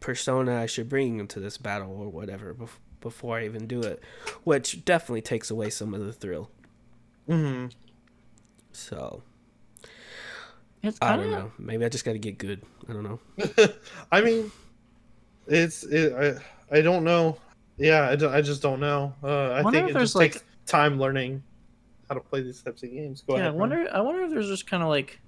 [0.00, 4.02] persona I should bring into this battle or whatever bef- before I even do it,
[4.44, 6.50] which definitely takes away some of the thrill.
[7.26, 7.66] hmm
[8.72, 9.22] So
[10.82, 11.52] It's I kind don't of know.
[11.58, 12.62] Maybe I just got to get good.
[12.88, 13.20] I don't know.
[14.12, 14.50] I mean,
[15.46, 16.12] it's it,
[16.70, 17.38] I I don't know.
[17.78, 19.14] Yeah, I, I just don't know.
[19.22, 21.42] Uh, I Wonder think it just like- takes time learning
[22.08, 23.22] how to play these types of games.
[23.26, 23.38] Go yeah.
[23.38, 23.52] I ahead.
[23.52, 23.70] Ron.
[23.70, 23.88] wonder.
[23.92, 25.18] I wonder if there's just kind of like,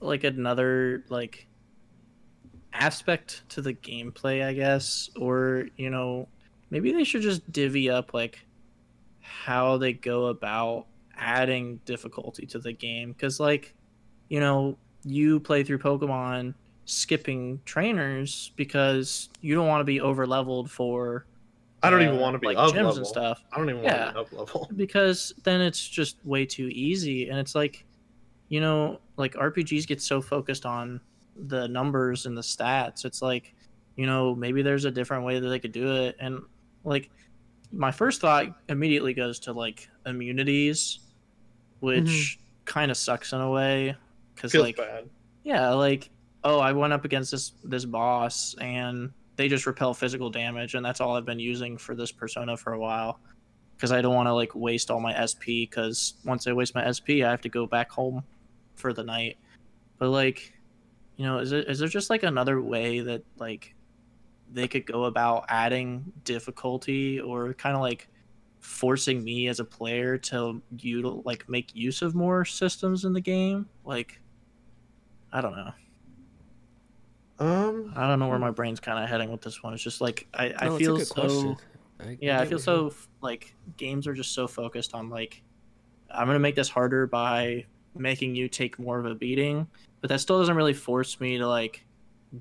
[0.00, 1.46] like another like
[2.78, 6.28] aspect to the gameplay, I guess, or you know,
[6.70, 8.46] maybe they should just divvy up like
[9.20, 10.86] how they go about
[11.16, 13.74] adding difficulty to the game, because like,
[14.28, 16.54] you know, you play through Pokemon
[16.84, 21.26] skipping trainers because you don't want to be over leveled for
[21.82, 22.96] I don't uh, even want to be like up gyms level.
[22.98, 24.12] and stuff I don't even Yeah.
[24.12, 24.70] want to be up level.
[24.76, 27.84] because then it's just way too easy and it's like
[28.48, 31.00] you know like rpgs get so focused on
[31.46, 33.54] the numbers and the stats it's like
[33.96, 36.16] you know maybe there's a different way that they could do it.
[36.18, 36.40] And
[36.84, 37.10] like
[37.72, 41.00] my first thought immediately goes to like immunities
[41.80, 42.64] which mm-hmm.
[42.64, 43.94] kind of sucks in a way
[44.34, 45.08] because Feels like bad.
[45.44, 46.08] yeah like
[46.44, 50.84] oh i went up against this this boss and they just repel physical damage and
[50.84, 53.18] that's all i've been using for this persona for a while
[53.76, 56.90] because i don't want to like waste all my sp because once i waste my
[56.92, 58.22] sp i have to go back home
[58.76, 59.38] for the night.
[59.98, 60.52] But like
[61.16, 63.74] you know is it is there just like another way that like
[64.52, 68.08] they could go about adding difficulty or kind of like
[68.60, 73.20] forcing me as a player to you like make use of more systems in the
[73.20, 73.68] game?
[73.84, 74.20] Like
[75.32, 75.72] i don't know.
[77.38, 79.74] Um, I don't know where my brain's kind of heading with this one.
[79.74, 81.56] It's just like I, I No, it's a feel good so question.
[82.00, 85.42] I- yeah, I feel so you're- like games are just so focused on like
[86.10, 89.66] I'm gonna make this harder by making you take more of a beating,
[90.06, 91.84] but that still doesn't really force me to like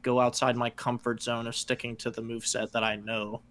[0.04, 3.42] go outside my comfort zone of sticking to the move set that I know.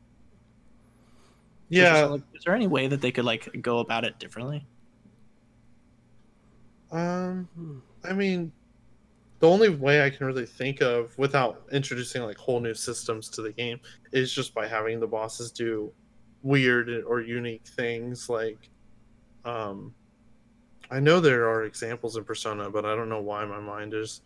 [1.72, 2.04] So yeah.
[2.04, 4.64] like, is there any way that they could like go about it differently?
[6.92, 7.78] Um, Hmm.
[8.04, 8.52] I mean,
[9.40, 13.42] the only way I can really think of without introducing like whole new systems to
[13.42, 13.80] the game
[14.12, 15.92] is just by having the bosses do
[16.44, 18.28] weird or unique things.
[18.28, 18.70] Like,
[19.44, 19.92] um,
[20.90, 24.20] I know there are examples in Persona, but I don't know why my mind is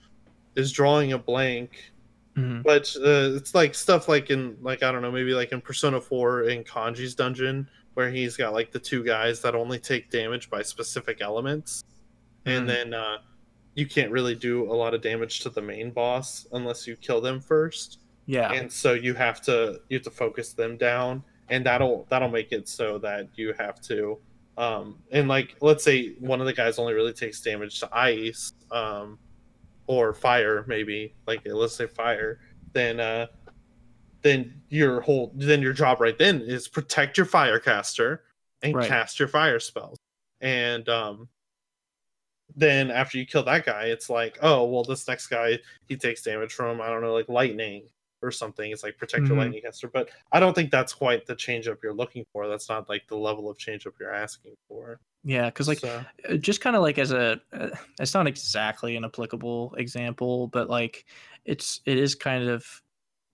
[0.56, 1.92] is drawing a blank.
[2.36, 2.62] Mm-hmm.
[2.62, 6.00] But uh, it's like stuff like in like I don't know maybe like in Persona
[6.00, 10.48] Four in Kanji's dungeon where he's got like the two guys that only take damage
[10.48, 11.82] by specific elements,
[12.46, 12.56] Mhm.
[12.56, 13.18] and then uh,
[13.74, 17.20] you can't really do a lot of damage to the main boss unless you kill
[17.20, 18.52] them first, Yeah.
[18.52, 22.52] and so you have to you have to focus them down, and that'll that'll make
[22.52, 24.18] it so that you have to.
[24.58, 28.52] Um, and like, let's say one of the guys only really takes damage to ice,
[28.72, 29.18] um,
[29.86, 31.14] or fire, maybe.
[31.26, 32.40] Like, let's say fire,
[32.72, 33.26] then uh,
[34.22, 38.24] then your whole then your job right then is protect your fire caster
[38.62, 38.88] and Right.
[38.88, 39.96] cast your fire spells
[40.40, 41.28] and um
[42.56, 46.22] then after you kill that guy it's like oh well this next guy he takes
[46.22, 47.84] damage from i don't know like lightning
[48.22, 49.40] or something it's like protect your Mhm.
[49.40, 52.68] lightning caster but i don't think that's quite the change up you're looking for that's
[52.68, 56.36] not like the level of change up you're asking for yeah, because like So- uh,
[56.36, 57.70] just kind of like as a uh,
[58.00, 61.04] it's not exactly an applicable example but like
[61.44, 62.64] it's it is kind of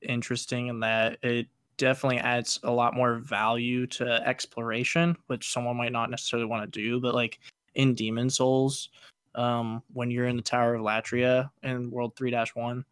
[0.03, 1.47] interesting in that it
[1.77, 6.81] definitely adds a lot more value to exploration which someone might not necessarily want to
[6.81, 7.39] do but like
[7.75, 8.89] in demon souls
[9.35, 12.85] um when you're in the tower of latria in world 3-1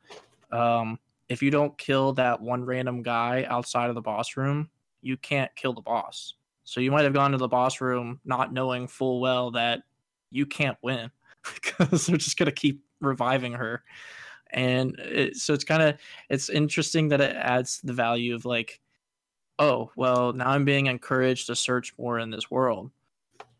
[0.52, 0.98] um
[1.32, 4.68] if you don't kill that one random guy outside of the boss room
[5.00, 6.34] you can't kill the boss
[6.64, 9.82] so you might have gone to the boss room not knowing full well that
[10.30, 11.10] you can't win
[11.54, 13.82] because they're just to keep reviving her.
[14.50, 15.96] And it, so it's kind of
[16.28, 18.80] it's interesting that it adds the value of like
[19.58, 22.90] oh, well, now I'm being encouraged to search more in this world.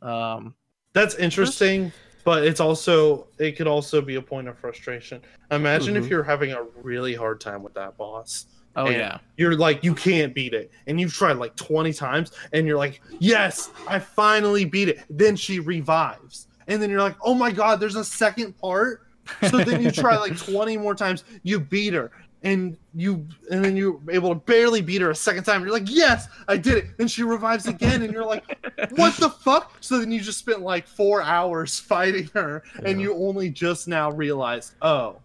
[0.00, 0.54] Um
[0.92, 1.92] That's interesting,
[2.24, 5.20] but it's also it could also be a point of frustration.
[5.50, 6.10] Imagine if Mhm.
[6.10, 8.46] you're having a really hard time with that boss.
[8.74, 9.18] oh yeah.
[9.36, 13.02] You're like you can't beat it, and you've tried like 20 times, and you're like,
[13.18, 15.00] yes, I finally beat it.
[15.10, 19.02] Then she revives, and then you're like, oh my god, there's a second part.
[19.50, 22.10] So then you try like 20 more times, you beat her,
[22.42, 25.62] and you and then you're able to barely beat her a second time.
[25.62, 26.86] You're like, yes, I did it.
[26.98, 28.44] And she revives again, and you're like,
[28.96, 29.76] what the fuck?
[29.80, 34.10] So then you just spent like four hours fighting her, and you only just now
[34.10, 35.16] realized, oh,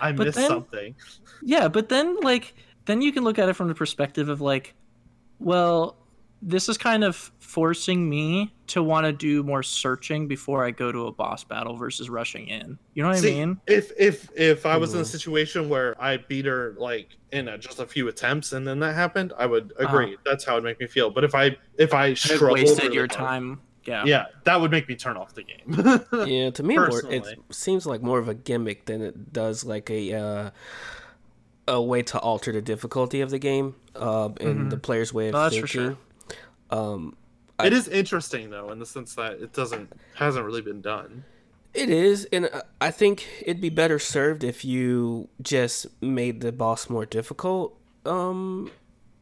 [0.00, 0.94] I But missed then- something.
[1.42, 2.54] Yeah, but then like
[2.86, 4.74] then you can look at it from the perspective of like,
[5.38, 5.96] well,
[6.42, 10.90] this is kind of forcing me to want to do more searching before I go
[10.90, 12.78] to a boss battle versus rushing in.
[12.94, 13.60] You know what See, I mean?
[13.66, 17.56] If if if I was in a situation where I beat her like in a,
[17.56, 20.16] just a few attempts and then that happened, I would agree.
[20.24, 21.10] That's how it would make me feel.
[21.10, 23.60] But if I if I struggled wasted really your hard- time.
[23.84, 24.04] Yeah.
[24.04, 26.06] yeah, that would make me turn off the game.
[26.28, 29.90] Yeah, to me, more, it seems like more of a gimmick than it does like
[29.90, 30.50] a uh,
[31.66, 35.32] a way to alter the difficulty of the game uh, and the player's way of
[35.34, 35.96] No, that's for thinking.
[36.72, 37.16] Um,
[37.62, 41.24] it is interesting though, in the sense that it doesn't hasn't really been done.
[41.74, 46.52] It is, and uh, I think it'd be better served if you just made the
[46.52, 47.78] boss more difficult.
[48.04, 48.70] Um,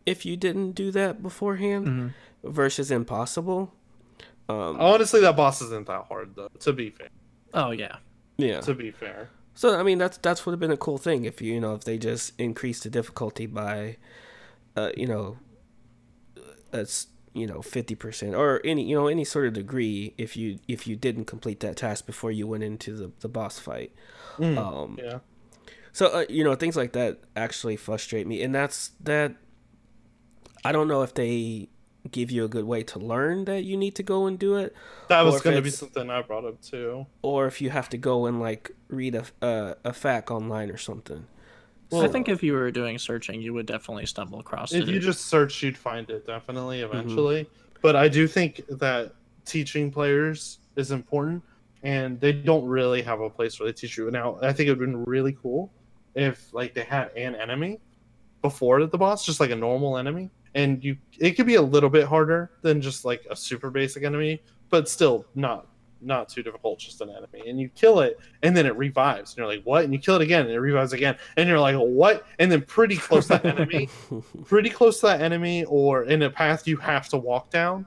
[0.07, 3.73] if you didn't do that beforehand, versus impossible.
[4.49, 6.49] Um, Honestly, that boss isn't that hard though.
[6.61, 7.09] To be fair,
[7.55, 7.97] Oh yeah.
[8.39, 8.61] yeah.
[8.63, 11.41] to be fair, So I mean, that's that's would have been a cool thing if
[11.41, 13.97] you you know if they just increased the difficulty by,
[14.77, 15.37] uh, you know,
[16.73, 20.59] that's you know fifty percent or any you know any sort of degree if you
[20.67, 23.93] if you didn't complete that task before you went into the the boss fight.
[24.39, 25.19] Um, yeah.
[25.93, 29.35] So uh, you know things like that actually frustrate me, and that's that.
[30.65, 31.69] I don't know if they
[32.11, 34.75] give you a good way to learn that you need to go and do it,
[35.09, 37.07] That was going to be something I brought up too.
[37.21, 40.79] or if you have to go and like read a a, a fact online or
[40.79, 41.27] something.
[41.93, 44.89] I think if you were doing searching, you would definitely stumble across If it.
[44.89, 46.95] If you just search, you'd find it definitely Mm-hmm.
[46.95, 47.51] eventually.
[47.83, 49.15] But I do think that
[49.45, 51.43] teaching players is important,
[51.83, 54.11] and they don't really have a place where they teach you.
[54.11, 55.73] Now, I think it would have been really cool
[56.15, 57.81] if like they had an enemy
[58.43, 61.91] before the boss, just like a normal enemy, and you it could be a little
[61.91, 65.67] bit harder than just like a super basic enemy, but still not
[66.01, 67.49] not too difficult, just an enemy.
[67.49, 69.85] And you kill it, and then it revives, and you're like, what?
[69.85, 72.27] And you kill it again, and it revives again, and you're like, what?
[72.39, 73.89] And then pretty close to that enemy
[74.45, 77.87] pretty close to that enemy or in a path you have to walk down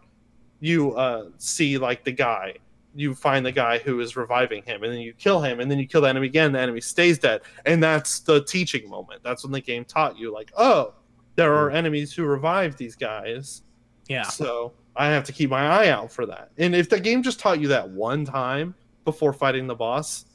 [0.60, 2.54] you uh, see like the guy
[2.96, 5.80] you find the guy who is reviving him and then you kill him and then
[5.80, 9.44] you kill the enemy again the enemy stays dead and that's the teaching moment that's
[9.44, 10.94] when the game taught you like oh
[11.36, 13.64] there are enemies who revive these guys
[14.08, 14.24] yeah.
[14.24, 17.40] so i have to keep my eye out for that and if the game just
[17.40, 18.74] taught you that one time
[19.06, 20.26] before fighting the boss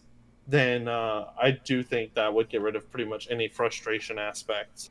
[0.46, 4.90] then uh, i do think that would get rid of pretty much any frustration aspects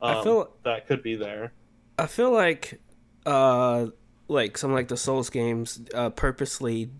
[0.00, 1.52] I um, feel- that could be there
[2.00, 2.80] I feel like,
[3.26, 3.86] uh,
[4.28, 6.90] like some like the Souls games, uh, purposely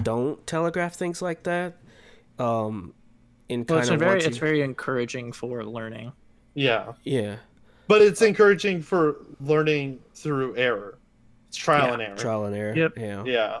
[0.00, 1.76] don't telegraph things like that.
[2.38, 2.94] Um,
[3.48, 6.12] in Well, kind it's of very want to- it's very encouraging for learning.
[6.54, 7.36] yeah yeah
[7.88, 10.97] but it's encouraging for learning through error
[11.48, 12.74] it's trial Yeah, and error trial and error.
[12.76, 12.92] Yep.
[12.96, 13.22] Yeah.
[13.24, 13.60] yeah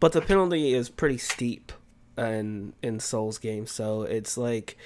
[0.00, 1.72] But the penalty is pretty steep
[2.16, 4.76] in in Souls games, so it's like,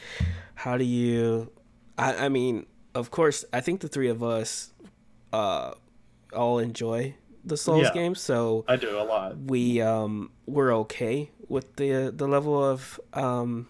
[0.54, 1.50] how do you?
[1.98, 4.72] I I mean, of course, I think the three of us,
[5.32, 5.72] uh,
[6.32, 7.14] all enjoy
[7.44, 7.92] the Souls Yeah.
[7.92, 12.98] games, so i do a lot we um we're okay with the the level of
[13.14, 13.68] um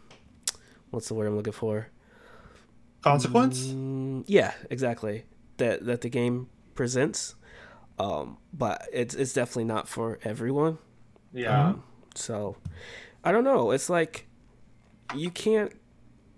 [0.90, 1.88] what's the word I'm looking for?
[3.02, 5.24] consequence Mm, yeah, exactly.
[5.58, 7.34] That that the game presents.
[7.98, 10.78] Um, but it's it's definitely not for everyone.
[11.32, 11.82] yeah Um,
[12.14, 12.56] so
[13.24, 13.70] I don't know.
[13.70, 14.26] It's like
[15.14, 15.72] you can't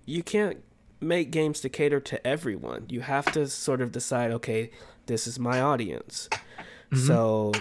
[0.06, 0.62] you can't
[1.00, 2.86] make games to cater to everyone.
[2.88, 4.70] You have to sort of decide, okay,
[5.06, 6.28] this is my audience.
[6.94, 7.52] So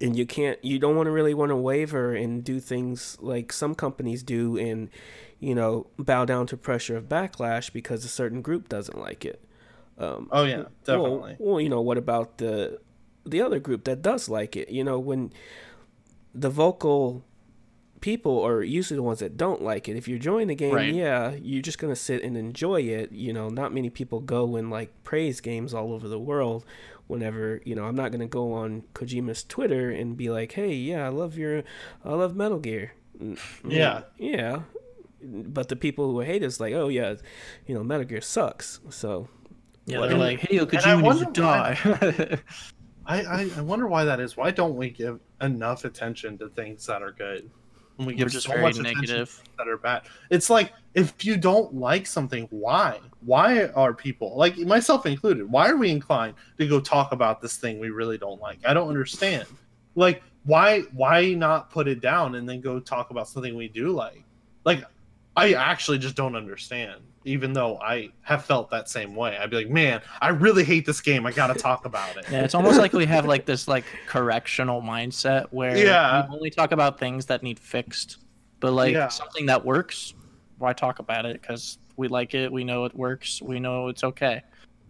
[0.00, 3.52] and you can't you don't want to really want to waver and do things like
[3.52, 4.90] some companies do and
[5.38, 9.44] you know bow down to pressure of backlash because a certain group doesn't like it
[9.98, 12.80] um oh yeah definitely well, well, you know, what about the
[13.24, 14.68] the other group that does like it?
[14.70, 15.32] You know, when
[16.34, 17.24] the vocal
[18.00, 19.96] people are usually the ones that don't like it.
[19.96, 20.92] If you're enjoying the game, Right.
[20.92, 23.12] yeah, you're just gonna sit and enjoy it.
[23.12, 26.66] You know, not many people go and like praise games all over the world.
[27.06, 31.06] Whenever you know, I'm not gonna go on Kojima's Twitter and be like, "Hey, yeah,
[31.06, 31.62] I love your,
[32.04, 32.92] I love Metal Gear."
[33.66, 34.02] Yeah.
[34.18, 34.62] yeah.
[35.22, 37.14] But the people who hate it's like, "Oh yeah,
[37.66, 39.28] you know, Metal Gear sucks." So
[39.86, 42.38] Yeah, Well, they're and- like, "Hey, I Kojima needs wonder to die."
[43.06, 46.86] I, I i wonder why that is why don't we give enough attention to things
[46.86, 47.50] that are good
[47.96, 49.42] when we give just so very much attention negative.
[49.58, 50.02] that are bad.
[50.30, 53.00] It's like if you don't like something, why?
[53.20, 55.50] Why are people like myself included?
[55.50, 58.58] Why are we inclined to go talk about this thing we really don't like?
[58.64, 59.46] I don't understand.
[59.94, 63.90] Like why why not put it down and then go talk about something we do
[63.90, 64.24] like?
[64.64, 64.84] Like
[65.36, 67.00] I actually just don't understand.
[67.26, 70.84] Even though I have felt that same way, I'd be like, man, I really hate
[70.84, 71.24] this game.
[71.24, 72.26] I got to talk about it.
[72.30, 76.26] Yeah, it's almost like we have like this like correctional mindset where Yeah.
[76.28, 78.18] we only talk about things that need fixed,
[78.60, 79.08] but like Yeah.
[79.08, 80.12] something that works,
[80.58, 81.40] why talk about it?
[81.40, 84.42] Because we like it, we know it works, we know it's okay.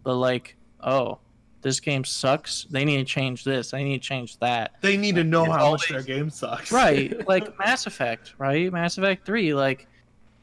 [0.03, 1.19] But like, oh,
[1.61, 2.65] this game sucks.
[2.69, 3.71] They need to change this.
[3.71, 4.73] They need to change that.
[4.81, 6.71] They need to know It's how much their game sucks.
[6.71, 7.25] Right.
[7.27, 8.71] Like Mass Effect, right?
[8.71, 9.87] Mass Effect 3, like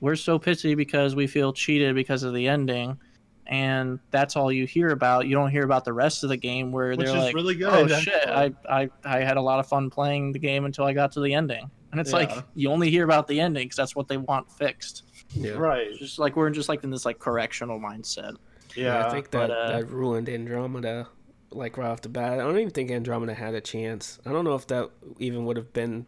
[0.02, 2.98] we're so pissy because we feel cheated because of the ending.
[3.46, 5.26] And that's all you hear about.
[5.28, 7.54] You don't hear about the rest of the game where Which they're is like, really
[7.54, 7.92] good.
[7.92, 10.92] oh shit I, I i had a lot of fun playing the game until i
[10.92, 13.94] got to the ending and it's like you only hear about the ending because that's
[13.96, 15.04] what they want fixed
[15.34, 15.52] Yeah.
[15.52, 15.88] Right.
[15.88, 18.36] It's just like we're just like in this like correctional mindset
[18.74, 19.06] Yeah.
[19.06, 21.08] I think but, that uh, that ruined Andromeda,
[21.50, 22.34] like right off the bat.
[22.34, 24.18] I don't even think Andromeda had a chance.
[24.24, 26.06] I don't know if that even would have been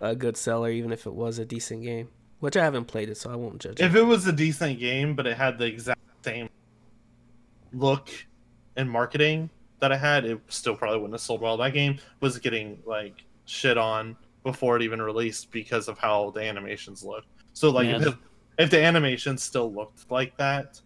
[0.00, 2.08] a good seller, even if it was a decent game.
[2.40, 3.84] Which I haven't played it, so I won't judge it.
[3.84, 3.98] if it.
[3.98, 6.48] it was a decent game, but it had the exact same
[7.72, 8.08] look
[8.76, 9.50] and marketing
[9.80, 11.56] that it had, it still probably wouldn't have sold well.
[11.56, 16.40] That game was getting like shit on before it even released because of how the
[16.42, 17.28] animations looked.
[17.52, 18.08] So like Yeah.
[18.08, 18.16] if,
[18.58, 20.80] if the animations still looked like that,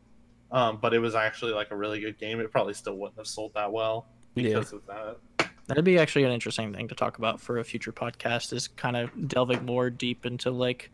[0.52, 3.26] um, but it was actually like a really good game, it probably still wouldn't have
[3.26, 4.44] sold that well Yeah.
[4.58, 5.18] because of that.
[5.66, 8.96] that'd be actually an interesting thing to talk about for a future podcast is kind
[8.96, 10.90] of delving more deep into like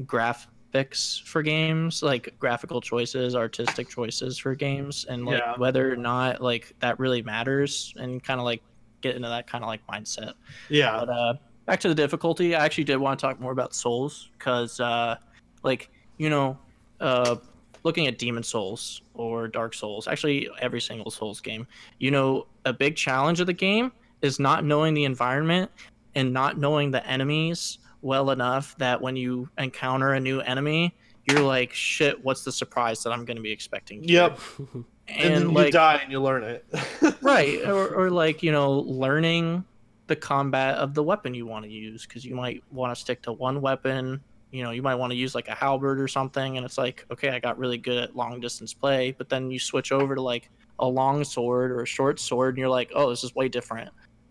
[0.00, 5.54] graphics for games like graphical choices artistic choices for games and like Yeah.
[5.56, 8.62] whether or not like that really matters and kind of like
[9.00, 10.34] get into that kind of like mindset
[10.68, 10.98] Yeah.
[11.00, 11.34] But uh,
[11.66, 15.16] back to the difficulty, I actually did want to talk more about Souls because, uh,
[15.62, 16.58] like, you know,
[17.00, 17.36] uh,
[17.84, 21.66] looking at Demon Souls or Dark Souls, actually every single Souls game,
[21.98, 23.92] you know, a big challenge of the game
[24.22, 25.70] is not knowing the environment
[26.14, 30.94] and not knowing the enemies well enough that when you encounter a new enemy,
[31.24, 34.02] you're like, shit, what's the surprise that I'm going to be expecting?
[34.02, 34.38] here?" Yep.
[35.06, 36.64] And, And, then like, you die and you learn it.
[37.20, 39.62] right or, or like you know learning
[40.06, 43.20] the combat of the weapon you want to use because you might want to stick
[43.22, 46.56] to one weapon you know you might want to use like a halberd or something
[46.56, 49.58] and it's like okay i got really good at long distance play but then you
[49.58, 50.48] switch over to like
[50.78, 53.90] a long sword or a short sword and you're like oh this is way different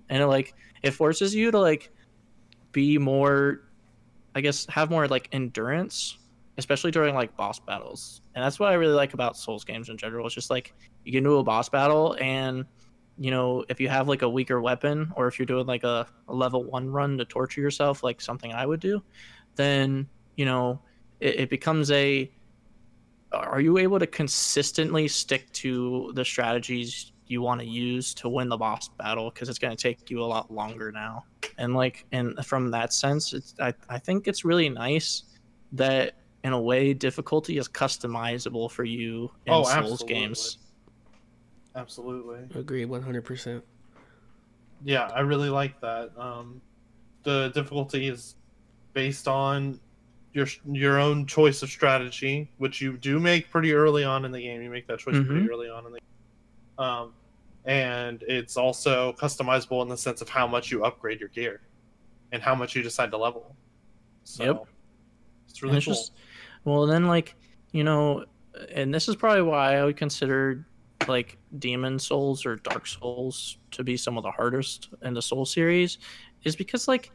[0.10, 1.92] and it like it forces you to like
[2.74, 3.62] be more
[4.36, 6.18] i guess have more like endurance
[6.58, 8.22] especially during like boss battles.
[8.36, 10.26] And that's what i really like about souls games in general.
[10.26, 10.74] It's just like
[11.04, 12.66] you get into a boss battle and
[13.18, 16.08] you know if you have like a weaker weapon or if you're doing like a,
[16.28, 19.04] a level one run to torture yourself like something i would do
[19.56, 20.82] then you know
[21.20, 22.32] it, it becomes a
[23.32, 28.48] are you able to consistently stick to the strategies you want to use to win
[28.48, 31.26] the boss battle because it's going to take you a lot longer now
[31.58, 35.24] and like and from that sense it's I, I think it's really nice
[35.74, 40.08] that in a way difficulty is customizable for you in Oh, souls absolutely.
[40.14, 40.58] games
[41.76, 42.60] Absolutely.
[42.60, 43.64] Agree, one hundred percent.
[44.84, 46.12] Yeah, I really like that.
[46.18, 46.62] Um,
[47.24, 48.36] the difficulty is
[48.94, 49.80] based on
[50.34, 54.42] your your own choice of strategy, which you do make pretty early on in the
[54.42, 54.62] game.
[54.62, 57.14] You make that choice pretty early on in the um,
[57.66, 61.62] and it's also customizable in the sense of how much you upgrade your gear
[62.32, 63.56] and how much you decide to level.
[64.26, 64.66] So Yep.
[65.50, 65.94] it's really it's cool.
[65.94, 66.12] just
[66.66, 67.36] well then like
[67.72, 68.26] you know
[68.72, 70.66] and this is probably why i would consider
[71.08, 75.46] like demon souls or dark souls to be some of the hardest in the soul
[75.46, 75.98] series
[76.44, 77.12] is because like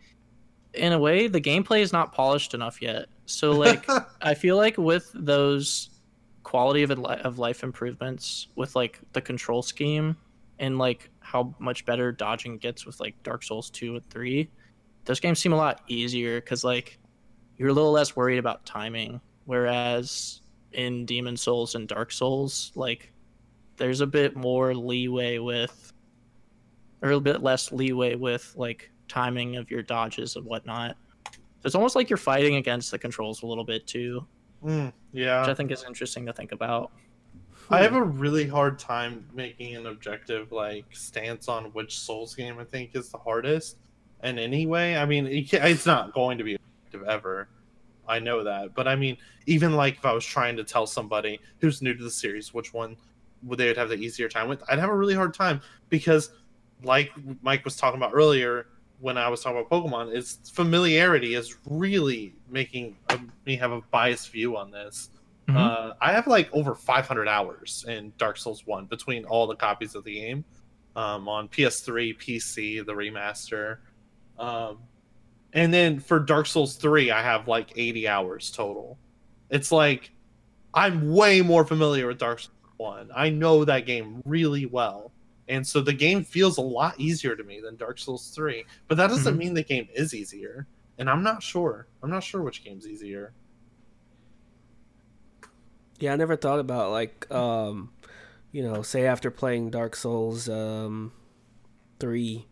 [0.74, 3.86] in a way the gameplay is not polished enough yet so like
[4.22, 5.88] i feel like with those
[6.42, 10.14] quality of, of life improvements with like the control scheme
[10.58, 14.48] and like how much better dodging gets with like dark souls 2 and 3
[15.04, 16.98] those games seem a lot easier because like
[17.56, 19.20] you're a little less worried about timing.
[19.46, 23.10] Whereas in demon souls and dark souls like
[23.78, 25.92] there's a bit more leeway with
[27.02, 30.96] or a bit less leeway with like timing of your dodges and whatnot.
[31.32, 34.26] So it's almost like you're fighting against the controls a little bit too
[34.64, 35.40] Mm, yeah.
[35.40, 36.90] which i think is interesting to think about
[37.70, 42.58] I have a really hard time making an objective like stance on which Souls game
[42.58, 43.76] I think is the hardest.
[44.20, 47.48] And anyway, I mean, it's not going to be objective ever.
[48.08, 51.40] I know that, but I mean, even like if I was trying to tell somebody
[51.60, 52.96] who's new to the series which one
[53.42, 56.30] would they would have the easier time with, I'd have a really hard time because,
[56.82, 57.10] like
[57.42, 58.66] Mike was talking about earlier
[59.00, 63.82] when I was talking about Pokemon, is familiarity is really making a, me have a
[63.90, 65.10] biased view on this.
[65.48, 65.56] Mhm.
[65.56, 69.94] Uh, I have like over 500 hours in Dark Souls 1 between all the copies
[69.94, 70.44] of the game
[70.96, 73.78] um, on PS3, PC, the remaster.
[74.38, 74.78] Um,
[75.54, 78.98] and then for Dark Souls 3, I have like 80 hours total.
[79.50, 80.10] It's like
[80.74, 83.10] I'm way more familiar with Dark Souls 1.
[83.16, 85.12] I know that game really well.
[85.48, 88.64] And so the game feels a lot easier to me than Dark Souls 3.
[88.86, 89.38] But that doesn't Mhm.
[89.38, 90.66] mean the game is easier.
[90.98, 91.88] And I'm not sure.
[92.02, 93.32] I'm not sure which game's easier.
[95.98, 97.90] Yeah, I never thought about like um
[98.52, 101.12] you know, say after playing Dark Souls um,
[102.00, 102.46] three,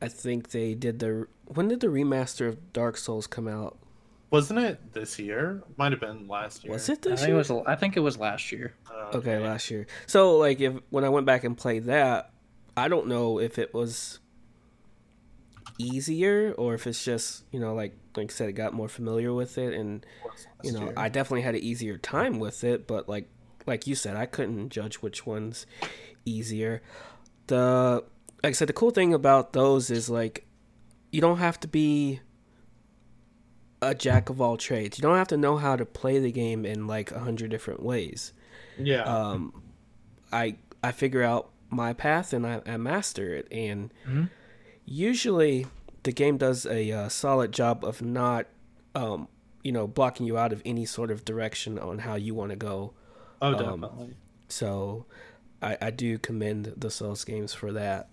[0.00, 3.78] I think they did the when did the remaster of Dark Souls come out?
[4.30, 5.62] Wasn't it this year?
[5.76, 6.72] Might have been last year.
[6.72, 7.36] Was it I this think, it year?
[7.36, 8.74] was, I think it was last year.
[8.90, 9.86] Uh, okay, last year.
[10.06, 12.30] So like if when I went back and played that,
[12.76, 14.20] I don't know if it was
[15.78, 19.58] easier or if it's just you know like like I said, got more familiar with
[19.58, 20.04] it and
[20.62, 23.28] you know i definitely had an easier time with it but like
[23.66, 25.66] like you said i couldn't judge which one's
[26.24, 26.82] easier
[27.48, 28.02] the
[28.42, 30.46] like i said the cool thing about those is like
[31.10, 32.20] you don't have to be
[33.80, 36.64] a jack of all trades you don't have to know how to play the game
[36.64, 38.32] in like a hundred different ways
[38.78, 39.02] yeah.
[39.02, 39.62] um
[40.32, 44.30] i i figure out my path and i, I master it and Mhm.
[44.84, 45.66] usually
[46.02, 48.46] the game does a uh, solid job of not
[48.94, 49.28] um
[49.62, 52.56] you know blocking you out of any sort of direction on how you want to
[52.56, 52.92] go
[53.40, 54.16] oh, um, definitely.
[54.48, 55.06] so
[55.62, 58.08] i i do commend the souls games for that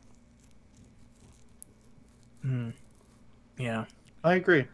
[2.45, 2.73] Mm.
[3.57, 3.85] Yeah,
[4.23, 4.65] I agree.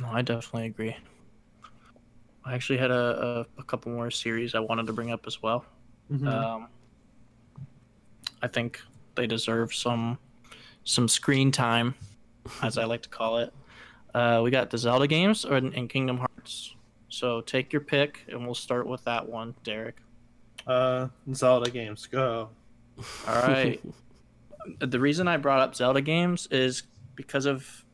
[0.00, 0.96] no, I definitely agree.
[2.44, 5.42] I actually had a, a, a couple more series I wanted to bring up as
[5.42, 5.64] well.
[6.12, 6.26] Mhm.
[6.26, 6.68] Um,
[8.42, 8.80] I think
[9.14, 10.18] they deserve some
[10.88, 11.94] some screen time,
[12.62, 13.52] as I like to call it.
[14.14, 16.74] Uh, we got the Zelda games or and Kingdom Hearts.
[17.10, 19.96] So take your pick, and we'll start with that one, Derek.
[20.66, 22.48] uh, Zelda games go.
[23.26, 23.80] All right.
[24.80, 26.82] the reason I brought up Zelda games is
[27.16, 27.84] because of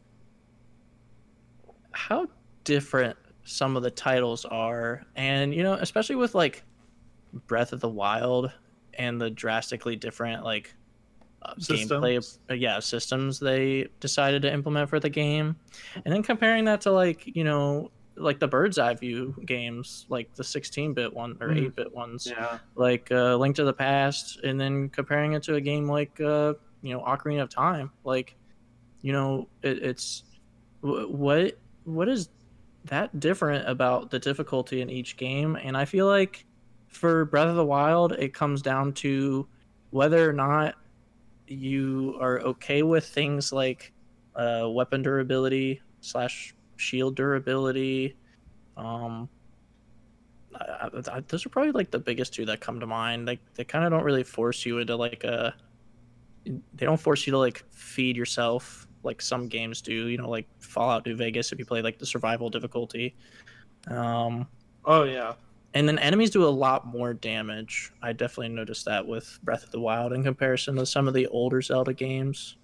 [1.91, 2.29] how
[2.62, 6.62] different some of the titles are, and you know, especially with like
[7.49, 8.53] Breath of the Wild
[8.95, 10.75] and the drastically different like
[11.45, 15.57] uh, gameplay, uh, yeah, systems they decided to implement for the game,
[16.05, 20.33] and then comparing that to like you know like the bird's eye view games, like
[20.37, 21.66] the 16-bit one or Mhm.
[21.73, 22.59] 8-bit ones Yeah.
[22.77, 26.55] like uh, Link to the Past, and then comparing it to a game like uh,
[26.83, 27.91] you know Ocarina of Time.
[28.05, 28.37] Like,
[29.03, 30.23] you know, it, it's
[30.83, 32.29] what what is
[32.85, 35.57] that different about the difficulty in each game?
[35.57, 36.45] And I feel like
[36.89, 39.47] for Breath of the Wild, it comes down to
[39.91, 40.75] whether or not
[41.47, 43.93] you are okay with things like
[44.35, 48.16] uh, weapon durability slash shield durability.
[48.77, 49.29] Um,
[50.55, 53.27] I, I, those are probably like the biggest two that come to mind.
[53.27, 55.55] Like they kind of don't really force you into like a.
[56.45, 60.09] They don't force you to like feed yourself like some games do.
[60.09, 63.15] You know, like Fallout New Vegas if you play like the survival difficulty.
[63.89, 64.47] Um,
[64.85, 65.35] Oh yeah.
[65.74, 67.92] And then enemies do a lot more damage.
[68.01, 71.26] I definitely noticed that with Breath of the Wild in comparison to some of the
[71.26, 72.56] older Zelda games.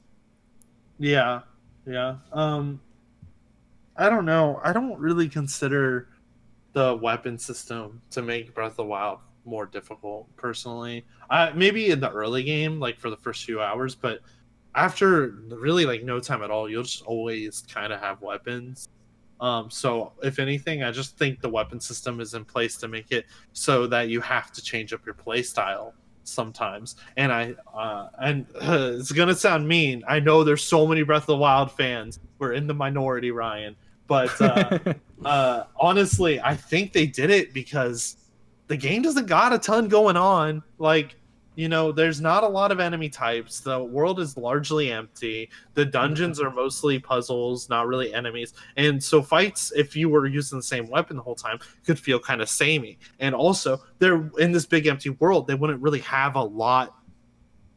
[0.99, 1.41] Yeah.
[1.87, 2.17] Yeah.
[2.33, 2.81] Um
[3.97, 4.61] I don't know.
[4.65, 6.09] I don't really consider
[6.73, 11.05] the weapon system to make Breath of the Wild more difficult personally.
[11.29, 14.21] I maybe in the early game, like for the first few hours, but
[14.77, 18.89] after really like no time at all, you'll just always kind of have weapons.
[19.41, 23.11] Um, so if anything, I just think the weapon system is in place to make
[23.11, 25.95] it so that you have to change up your play style
[26.25, 26.97] sometimes.
[27.17, 30.03] And I uh, and uh, it's gonna sound mean.
[30.07, 32.21] I know there's so many Breath of the Wild fans.
[32.39, 33.77] We're in the minority, Ryan.
[34.07, 34.79] But uh,
[35.25, 38.17] uh, honestly, I think they did it because
[38.67, 40.63] the game doesn't got a ton going on.
[40.79, 41.17] Like,
[41.61, 43.61] you know, there's not a lot of enemy types.
[43.61, 45.51] The world is largely empty.
[45.75, 48.55] The dungeons are mostly puzzles, not really enemies.
[48.79, 52.19] And so fights, if you were using the same weapon the whole time, could feel
[52.19, 52.99] kind of samey.
[53.19, 55.47] And also, they're in this big empty world.
[55.47, 56.97] They wouldn't really have a lot.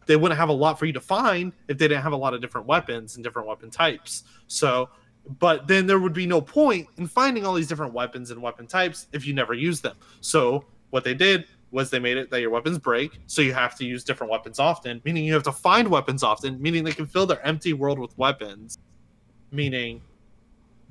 [0.06, 2.34] They wouldn't have a lot for you to find if they didn't have a lot
[2.34, 4.24] of different weapons and different weapon types.
[4.48, 4.92] So
[5.40, 8.68] but then there would be no point in finding all these different weapons and weapon
[8.68, 9.96] types if you never use them.
[10.20, 13.76] So what they did was they made it that your weapons break, so you have
[13.78, 17.08] to use different weapons often, meaning you have to find weapons often, meaning they can
[17.08, 18.78] fill their empty world with weapons,
[19.52, 20.02] meaning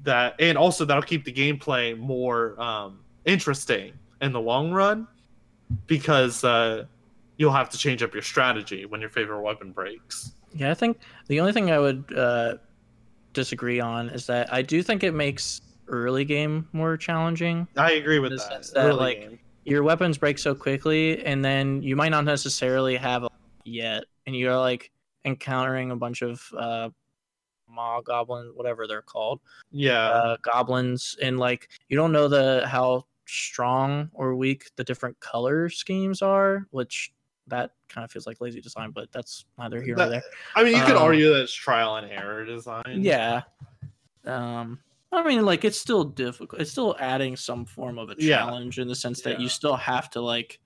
[0.03, 5.07] that, and also that'll keep the gameplay more um, interesting in the long run
[5.87, 6.85] because uh,
[7.37, 10.33] you'll have to change up your strategy when your favorite weapon breaks.
[10.55, 10.99] Yeah, I think
[11.29, 12.57] the only thing I would uh,
[13.33, 17.69] disagree on is that I do think it makes early game more challenging.
[17.77, 18.71] I agree with that.
[18.75, 19.39] that, like, game.
[19.65, 23.29] Your weapons break so quickly, and then you might not necessarily have a
[23.65, 24.91] yet, and you're like
[25.25, 26.89] encountering a bunch of uh,
[27.69, 29.41] maw goblin, whatever they're called,
[29.71, 30.09] yeah.
[30.09, 35.69] uh, goblins, and like you don't know the how strong or weak the different color
[35.69, 37.13] schemes are, which
[37.47, 40.23] that kind of feels like lazy design, but that's neither here nor there.
[40.55, 43.01] I mean, you could Um, argue that it's trial and error design.
[43.01, 43.43] Yeah.
[44.25, 44.81] Um
[45.13, 46.61] I mean like it's still difficult.
[46.63, 48.39] It's still adding some form of a Yeah.
[48.39, 50.59] challenge in the sense that you still have to like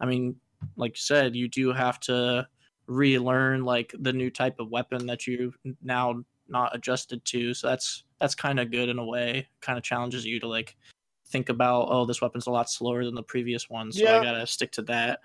[0.00, 0.36] I mean
[0.76, 2.46] like you said, you do have to
[2.86, 5.52] relearn like the new type of weapon that you
[5.82, 7.54] now not adjusted to.
[7.54, 9.48] So that's that's kind of good in a way.
[9.60, 10.76] Kind of challenges you to like
[11.26, 14.20] think about, oh, this weapon's a lot slower than the previous one, so Yeah.
[14.20, 15.20] I gotta stick to that.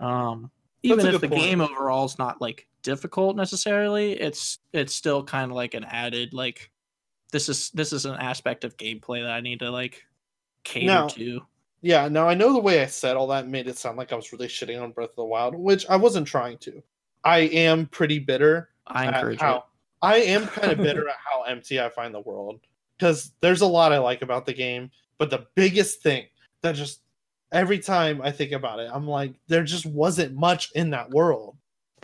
[0.00, 0.50] Um,
[0.82, 1.40] even if the point.
[1.42, 6.32] game overall is not like difficult necessarily, it's it's still kind of like an added
[6.34, 6.71] like
[7.32, 10.04] this is this is an aspect of gameplay that I need to like
[10.64, 11.42] cater Now- to.
[11.84, 14.14] Yeah, now I know the way I said all that made it sound like I
[14.14, 16.80] was really shitting on Breath of the Wild, which I wasn't trying to.
[17.24, 19.62] I am pretty bitter I encourage how it.
[20.00, 22.60] I am kind of bitter at how empty I find the world
[22.96, 26.26] because there's a lot I like about the game, but the biggest thing
[26.62, 27.00] that just
[27.50, 31.56] every time I think about it, I'm like, there just wasn't much in that world,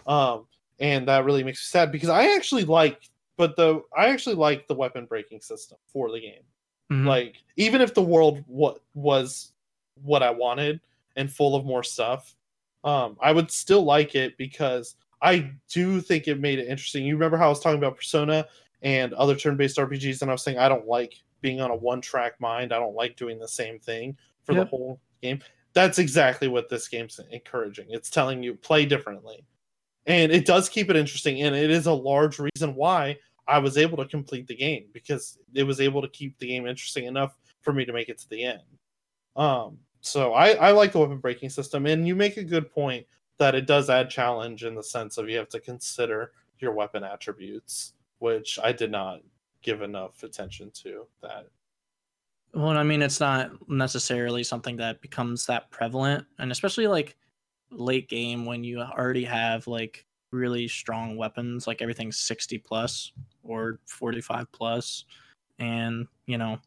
[0.09, 0.47] um,
[0.81, 3.01] and that really makes me sad because I actually like,
[3.39, 6.43] but the I actually like the weapon breaking system for the game.
[6.93, 7.07] Mhm.
[7.07, 9.53] Like even if the world what was
[10.03, 10.81] what I wanted
[11.17, 12.35] and full of more stuff,
[12.85, 17.05] um, I would still like it because I do think it made it interesting.
[17.05, 18.47] You remember how I was talking about Persona
[18.83, 22.41] and other turn-based RPGs, and I was saying I don't like being on a one-track
[22.41, 22.73] mind.
[22.73, 24.65] I don't like doing the same thing for Yep.
[24.65, 25.41] the whole game.
[25.73, 27.87] That's exactly what this game's encouraging.
[27.91, 29.45] It's telling you play differently,
[30.09, 31.43] and it does keep it interesting.
[31.43, 35.39] And it is a large reason why I was able to complete the game because
[35.55, 38.29] it was able to keep the game interesting enough for me to make it to
[38.29, 38.63] the end.
[39.37, 43.07] Um, so I, I like the weapon breaking system, and you make a good point
[43.39, 47.05] that it does add challenge in the sense of you have to consider your weapon
[47.05, 49.21] attributes, which I did not
[49.63, 51.07] give enough attention to.
[51.23, 51.49] That
[52.55, 57.17] Well, I mean, it's not necessarily something that becomes that prevalent, and especially like
[57.71, 63.13] late game when you already have like really strong weapons, like everything's 60 plus
[63.43, 65.05] or 45 plus,
[65.59, 66.59] and you know,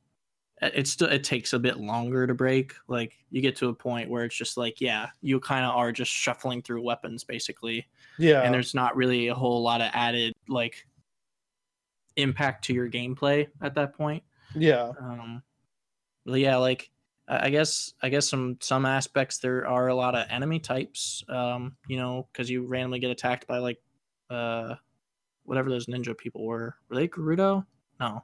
[0.61, 2.73] it- still it takes a bit longer to break.
[2.88, 5.91] Like you get to a point where it's just like, yeah, you kind of are
[5.91, 7.88] just shuffling through weapons basically,
[8.18, 10.88] yeah, and there's not really a whole lot of added like
[12.18, 14.23] impact to your gameplay at that point.
[14.56, 15.41] Yeah, um
[16.26, 16.90] but yeah like
[17.43, 21.75] i guess i guess some some aspects there are a lot of enemy types um
[21.87, 23.77] you know because you randomly get attacked by like
[24.29, 24.75] uh
[25.43, 27.65] whatever those ninja people were were they gerudo
[27.99, 28.23] no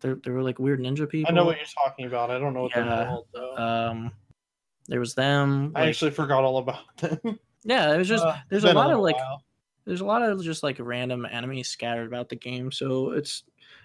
[0.00, 2.30] they're, they were like weird ninja people I know what you're talking about.
[2.30, 3.56] I don't know what Yeah, they're called though.
[3.56, 4.12] um
[4.88, 7.38] there was them I like- actually forgot all about them.
[7.64, 9.16] yeah it was just Uh, there's a lot of little like
[9.84, 13.42] there's a lot of just like random enemies scattered about the game so it's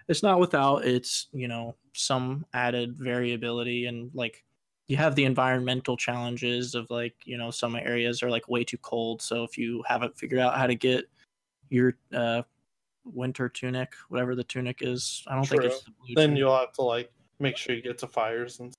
[0.08, 4.44] it's not without its you know some added variability and like
[4.88, 8.78] you have the environmental challenges of like you know some areas are like way too
[8.78, 11.06] cold so if you haven't figured out how to get
[11.70, 12.42] your uh
[13.06, 16.40] winter tunic whatever the tunic is i don't think it's the blue then tunic.
[16.40, 18.74] you'll have to like make sure you get to fires and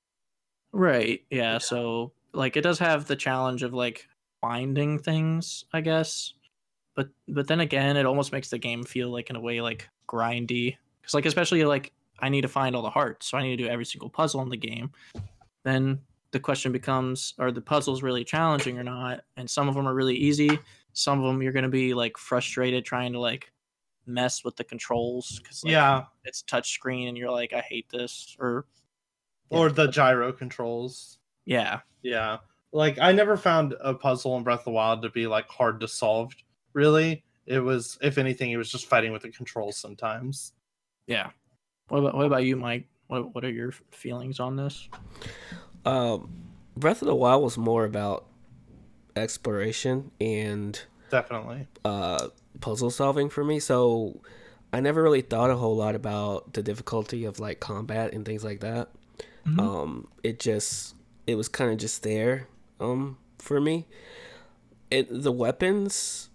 [0.74, 1.24] Right.
[1.30, 1.58] Yeah, Yeah.
[1.58, 4.08] So like it does have the challenge of like
[4.40, 6.34] finding things, I guess.
[6.96, 9.88] But but then again, it almost makes the game feel like in a way like
[10.08, 10.76] grindy.
[11.04, 13.62] Cuz like especially like I need to find all the hearts, so I need to
[13.64, 14.92] do every single puzzle in the game.
[15.64, 16.00] Then
[16.30, 19.22] the question becomes are the puzzles really challenging or not?
[19.36, 20.58] And some of them are really easy.
[20.92, 23.52] Some of them you're going to be like frustrated trying to like
[24.06, 27.88] mess with the controls cuz like, yeah, it's touch screen and you're like I hate
[27.90, 28.66] this or
[29.50, 29.58] Yeah.
[29.58, 31.18] or the gyro controls.
[31.44, 31.80] yeah.
[32.02, 32.38] Yeah.
[32.72, 35.80] Like I never found a puzzle in Breath of the Wild to be like hard
[35.80, 36.34] to solve,
[36.74, 37.24] really.
[37.46, 40.52] It was if anything, it was just fighting with the controls sometimes.
[41.06, 41.30] Yeah.
[41.88, 42.86] What about what about you, Mike?
[43.08, 44.88] What what are your feelings on this?
[45.84, 46.30] Um,
[46.76, 48.26] Breath of the Wild was more about
[49.16, 51.68] exploration and Definitely.
[51.84, 52.28] uh,
[52.60, 53.60] puzzle solving for me.
[53.60, 54.20] So
[54.72, 58.42] I never really thought a whole lot about the difficulty of like combat and things
[58.42, 58.88] like that.
[59.46, 59.60] Mhm.
[59.60, 60.94] Um, it just
[61.26, 62.48] it was kind of just there
[62.80, 63.86] um for me.
[64.90, 66.30] It the weapons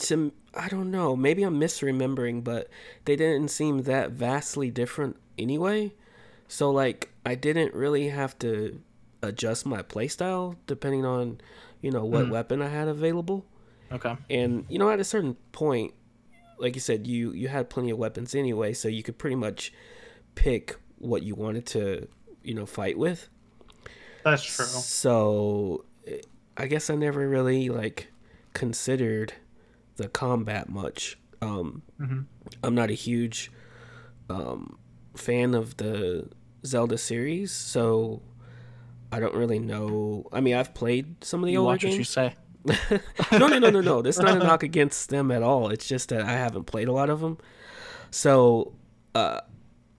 [0.00, 2.68] to I don't know, maybe I'm misremembering, but
[3.04, 5.94] they didn't seem that vastly different anyway.
[6.48, 8.80] So like I didn't really have to
[9.22, 11.40] adjust my playstyle depending on,
[11.80, 12.30] you know, what Mm.
[12.30, 13.46] weapon I had available.
[13.90, 14.16] Okay.
[14.28, 15.94] And you know, at a certain point,
[16.58, 19.72] like you said, you you had plenty of weapons anyway, so you could pretty much
[20.34, 22.08] pick what you wanted to,
[22.42, 23.28] you know, fight with.
[24.24, 24.66] That's true.
[24.66, 25.84] So
[26.56, 28.08] I guess I never really like
[28.54, 29.32] considered
[30.02, 31.18] the combat much.
[31.40, 32.26] Um, Mhm.
[32.62, 33.50] I'm not a huge
[34.28, 34.78] um,
[35.16, 36.28] fan of the
[36.64, 38.22] Zelda series, so
[39.10, 40.26] I don't really know.
[40.32, 42.08] I mean, I've played some of the You older watch what you games.
[42.08, 42.34] say.
[43.32, 44.02] no, no, no, no, no.
[44.02, 45.68] That's not a knock against them at all.
[45.70, 47.36] It's just that I haven't played a lot of them.
[48.10, 48.72] So,
[49.14, 49.40] uh,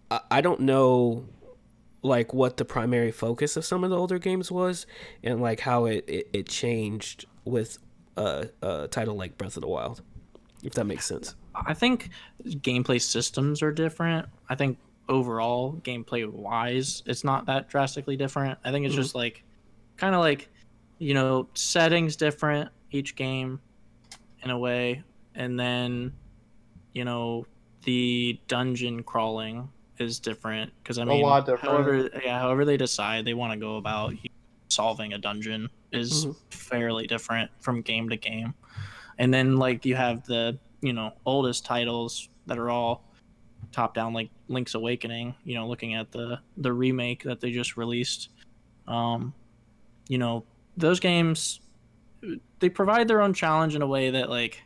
[0.10, 1.26] I, I don't know
[2.02, 4.86] like what the primary focus of some of the older games was
[5.24, 7.78] and like how it it, it changed with
[8.18, 10.02] a, a title like Breath of the Wild.
[10.64, 11.36] If that makes sense.
[11.56, 12.10] I think
[12.46, 14.28] gameplay systems are different.
[14.50, 14.78] I think
[15.10, 18.58] overall gameplay wise, it's not that drastically different.
[18.64, 19.00] I think it's Mhm.
[19.00, 19.44] just like
[19.98, 20.50] kind of like
[21.00, 23.60] you know settings different each game
[24.42, 25.04] in a way,
[25.36, 26.14] and then
[26.94, 27.46] you know
[27.84, 29.70] the dungeon crawling
[30.00, 31.62] is different because I A mean, lot different.
[31.76, 34.14] however, yeah, however they decide they want to go about
[34.74, 36.36] solving a dungeon is Mhm.
[36.50, 38.54] fairly different from game to game.
[39.18, 43.04] And then like you have the you know oldest titles that are all
[43.72, 45.36] top down like Link's Awakening.
[45.46, 48.30] You know, looking at the the remake that they just released.
[48.88, 49.34] Um,
[50.10, 50.44] you know,
[50.76, 51.60] those games
[52.60, 54.64] they provide their own challenge in a way that like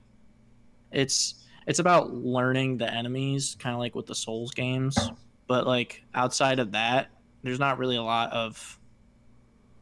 [0.91, 4.97] it's it's about learning the enemies, kind of like with the Souls games.
[5.47, 7.09] But like outside of that,
[7.43, 8.76] there's not really a lot of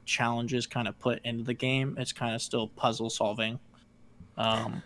[0.06, 1.96] challenges kind of put into the game.
[2.00, 3.60] It's kind of still puzzle solving.
[4.38, 4.84] Um,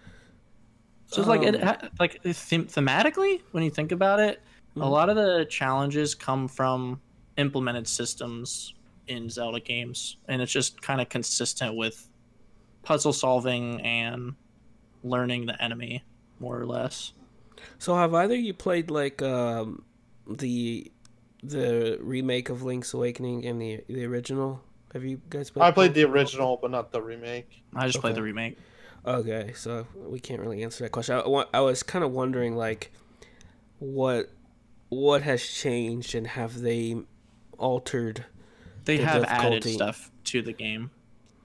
[1.08, 4.44] so it's like it Um, like them- thematically when you think about it,
[4.80, 4.90] a Mhm.
[4.90, 7.02] lot of the challenges come from
[7.38, 8.74] implemented systems
[9.08, 12.08] in Zelda games, and it's just kind of consistent with
[12.84, 14.36] puzzle solving and
[15.04, 16.04] learning the enemy
[16.40, 17.14] more or less.
[17.80, 19.86] So have either you played like um
[20.28, 20.91] the
[21.44, 24.62] the remake of Link's Awakening and the the original?
[24.94, 27.64] Have you guys played I played the original, but not the remake.
[27.76, 28.57] I just played the remake.
[29.06, 31.16] Okay, so we can't really answer that question.
[31.16, 32.91] I, I was kind of wondering like
[33.80, 34.30] what
[34.90, 36.98] what has changed and have they
[37.57, 38.26] altered
[38.86, 40.91] They The have added stuff to the game.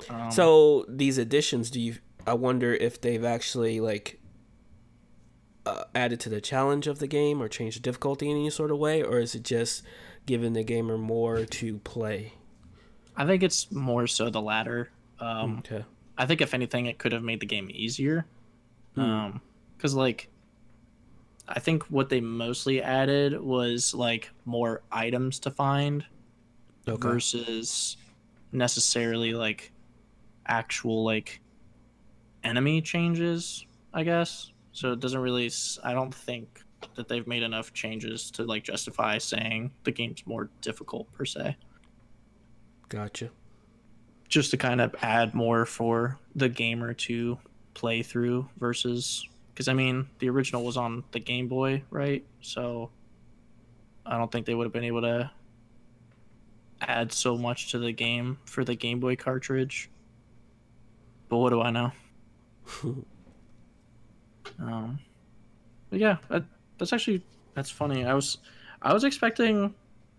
[0.09, 1.97] Um, So these additions, do you?
[2.27, 4.19] I wonder if they've actually like
[5.67, 8.71] uh, added to the challenge of the game or changed the difficulty in any sort
[8.71, 9.83] of way, or is it just
[10.27, 12.33] giving the gamer more to play?
[13.17, 14.91] I think it's more so the latter.
[15.21, 15.85] Um, Okay.
[16.17, 18.27] I think if anything, it could have made the game easier.
[18.95, 19.01] Hmm.
[19.01, 19.41] Um,
[19.77, 20.29] because like,
[21.49, 26.05] I think what they mostly added was like more items to find
[26.89, 27.09] Okay.
[27.09, 27.97] versus
[28.53, 29.73] necessarily like
[30.47, 31.41] actual like
[32.45, 33.67] enemy changes.
[33.93, 34.93] I guess so.
[34.93, 35.51] It doesn't really.
[35.83, 36.63] I don't think
[36.97, 41.57] that they've made enough changes to like justify saying the game's more difficult per se.
[42.95, 43.31] Gotcha.
[44.29, 47.39] just to kind of add more for the gamer to
[47.75, 52.25] play through versus because I mean the original was on the Game Boy, right?
[52.41, 52.91] So
[54.07, 55.31] I don't think they would have been able to
[56.81, 59.91] add so much to the game for the Game Boy cartridge.
[61.29, 61.93] But what do I know?
[64.59, 64.99] Um,
[65.91, 66.45] but yeah, that,
[66.79, 67.23] that's actually
[67.55, 68.05] that's funny.
[68.05, 68.39] I was
[68.83, 69.75] I was expecting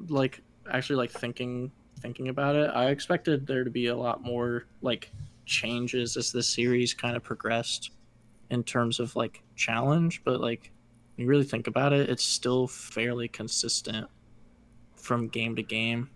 [0.09, 1.71] like actually like thinking
[2.05, 2.69] thinking about it.
[2.71, 5.11] I expected there to be a lot more like
[5.47, 7.89] changes as the series kind of progressed
[8.51, 10.71] in terms of like challenge, but like
[11.17, 14.07] you really think about it, it's still fairly consistent
[14.95, 16.11] from game to game.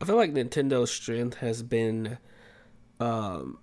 [0.00, 2.18] I feel like Nintendo's strength has been,
[2.98, 3.58] um,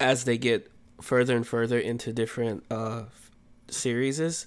[0.00, 0.72] as they get
[1.02, 3.02] further and further into different uh,
[3.68, 4.46] series,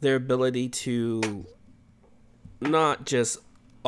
[0.00, 1.44] their ability to
[2.62, 3.38] not just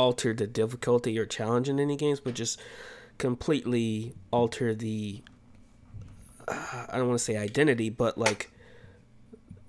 [0.00, 2.58] alter the difficulty or challenge in any games, but just
[3.18, 5.22] completely alter the.
[6.48, 8.50] Uh, I don't want to say identity, but like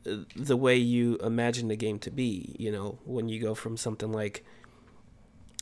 [0.04, 2.56] the way you imagine the game to be.
[2.58, 4.46] You know, when you go from something like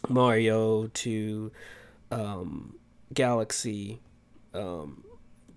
[0.07, 1.51] Mario to
[2.11, 2.75] um,
[3.11, 3.99] Galaxy
[4.53, 5.03] um,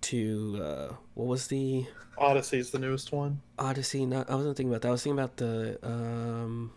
[0.00, 1.86] to uh, what was the
[2.16, 3.42] Odyssey is the newest one.
[3.58, 4.06] Odyssey?
[4.06, 4.88] Not I wasn't thinking about that.
[4.88, 6.72] I was thinking about the um,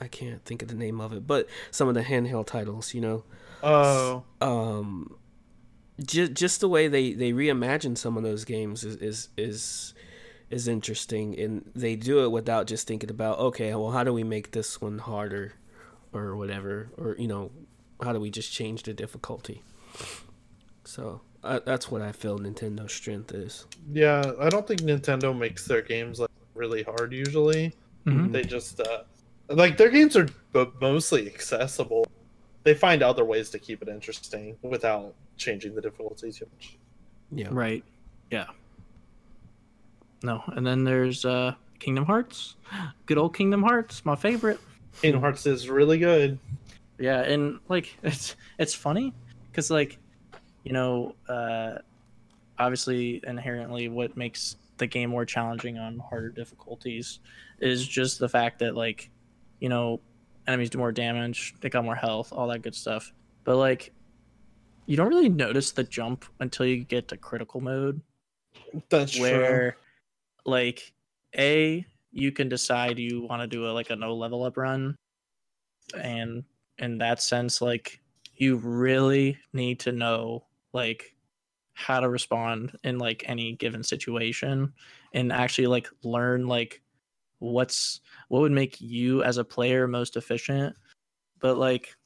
[0.00, 2.94] I can't think of the name of it, but some of the handheld titles.
[2.94, 3.24] You know,
[3.62, 5.16] Oh, um,
[6.02, 9.94] just just the way they they reimagine some of those games is is is
[10.48, 14.24] is interesting, and they do it without just thinking about okay, well, how do we
[14.24, 15.52] make this one harder,
[16.12, 17.50] or whatever, or you know,
[18.02, 19.62] how do we just change the difficulty?
[20.84, 23.66] So uh, that's what I feel Nintendo's strength is.
[23.92, 24.32] yeah.
[24.40, 27.12] I don't think Nintendo makes their games like really hard.
[27.12, 27.72] Usually,
[28.06, 28.32] Mhm.
[28.32, 29.02] they just uh,
[29.50, 32.06] like their games are b- mostly accessible.
[32.62, 36.76] They find other ways to keep it interesting without changing the difficulty too much.
[37.32, 37.84] Yeah, Right.
[38.30, 38.46] Yeah.
[40.22, 42.56] No, and then there's uh Kingdom Hearts.
[43.06, 44.60] Good old Kingdom Hearts, my favorite.
[45.00, 46.38] Kingdom Hearts is really good.
[46.98, 49.14] Yeah, and like it's it's funny
[49.52, 49.98] cuz like
[50.64, 51.78] you know, uh
[52.58, 57.20] obviously inherently what makes the game more challenging on harder difficulties
[57.60, 59.10] is just the fact that like
[59.60, 60.00] you know
[60.46, 63.12] enemies do more damage, they got more health, all that good stuff.
[63.44, 63.92] But like
[64.86, 68.00] you don't really notice the jump until you get to critical mode
[68.88, 69.22] That's true.
[69.22, 69.76] where
[70.44, 70.92] like
[71.38, 74.96] a you can decide you want to do a like a no level up run
[75.96, 76.42] and
[76.78, 78.00] in that sense like
[78.34, 81.14] you really need to know like
[81.74, 84.72] how to respond in like any given situation
[85.14, 86.82] and actually like learn like
[87.40, 90.76] what's what would make you as a player most efficient
[91.40, 91.96] but like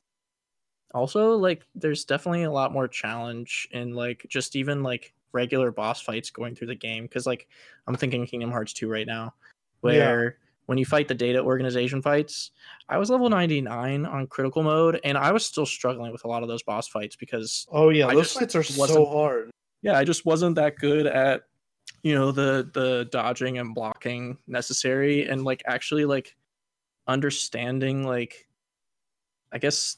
[0.95, 6.01] also like there's definitely a lot more challenge in like just even like regular boss
[6.01, 7.49] fights going through the game because like
[7.87, 9.35] i'm thinking kingdom hearts 2 right now
[9.81, 12.53] where when you fight the data organization fights
[12.89, 16.45] i was level 99 on critical mode and i was still struggling with a lot
[16.45, 19.51] of those boss fights because oh yeah, I those fights are so hard.
[19.83, 21.43] yeah i just wasn't that good at
[22.05, 26.37] you know the the dodging and blocking necessary and like actually like
[27.09, 28.47] understanding like
[29.53, 29.97] i guess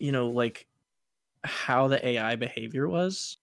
[0.00, 0.66] you know like
[1.44, 3.38] how the ai behavior was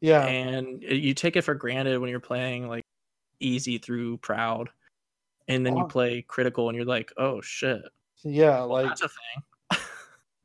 [0.00, 2.84] Yeah, and you take it for granted when you're playing like
[3.40, 4.70] easy through proud
[5.48, 5.88] and then you Oh.
[5.88, 7.82] play critical and you're like oh shit
[8.22, 9.82] yeah, well, like that's a thing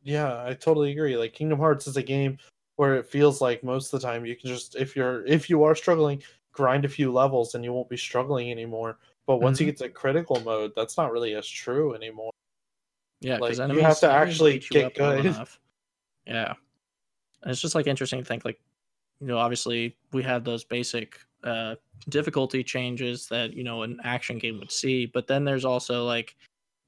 [0.01, 1.15] Yeah, I totally agree.
[1.15, 2.37] Like Kingdom Hearts is a game
[2.79, 5.63] where it feels like most of the time you can just if you're if you
[5.63, 6.23] are struggling,
[6.53, 8.99] grind a few levels and you won't be struggling anymore.
[9.27, 9.69] But once you Mhm.
[9.71, 12.31] get to critical mode, that's not really as true anymore.
[13.19, 15.25] Yeah, Like, you have to actually get good.
[15.25, 15.59] enough.
[16.25, 16.53] Yeah,
[17.43, 18.61] and it's just like interesting to think like,
[19.19, 21.75] you know, obviously we have those basic uh
[22.09, 26.37] difficulty changes that you know an action game would see, but then there's also like,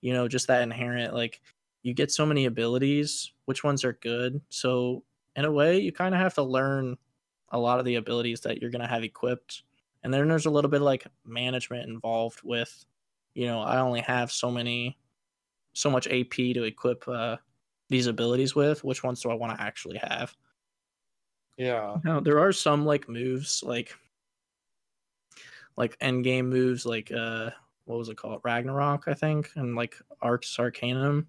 [0.01, 1.41] you know, just that inherent like
[1.83, 4.41] you get so many abilities, which ones are good.
[4.49, 5.03] So
[5.35, 6.97] in a way, you kind of have to learn
[7.49, 9.63] a lot of the abilities that you're gonna have equipped,
[10.03, 12.85] and then there's a little bit of, like management involved with,
[13.33, 14.97] you know, I only have so many
[15.73, 17.37] so much AP to equip uh,
[17.89, 18.83] these abilities with.
[18.83, 20.35] Which ones do I want to actually have?
[21.57, 21.97] Yeah.
[22.03, 23.95] Now there are some like moves like
[25.77, 27.51] like end game moves like uh
[27.85, 31.27] what was it called Ragnarok I think and like Ars Arcanum,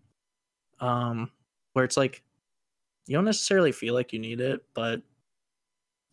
[0.81, 1.31] um
[1.73, 2.23] where it's like
[3.07, 5.03] you don't necessarily feel like you need it, but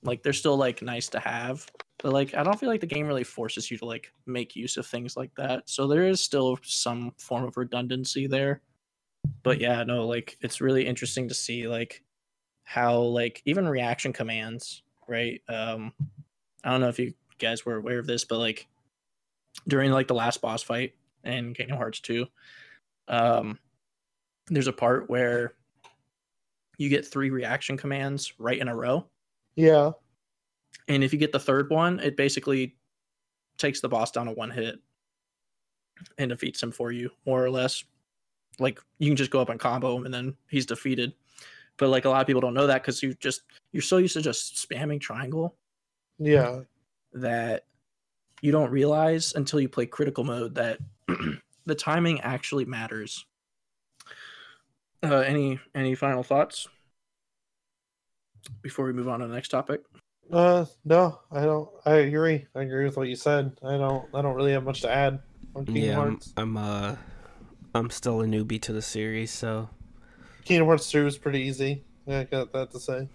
[0.03, 1.65] like they're still like nice to have.
[2.01, 4.77] But like I don't feel like the game really forces you to like make use
[4.77, 5.69] of things like that.
[5.69, 8.61] So there is still some form of redundancy there.
[9.43, 12.03] But yeah, no, like it's really interesting to see like
[12.63, 15.41] how like even reaction commands, right?
[15.49, 15.93] Um
[16.63, 18.67] I don't know if you guys were aware of this, but like
[19.67, 20.93] during like the last boss fight
[21.23, 22.25] in Kingdom Hearts 2,
[23.09, 23.59] um
[24.47, 25.53] there's a part where
[26.79, 29.05] you get three reaction commands right in a row.
[29.55, 29.91] Yeah.
[30.87, 32.75] And if you get the third one, it basically
[33.57, 34.79] takes the boss down to one hit
[36.17, 37.83] and defeats him for you, more or less.
[38.59, 41.13] Like you can just go up and combo him and then he's defeated.
[41.77, 43.41] But like a lot of people don't know that because you just
[43.71, 45.55] you're so used to just spamming triangle
[46.17, 46.61] Yeah.
[47.13, 47.65] that
[48.41, 50.79] you don't realize until you play critical mode that
[51.65, 53.25] the timing actually matters.
[55.01, 56.67] Uh, any any final thoughts
[58.61, 59.81] before we move on to the next topic?
[60.31, 62.45] Uh no, I don't I agree.
[62.55, 63.57] I agree with what you said.
[63.63, 65.19] I don't I don't really have much to add
[65.55, 66.95] on Kingdom yeah, I'm, I'm uh,
[67.73, 69.69] I'm still a newbie to the series, so
[70.43, 71.83] Kingdom Hearts 2 was pretty easy.
[72.05, 73.07] Yeah, I got that to say.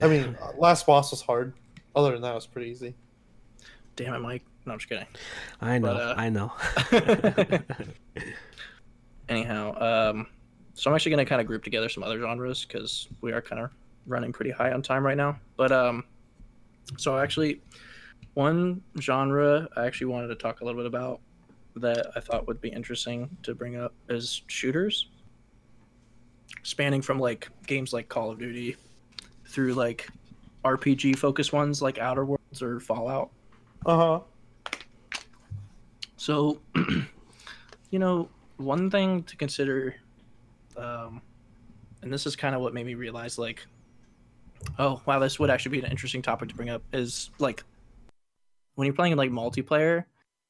[0.00, 1.54] I mean, uh, last boss was hard.
[1.94, 2.94] Other than that, it was pretty easy.
[3.94, 4.42] Damn it, Mike.
[4.66, 5.06] No, I'm just kidding.
[5.60, 6.52] I know, But, uh, I know.
[9.28, 10.26] Anyhow, um,
[10.76, 13.40] so I'm actually going to kind of group together some other genres because we are
[13.40, 13.70] kind of
[14.06, 15.38] running pretty high on time right now.
[15.56, 16.04] But um,
[16.98, 17.62] so actually,
[18.34, 21.20] one genre I actually wanted to talk a little bit about
[21.76, 25.08] that I thought would be interesting to bring up is shooters,
[26.62, 28.76] spanning from like games like Call of Duty
[29.46, 30.08] through like
[30.62, 33.30] RPG focused ones like Outer Worlds or Fallout.
[33.86, 34.20] Uh huh.
[36.18, 36.60] So,
[37.90, 38.28] you know,
[38.58, 39.94] one thing to consider,
[40.76, 41.22] um,
[42.02, 43.66] and this is kind of what made me realize, like,
[44.78, 46.82] oh wow, this would actually be an interesting topic to bring up.
[46.92, 47.64] Is like,
[48.74, 50.04] when you're playing like multiplayer,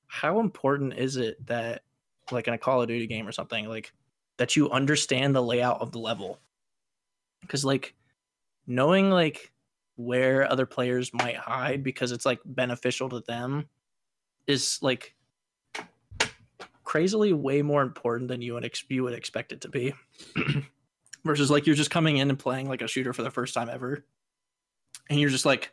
[0.07, 1.83] how important is it that,
[2.31, 3.93] like in a Call of Duty game or something, like
[4.37, 6.39] that you understand the layout of the level?
[7.41, 7.95] Because like,
[8.67, 9.53] knowing like
[9.97, 13.67] where other players might hide because it's like beneficial to them
[14.47, 15.16] is like
[16.87, 19.93] crazily way more important than you would, ex- you would expect it to be.
[21.25, 23.69] Versus like you're just coming in and playing like a shooter for the first time
[23.69, 24.07] ever.
[25.11, 25.71] And you're just like,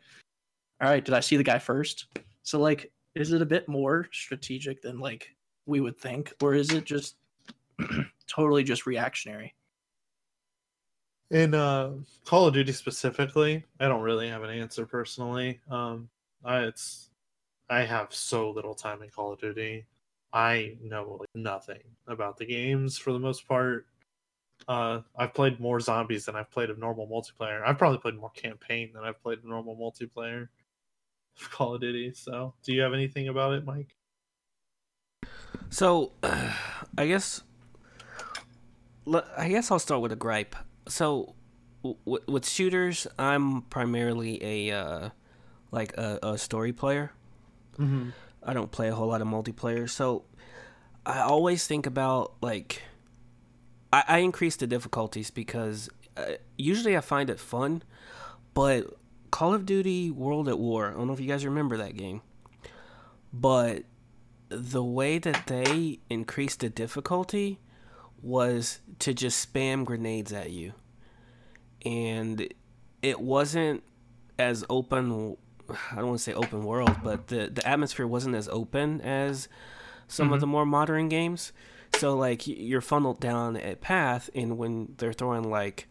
[0.82, 2.06] all right, did I see the guy first?
[2.42, 5.28] So like, is it a bit more strategic than like
[5.64, 6.34] we would think?
[6.42, 7.14] Or is it just
[8.26, 9.54] totally just reactionary.
[11.30, 11.92] In uh,
[12.24, 15.60] Call of Duty specifically, I don't really have an answer personally.
[15.70, 16.08] Um,
[16.44, 17.10] I, it's
[17.70, 19.86] I have so little time in Call of Duty.
[20.34, 23.86] I know like, nothing about the games for the most part.
[24.66, 27.62] Uh, I've played more zombies than I've played of normal multiplayer.
[27.64, 30.48] I've probably played more campaign than I've played a normal multiplayer
[31.40, 32.12] of Call of Duty.
[32.14, 33.96] So, do you have anything about it, Mike?
[35.70, 37.42] So, I guess
[39.36, 40.56] I guess I'll start with a gripe.
[40.88, 41.34] So,
[41.82, 45.10] w- with shooters, I'm primarily a uh,
[45.70, 47.12] like a, a story player.
[47.78, 48.10] Mm-hmm.
[48.44, 50.24] I don't play a whole lot of multiplayer, so
[51.06, 52.82] I always think about like
[53.92, 57.82] I, I increase the difficulties because uh, usually I find it fun,
[58.52, 58.86] but
[59.30, 60.88] Call of Duty World at War.
[60.88, 62.22] I don't know if you guys remember that game,
[63.32, 63.84] but
[64.48, 67.58] the way that they increased the difficulty
[68.22, 70.72] was to just spam grenades at you.
[71.84, 72.52] And
[73.02, 73.82] it wasn't
[74.38, 75.36] as open
[75.68, 79.48] I don't want to say open world, but the the atmosphere wasn't as open as
[80.08, 80.34] some mm-hmm.
[80.34, 81.52] of the more modern games.
[81.96, 85.86] So like you're funneled down a path and when they're throwing like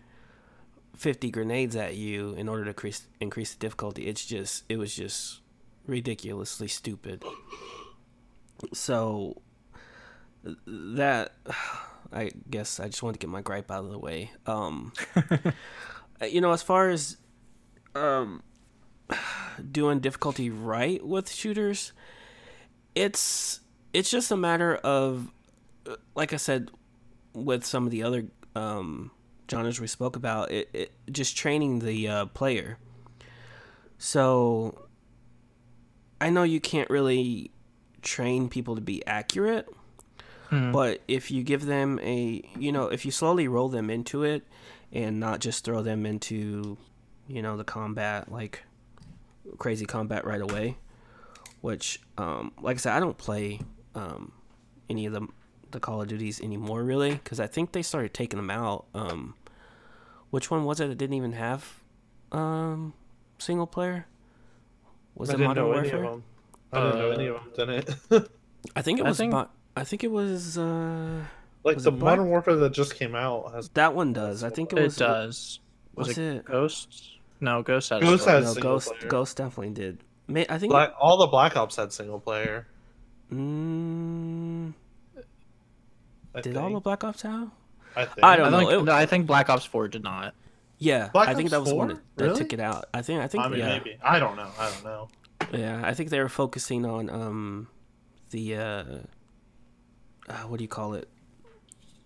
[0.97, 4.95] 50 grenades at you in order to increase increase the difficulty, it's just it was
[4.95, 5.41] just
[5.87, 7.23] ridiculously stupid.
[8.73, 9.41] So
[10.67, 11.33] that
[12.13, 14.31] I guess I just wanted to get my gripe out of the way.
[14.45, 14.93] Um,
[16.29, 17.17] you know, as far as
[17.95, 18.43] um,
[19.71, 21.93] doing difficulty right with shooters,
[22.95, 23.59] it's
[23.93, 25.31] it's just a matter of,
[26.15, 26.71] like I said,
[27.33, 28.25] with some of the other
[28.55, 29.11] um,
[29.49, 32.77] genres we spoke about, it, it just training the uh, player.
[33.97, 34.87] So
[36.19, 37.51] I know you can't really
[38.01, 39.67] train people to be accurate
[40.53, 40.71] Mm-hmm.
[40.71, 44.43] But if you give them a, you know, if you slowly roll them into it
[44.91, 46.77] and not just throw them into,
[47.27, 48.63] you know, the combat, like
[49.57, 50.77] crazy combat right away,
[51.61, 53.59] which, um, like I said, I don't play
[53.95, 54.31] um,
[54.89, 55.27] any of the,
[55.71, 58.85] the Call of Duties anymore, really, because I think they started taking them out.
[58.93, 59.35] Um,
[60.29, 61.79] which one was it that didn't even have
[62.31, 62.93] um,
[63.37, 64.07] single player?
[65.15, 66.05] Was I it Modern Warfare?
[66.71, 68.29] I didn't uh, know any of them, didn't it?
[68.75, 69.19] I think it was.
[69.19, 71.23] I think, I think it was uh
[71.63, 74.43] like was the Modern Warfare that just came out has that one does.
[74.43, 74.97] I think it was.
[74.97, 75.59] It does.
[75.95, 77.12] Was, was it, it Ghosts?
[77.43, 78.01] No, Ghost has.
[78.01, 78.87] Ghost has no, Ghost.
[78.87, 79.09] Player.
[79.09, 79.99] Ghost definitely did.
[80.27, 82.67] May, I think Black, all the Black Ops had single player.
[83.29, 84.73] Mm,
[86.35, 86.57] did think.
[86.57, 87.49] all the Black Ops have?
[87.97, 88.23] I think.
[88.23, 88.57] I don't I know.
[88.59, 90.33] Think, it, no, I think Black Ops Four did not.
[90.77, 91.77] Yeah, Black I think Ops that was 4?
[91.77, 92.39] one that, that really?
[92.39, 92.85] took it out.
[92.93, 93.21] I think.
[93.21, 93.43] I think.
[93.43, 93.67] I mean, yeah.
[93.67, 93.97] maybe.
[94.01, 94.49] I don't know.
[94.57, 95.09] I don't know.
[95.51, 97.67] Yeah, I think they were focusing on um
[98.29, 98.83] the uh
[100.29, 101.09] uh, what do you call it?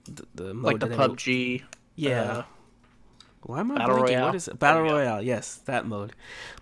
[0.05, 1.63] The, the like the PUBG.
[1.95, 2.21] Yeah.
[2.21, 2.43] Uh,
[3.47, 4.25] Why am I Battle Royale?
[4.25, 4.59] What is it?
[4.59, 5.21] Battle oh, Royale.
[5.21, 6.11] Yes, that mode.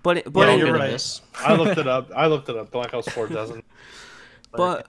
[0.03, 1.21] But but yeah, you're right.
[1.39, 2.11] I looked it up.
[2.15, 2.69] I looked it up.
[2.69, 3.65] Black Ops Four doesn't.
[4.51, 4.87] but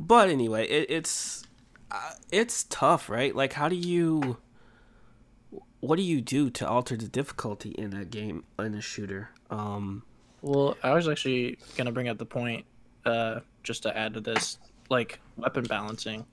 [0.00, 1.44] but anyway, it, it's
[1.90, 3.36] uh, it's tough, right?
[3.36, 4.38] Like, how do you?
[5.80, 9.28] What do you do to alter the difficulty in a game in a shooter?
[9.50, 10.04] Um,
[10.40, 12.64] well, I was actually gonna bring up the point,
[13.04, 14.58] uh, just to add to this
[14.88, 16.24] like weapon balancing.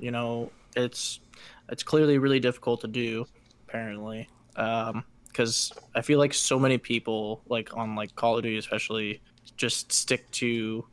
[0.00, 1.20] You know, it's
[1.68, 3.26] it's clearly really difficult to do,
[3.68, 8.58] apparently, because um, I feel like so many people, like on like Call of Duty
[8.58, 9.20] especially,
[9.56, 10.84] just stick to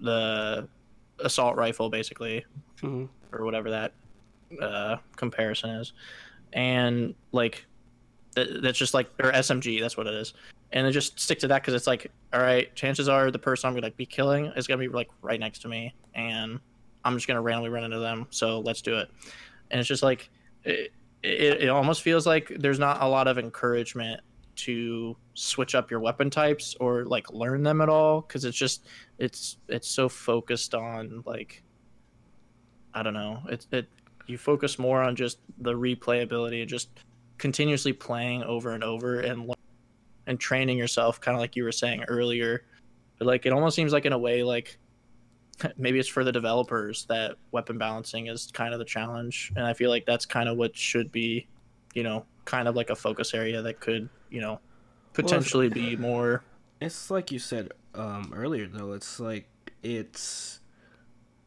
[0.00, 0.68] the
[1.18, 2.44] assault rifle basically,
[2.80, 3.04] mm-hmm.
[3.32, 3.92] or whatever that
[4.60, 5.92] uh, comparison is,
[6.52, 7.66] and like
[8.34, 9.80] that's just like or SMG.
[9.80, 10.34] That's what it is
[10.72, 13.68] and then just stick to that because it's like, all right, chances are the person
[13.68, 16.60] I'm gonna like, be killing is gonna be like right next to me, and
[17.04, 18.26] I'm just gonna randomly run into them.
[18.30, 19.10] So let's do it.
[19.70, 20.30] And it's just like,
[20.64, 24.20] it, it, it almost feels like there's not a lot of encouragement
[24.56, 28.86] to switch up your weapon types or like learn them at all because it's just
[29.18, 31.62] it's it's so focused on like
[32.92, 33.88] I don't know it it
[34.26, 36.88] you focus more on just the replayability and just
[37.38, 39.50] continuously playing over and over and
[40.26, 42.64] and training yourself, kind of like you were saying earlier.
[43.18, 44.78] But like it almost seems like in a way like
[45.76, 49.74] maybe it's for the developers that weapon balancing is kind of the challenge, and I
[49.74, 51.46] feel like that's kind of what should be,
[51.94, 54.60] you know, kind of like a focus area that could, you know,
[55.12, 56.44] potentially well, be more.
[56.80, 58.92] It's like you said um, earlier, though.
[58.92, 59.48] It's like
[59.82, 60.60] it's.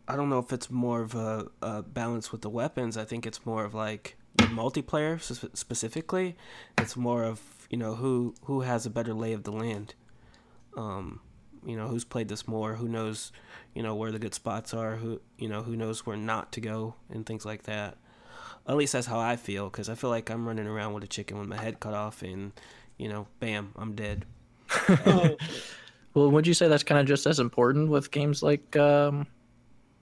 [0.08, 2.98] I don't know if it's more of a, a balance with the weapons.
[2.98, 5.22] I think it's more of like the multiplayer
[5.56, 6.36] specifically.
[6.78, 9.96] It's more of you know who who has a better lay of the land
[10.78, 11.20] um
[11.66, 13.32] you know who's played this more, who knows,
[13.74, 16.62] you know where the good spots are, who you know who knows where not to
[16.62, 17.98] go and things like that.
[18.68, 21.08] At least that's how I feel because I feel like I'm running around with a
[21.08, 22.54] chicken with my head cut off and
[22.98, 24.26] you know, bam, I'm dead.
[25.06, 29.28] well, would you say that's kind of just as important with games like um,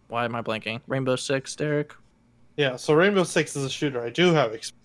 [0.09, 0.81] why am I blanking?
[0.87, 1.93] Rainbow Six, Derek.
[2.57, 4.81] Yeah, so Rainbow Six is a shooter I do have experience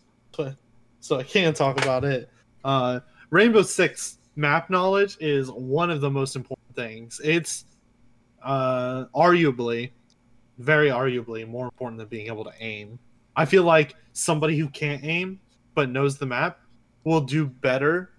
[1.00, 2.28] so I can't talk about it.
[2.64, 3.00] Uh,
[3.30, 7.20] Rainbow Six map knowledge is one of the most important things.
[7.24, 7.64] It's
[8.42, 9.90] uh, arguably,
[10.58, 12.98] very arguably, more important than being able to aim.
[13.34, 15.40] I feel like somebody who can't aim
[15.74, 16.60] but knows the map
[17.04, 18.12] will do better,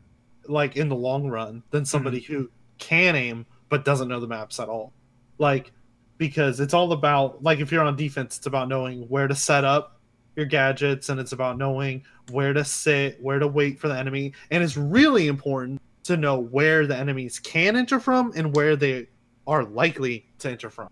[0.47, 2.33] like in the long run, than somebody mm-hmm.
[2.33, 4.93] who can aim but doesn't know the maps at all.
[5.37, 5.71] Like,
[6.17, 9.63] because it's all about like if you're on defense, it's about knowing where to set
[9.63, 10.01] up
[10.35, 14.33] your gadgets, and it's about knowing where to sit, where to wait for the enemy,
[14.51, 19.07] and it's really important to know where the enemies can enter from and where they
[19.45, 20.89] are likely to enter from.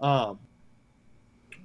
[0.00, 0.38] Um,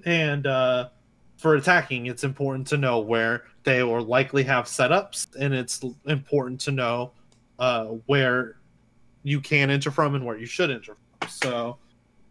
[0.06, 0.90] and uh,
[1.38, 6.62] for attacking, it's important to know where they will likely have setups, and it's important
[6.62, 7.12] to know
[7.60, 8.58] uh, where
[9.24, 11.30] you can enter from and where you should enter from.
[11.30, 11.78] So,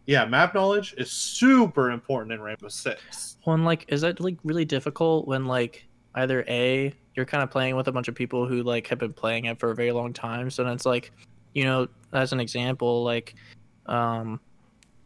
[0.07, 3.37] yeah, map knowledge is super important in Rainbow Six.
[3.43, 7.75] One like, is that like really difficult when like either a you're kind of playing
[7.75, 10.13] with a bunch of people who like have been playing it for a very long
[10.13, 10.51] time.
[10.51, 11.11] So then it's like,
[11.53, 13.33] you know, as an example, like
[13.87, 14.39] um,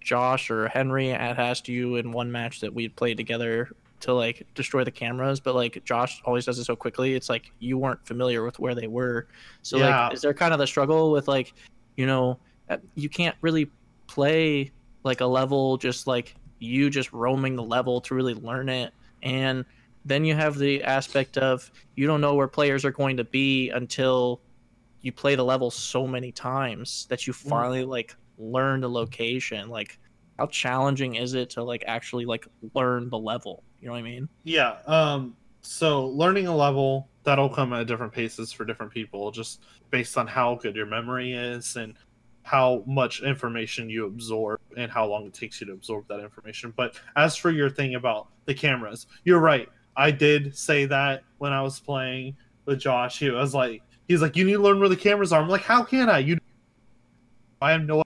[0.02, 3.70] Josh or Henry had asked you in one match that we'd played together
[4.02, 7.16] to like destroy the cameras, but like Josh always does it so quickly.
[7.16, 9.28] It's like you weren't familiar with where they were.
[9.62, 10.06] So yeah.
[10.06, 11.54] like, is there kind of the struggle with like,
[11.96, 12.38] you know,
[12.70, 13.72] uh, you can't really
[14.08, 14.70] play
[15.04, 18.94] like a level just like you just roaming the level to really learn it
[19.24, 19.64] and
[20.06, 23.70] then you have the aspect of you don't know where players are going to be
[23.70, 24.42] until
[25.02, 27.50] you play the level so many times that you mm.
[27.50, 29.70] finally like learn the location.
[29.70, 30.00] Like,
[30.38, 33.64] how challenging is it to like actually like learn the level?
[33.80, 34.30] You know what I mean?
[34.44, 34.78] Yeah.
[34.86, 35.36] Um.
[35.62, 39.62] So learning a level that'll come at different paces for different people, just
[39.92, 41.94] based on how good your memory is and
[42.44, 46.74] how much information you absorb and how long it takes you to absorb that information.
[46.76, 51.54] But as for your thing about the cameras, you're right I did say that when
[51.54, 52.36] I was playing
[52.66, 53.20] with Josh.
[53.20, 55.42] He was like, he's like, you need to learn where the cameras are.
[55.42, 56.20] I'm like, how can I?
[56.20, 56.38] You,
[57.62, 58.04] I have no.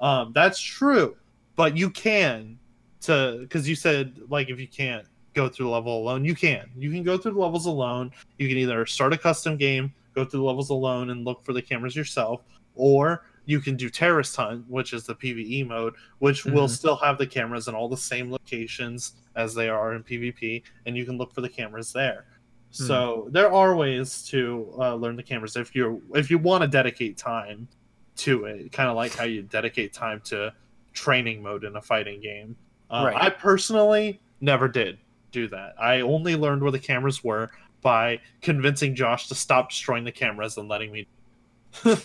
[0.00, 1.16] Um, that's true,
[1.56, 2.58] but you can
[3.02, 6.70] to because you said like if you can't go through the level alone, you can.
[6.76, 8.10] You can go through the levels alone.
[8.38, 11.52] You can either start a custom game, go through the levels alone, and look for
[11.52, 12.42] the cameras yourself,
[12.74, 16.54] or you can do terrorist hunt, which is the PVE mode, which mm-hmm.
[16.54, 20.62] will still have the cameras in all the same locations as they are in PvP,
[20.86, 22.26] and you can look for the cameras there.
[22.72, 22.86] Mm.
[22.86, 26.68] So there are ways to uh, learn the cameras if you if you want to
[26.68, 27.68] dedicate time
[28.16, 30.52] to it, kind of like how you dedicate time to
[30.92, 32.56] training mode in a fighting game.
[32.90, 33.16] Uh, right.
[33.24, 34.98] I personally never did
[35.32, 35.74] do that.
[35.80, 37.50] I only learned where the cameras were
[37.82, 41.06] by convincing Josh to stop destroying the cameras and letting me.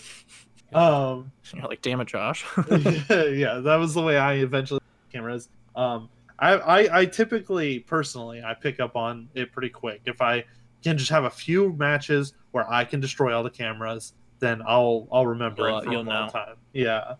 [0.76, 2.44] Um, You're like, damn it, Josh.
[2.70, 4.80] yeah, that was the way I eventually
[5.12, 5.48] cameras.
[5.74, 6.08] Um,
[6.38, 10.02] I, I, I typically personally I pick up on it pretty quick.
[10.04, 10.44] If I
[10.84, 15.08] can just have a few matches where I can destroy all the cameras, then I'll
[15.10, 16.28] I'll remember you'll, it for a long know.
[16.28, 16.56] time.
[16.74, 17.14] Yeah.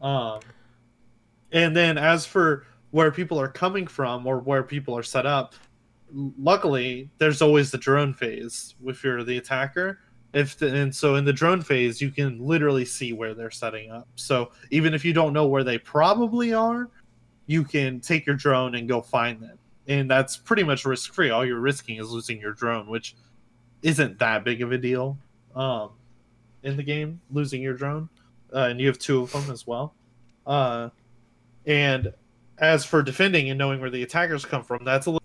[0.00, 0.40] Um,
[1.52, 5.54] and then as for where people are coming from or where people are set up,
[6.10, 9.98] luckily there's always the drone phase if you're the attacker
[10.34, 13.90] if the, and so in the drone phase you can literally see where they're setting
[13.90, 14.08] up.
[14.16, 16.90] So even if you don't know where they probably are
[17.46, 19.58] you can take your drone and go find them.
[19.86, 23.14] And that's pretty much risk free all you're risking is losing your drone which
[23.82, 25.16] isn't that big of a deal
[25.54, 25.90] um,
[26.62, 28.08] in the game losing your drone.
[28.52, 29.94] Uh, and you have two of them as well.
[30.46, 30.88] Uh,
[31.66, 32.12] and
[32.58, 35.22] as for defending and knowing where the attackers come from that's a little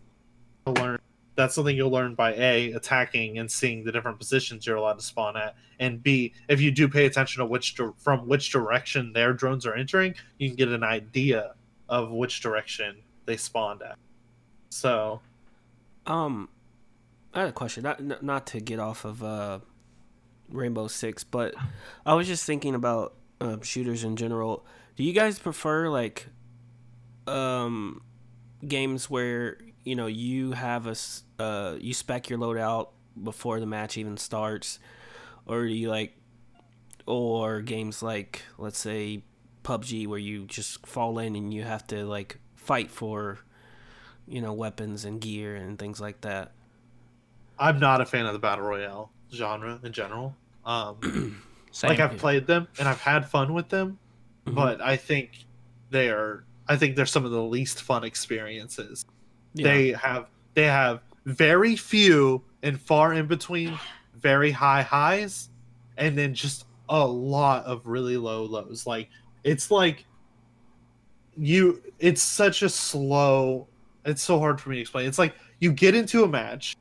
[0.66, 0.99] to learn
[1.40, 5.04] that's something you'll learn by a attacking and seeing the different positions you're allowed to
[5.04, 9.32] spawn at and b if you do pay attention to which from which direction their
[9.32, 11.54] drones are entering you can get an idea
[11.88, 13.98] of which direction they spawned at.
[14.70, 15.22] So
[16.06, 16.50] um
[17.34, 19.60] i had a question not not to get off of uh
[20.50, 21.54] rainbow six but
[22.06, 24.66] i was just thinking about uh, shooters in general.
[24.96, 26.28] Do you guys prefer like
[27.28, 28.02] um
[28.68, 30.96] games where you know you have a
[31.42, 32.90] uh, you spec your loadout
[33.22, 34.80] before the match even starts,
[35.46, 36.16] or do you like,
[37.06, 39.24] or games like let's say
[39.64, 43.40] PUBG where you just fall in and you have to like fight for,
[44.28, 46.52] you know, weapons and gear and things like that.
[47.58, 50.36] I'm not a fan of the battle royale genre in general.
[50.66, 51.42] Um,
[51.84, 54.00] like I've played them and I've had fun with them,
[54.46, 54.56] Mhm.
[54.56, 55.46] but I think
[55.90, 56.44] they are.
[56.70, 59.06] I think they're some of the least fun experiences.
[59.56, 59.74] Yeah.
[59.74, 63.78] They have they have very few and far in between
[64.16, 65.50] very high highs,
[65.98, 68.86] and then just a lot of really low lows.
[68.86, 69.10] Like
[69.44, 70.06] it's like
[71.36, 71.82] you.
[71.98, 73.68] It's such a slow.
[74.06, 75.08] It's so hard for me to explain.
[75.08, 76.78] It's like you get into a match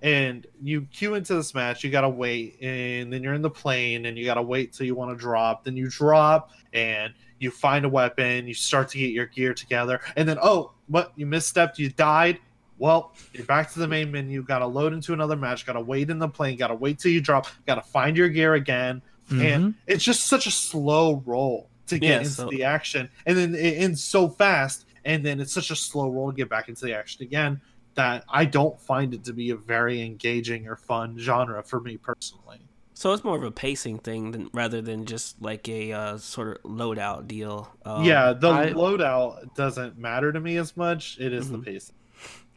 [0.00, 4.06] and you queue into this match you gotta wait and then you're in the plane
[4.06, 7.84] and you gotta wait till you want to drop then you drop and you find
[7.84, 11.78] a weapon you start to get your gear together and then oh what you misstepped
[11.78, 12.38] you died?
[12.78, 16.18] Well you're back to the main menu gotta load into another match gotta wait in
[16.18, 19.02] the plane gotta wait till you drop gotta find your gear again.
[19.30, 19.70] And mm-hmm.
[19.86, 23.54] it's just such a slow roll to get Yeah, into so- the action and then
[23.54, 26.84] it ends so fast and then it's such a slow roll to get back into
[26.84, 27.60] the action again
[27.94, 31.96] that i don't find it to be a very engaging or fun genre for me
[31.96, 32.60] personally
[32.98, 36.48] So it's more of a pacing thing than rather than just like a uh, sort
[36.56, 37.72] of loadout deal.
[37.84, 41.52] Um, yeah the I- loadout doesn't matter to me as much it is Mhm.
[41.52, 41.94] the pacing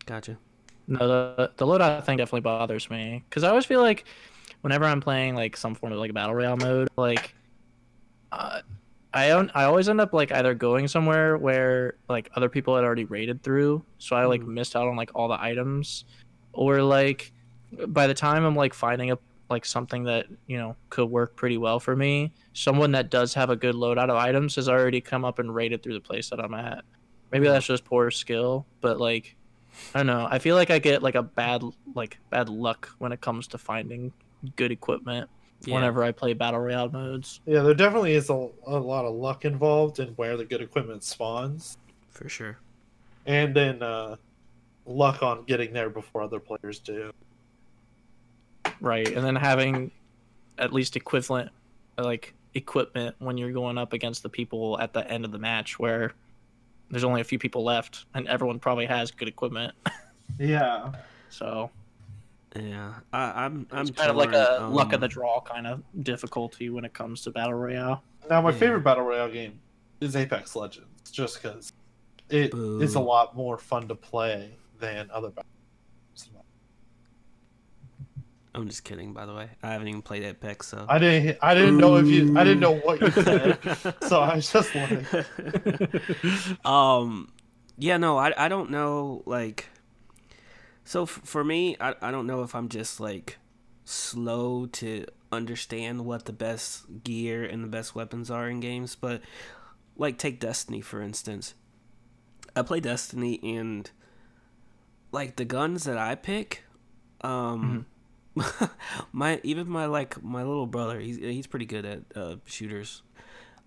[0.08, 0.40] Gotcha.
[0.88, 4.04] No, the the loadout thing definitely bothers me because I always feel like
[4.62, 7.36] whenever I'm playing like some form of like battle royale mode, like
[8.32, 8.62] uh,
[9.14, 12.84] I own, I always end up like either going somewhere where like other people had
[12.84, 14.48] already raided through, so I like Mhm.
[14.48, 16.06] missed out on like all the items,
[16.52, 17.32] or like
[17.90, 19.20] by the time I'm like finding a
[19.52, 23.50] like something that you know could work pretty well for me, someone that does have
[23.52, 26.40] a good loadout of items has already come up and raided through the place that
[26.40, 26.84] I'm at.
[27.32, 29.36] Maybe that's just poor skill, but like
[29.96, 30.28] I don't know.
[30.30, 31.64] I feel like I get like a bad
[31.96, 34.12] like bad luck when it comes to finding
[34.56, 35.30] good equipment
[35.66, 35.76] Yeah.
[35.76, 37.42] whenever I play battle royale modes.
[37.46, 41.04] yeah there definitely is a, a lot of luck involved in where the good equipment
[41.04, 41.78] spawns
[42.10, 42.58] for sure.
[43.28, 44.16] and then uh
[44.88, 47.12] luck on getting there before other players do
[48.82, 49.08] Right.
[49.08, 49.92] And then having
[50.58, 51.50] at least equivalent
[51.98, 55.80] like equipment when you're going up against the people at the end of the match
[55.80, 56.12] where
[56.90, 59.74] there's only a few people left and everyone probably has good equipment.
[60.40, 60.92] yeah
[61.30, 61.70] So
[62.56, 63.66] Yeah, I, I'm.
[63.72, 66.70] I'm it's kind of like a torn, luck of um, the draw kind of difficulty
[66.70, 68.04] when it comes to battle royale.
[68.30, 68.58] Now, my Yeah.
[68.58, 69.60] favorite battle royale game
[70.02, 71.72] is Apex Legends, just because
[72.30, 75.46] it is a lot more fun to play than other battle.
[78.54, 79.50] I'm just kidding, by the way.
[79.64, 80.86] I haven't even played Apex, so.
[80.90, 81.38] I didn't.
[81.42, 82.38] I didn't know if you.
[82.38, 83.58] I didn't know what you said,
[84.08, 85.08] so I was just wondering.
[86.66, 87.32] um,
[87.78, 89.24] yeah, no, I I don't know.
[89.26, 89.68] Like,
[90.84, 93.38] so f- for me, I I don't know if I'm just like
[93.86, 99.22] slow to understand what the best gear and the best weapons are in games, but
[99.96, 101.54] like take Destiny for instance.
[102.54, 103.90] I play Destiny and
[105.14, 106.64] like the guns that I pick,
[107.22, 107.86] um.
[109.12, 113.02] my even my like my little brother he's he's pretty good at uh, shooters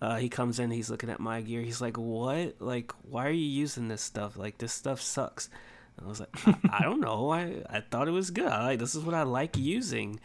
[0.05, 1.63] uh, he comes in, he's looking at my gear.
[1.63, 2.57] He's like, "What?
[2.61, 4.37] Like, why are you using this stuff?
[4.37, 5.49] Like, this stuff sucks."
[5.97, 7.31] And I was like, I, "I don't know.
[7.33, 8.49] I I thought it was good.
[8.49, 10.21] I, like, this is what I like using."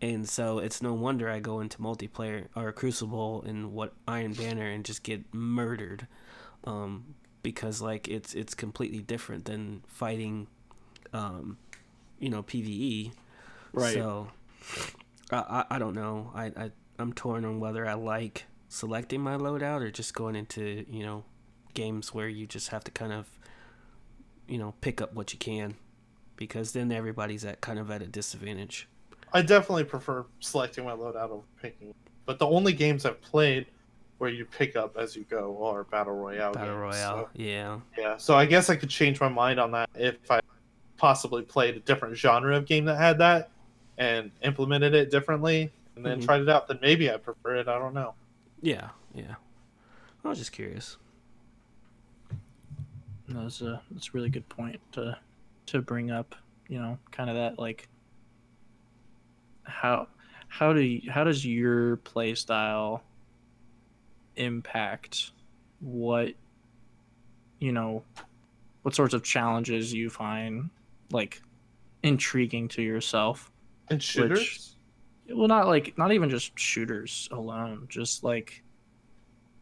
[0.00, 4.70] And so it's no wonder I go into multiplayer or Crucible and what Iron Banner
[4.70, 6.06] and just get murdered,
[6.64, 10.46] um, because like it's it's completely different than fighting,
[11.12, 11.58] um,
[12.20, 13.12] you know, PVE.
[13.72, 13.94] Right.
[13.94, 14.28] So
[15.30, 16.30] I, I I don't know.
[16.34, 20.84] I, I I'm torn on whether I like selecting my loadout or just going into
[20.90, 21.24] you know
[21.74, 23.28] games where you just have to kind of
[24.48, 25.74] you know pick up what you can
[26.36, 28.88] because then everybody's at kind of at a disadvantage.
[29.32, 31.94] I definitely prefer selecting my loadout over picking.
[32.24, 33.66] But the only games I've played
[34.18, 36.52] where you pick up as you go are battle royale.
[36.52, 37.78] Battle games, Royale, so- yeah.
[37.98, 40.40] Yeah, so I guess I could change my mind on that if I
[40.96, 43.50] possibly played a different genre of game that had that
[43.98, 46.24] and implemented it differently and then Mhm.
[46.24, 46.68] tried it out.
[46.68, 47.68] Then maybe I prefer it.
[47.68, 48.14] I don't know.
[48.60, 49.36] Yeah, yeah.
[50.24, 50.96] I was just curious.
[53.28, 55.18] No, that's a that's a really good point to
[55.66, 56.34] to bring up.
[56.68, 57.88] You know, kind of that like
[59.64, 60.08] how
[60.48, 63.02] how do you, how does your play style
[64.36, 65.32] impact
[65.80, 66.34] what
[67.58, 68.04] you know
[68.82, 70.70] what sorts of challenges you find
[71.10, 71.40] like
[72.02, 73.50] intriguing to yourself
[73.88, 74.76] And shooters,
[75.34, 78.62] well not like not even just shooters alone just like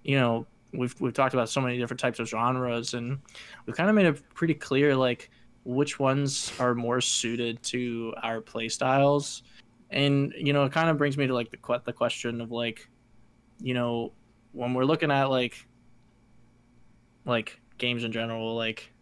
[0.03, 3.19] you know we've we've talked about so many different types of genres and
[3.67, 5.31] we've kind of made it pretty clear like
[5.65, 9.43] which ones are more suited to our play styles
[9.91, 12.89] and you know it kind of brings me to like the the question of like
[13.61, 14.13] you know
[14.53, 15.67] when we're looking at like
[17.25, 18.93] like games in general like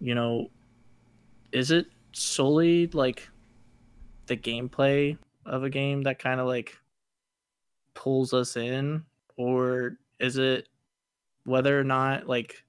[0.00, 0.48] you know
[1.50, 3.28] is it solely like
[4.28, 6.76] the gameplay of a game that kind of like
[7.94, 9.04] pulls us in?
[9.36, 10.68] Or is it
[11.44, 12.64] whether or not like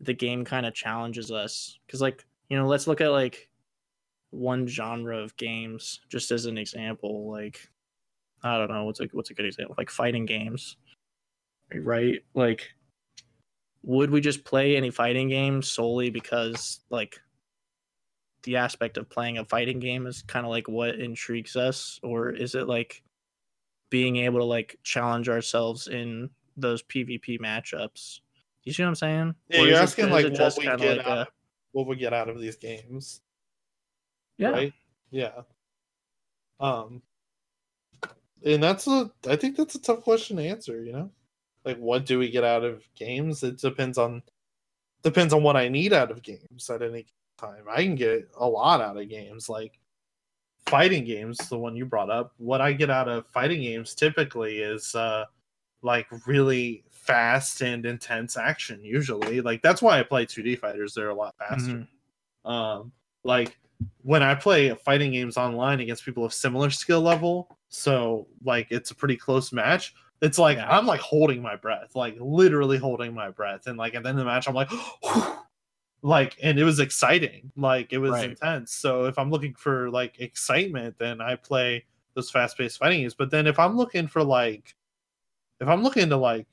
[0.00, 1.78] the game kind of challenges us?
[1.86, 3.48] Because like you know let's look at like
[4.30, 7.68] one genre of games just as an example like
[8.44, 9.74] i don't know what's a what's a good example?
[9.76, 10.76] Like fighting games
[11.74, 12.22] right?
[12.34, 12.74] Like
[13.82, 17.18] would we just play any fighting games solely because like
[18.44, 22.30] the aspect of playing a fighting game is kind of like what intrigues us or
[22.30, 23.02] is it like
[23.90, 28.20] being able to like challenge ourselves in those pvp matchups
[28.64, 30.80] you see what i'm saying Yeah, Or you're is it- asking like what we get
[30.80, 31.26] like out a- of,
[31.72, 33.20] what we get out of these games.
[34.38, 34.72] yeah Right?
[35.10, 35.42] Yeah.
[36.58, 37.02] Um
[38.44, 41.10] and that's a I think that's a tough question to answer, you know?
[41.64, 43.42] Like what do we get out of games?
[43.42, 44.22] It depends on
[45.02, 47.06] depends on what I need out of games at any
[47.40, 47.64] time.
[47.70, 49.78] I can get a lot out of games like
[50.66, 52.32] fighting games, the one you brought up.
[52.36, 55.24] What I get out of fighting games typically is uh
[55.82, 59.40] like really fast and intense action usually.
[59.40, 60.94] Like that's why I play 2D fighters.
[60.94, 61.86] They're a lot faster.
[62.44, 62.50] Mhm.
[62.50, 62.92] Um
[63.24, 63.58] like
[64.02, 68.90] when I play fighting games online against people of similar skill level, so like it's
[68.90, 69.94] a pretty close match.
[70.20, 70.68] It's like Yeah.
[70.70, 74.18] I'm like holding my breath, like literally holding my breath, and like at the end
[74.18, 74.70] of the match, I'm like,
[76.02, 78.30] like, and it was exciting, like it was Right.
[78.30, 78.72] intense.
[78.72, 83.14] So if I'm looking for like excitement, then I play those fast-paced fighting games.
[83.14, 84.74] But then if I'm looking for like,
[85.60, 86.46] if I'm looking to like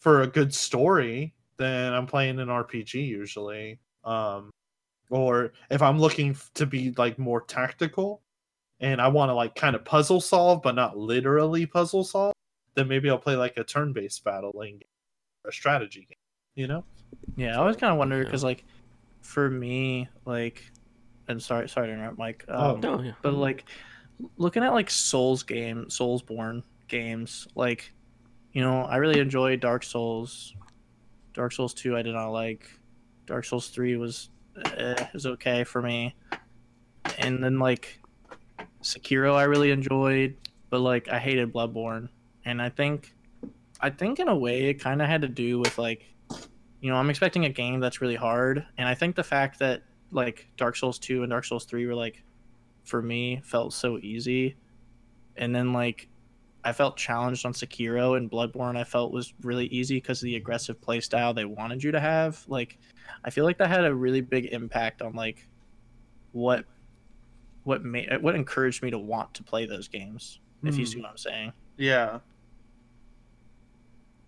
[0.00, 3.78] for a good story, then I'm playing an RPG usually.
[4.04, 4.50] Um,
[5.10, 8.22] or if I'm looking to be like more tactical
[8.80, 12.34] and I want to like kind of puzzle solve, but not literally puzzle solve,
[12.74, 14.82] then maybe I'll play like a turn based battling game
[15.44, 16.16] or a strategy game,
[16.54, 16.84] you know?
[17.36, 18.24] Yeah, I was kind of wonder Yeah.
[18.24, 18.64] because, like,
[19.20, 20.64] for me, like,
[21.28, 22.44] and sorry, sorry to interrupt, Mike.
[22.48, 23.12] Oh, Um, No, yeah.
[23.22, 23.64] but like,
[24.36, 27.92] looking at like Souls game, Soulsborne games, like,
[28.52, 30.54] you know, I really enjoyed Dark Souls.
[31.34, 32.68] Dark Souls two, I did not like.
[33.26, 34.30] Dark Souls three was
[34.76, 36.14] eh, was okay for me,
[37.18, 38.00] and then like
[38.82, 40.36] Sekiro, I really enjoyed,
[40.70, 42.08] but like I hated Bloodborne,
[42.44, 43.14] and I think,
[43.80, 46.06] I think in a way it kind of had to do with like
[46.80, 49.82] you know, I'm expecting a game that's really hard, and I think the fact that
[50.10, 52.22] like Dark Souls 2 and Dark Souls 3 were like
[52.84, 54.56] for me felt so easy.
[55.36, 56.08] And then like
[56.64, 60.36] I felt challenged on Sekiro and Bloodborne I felt was really easy because of the
[60.36, 62.42] aggressive playstyle they wanted you to have.
[62.48, 62.78] Like
[63.24, 65.46] I feel like that had a really big impact on like
[66.32, 66.64] what
[67.64, 70.40] what made what encouraged me to want to play those games.
[70.64, 70.90] If you Hmm.
[70.90, 71.52] see what I'm saying.
[71.76, 72.20] Yeah.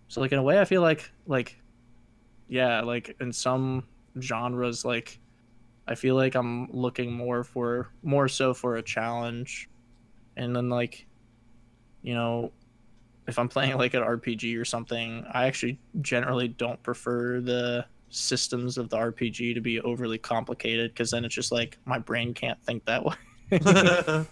[0.09, 1.60] So like in a way I feel like like
[2.51, 3.85] yeah, like in some
[4.21, 5.19] genres like
[5.89, 9.71] I feel like I'm looking more for more so for a challenge.
[10.37, 11.07] And then like
[12.03, 12.53] you know
[13.27, 18.77] if I'm playing like an RPG or something, I actually generally don't prefer the systems
[18.77, 22.61] of the RPG to be overly complicated because then it's just like my brain can't
[22.65, 23.15] think that way.
[23.53, 24.27] I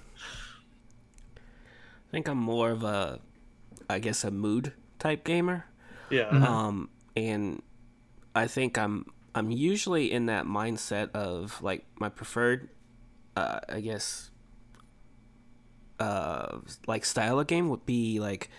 [2.11, 3.21] think I'm more of a,
[3.89, 5.67] I guess, a mood type gamer.
[6.11, 6.31] yeah.
[6.31, 6.43] Mhm.
[6.43, 7.63] Um, and
[8.39, 12.69] I think I'm I'm usually in that mindset of like my preferred,
[13.37, 14.31] uh, I guess,
[16.01, 18.51] uh, like style of game would be like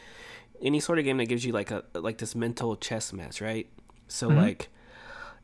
[0.61, 3.67] any sort of game that gives you like a like this mental chess match, right?
[4.07, 4.35] So Mhm.
[4.35, 4.69] like,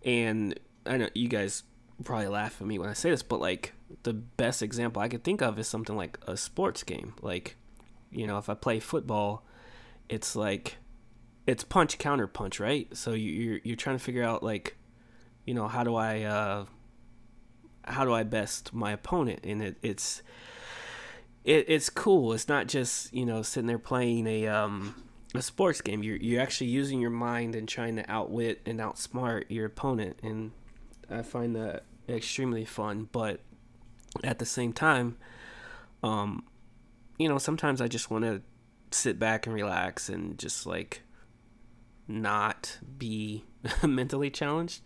[0.04, 1.64] and I know you guys
[2.04, 5.24] probably laugh at me when I say this, but like the best example I could
[5.24, 7.14] think of is something like a sports game.
[7.22, 7.56] Like,
[8.12, 9.46] you know, if I play football,
[10.10, 10.76] it's like
[11.48, 12.88] it's punch counter punch, right?
[12.96, 14.76] So you, you're you're trying to figure out like,
[15.46, 16.66] you know, how do I uh,
[17.86, 20.22] how do I best my opponent, and it, it's
[21.44, 22.34] it, it's cool.
[22.34, 25.04] It's not just you know sitting there playing a um
[25.36, 26.04] a sports game.
[26.04, 30.52] You're you're actually using your mind and trying to outwit and outsmart your opponent, and
[31.10, 33.08] I find that extremely fun.
[33.12, 33.42] But
[34.24, 35.18] at the same time,
[36.02, 36.44] um,
[37.20, 38.42] you know, sometimes I just want to
[38.92, 41.02] sit back and relax and just like
[42.08, 43.44] not be
[43.84, 44.82] mentally challenged.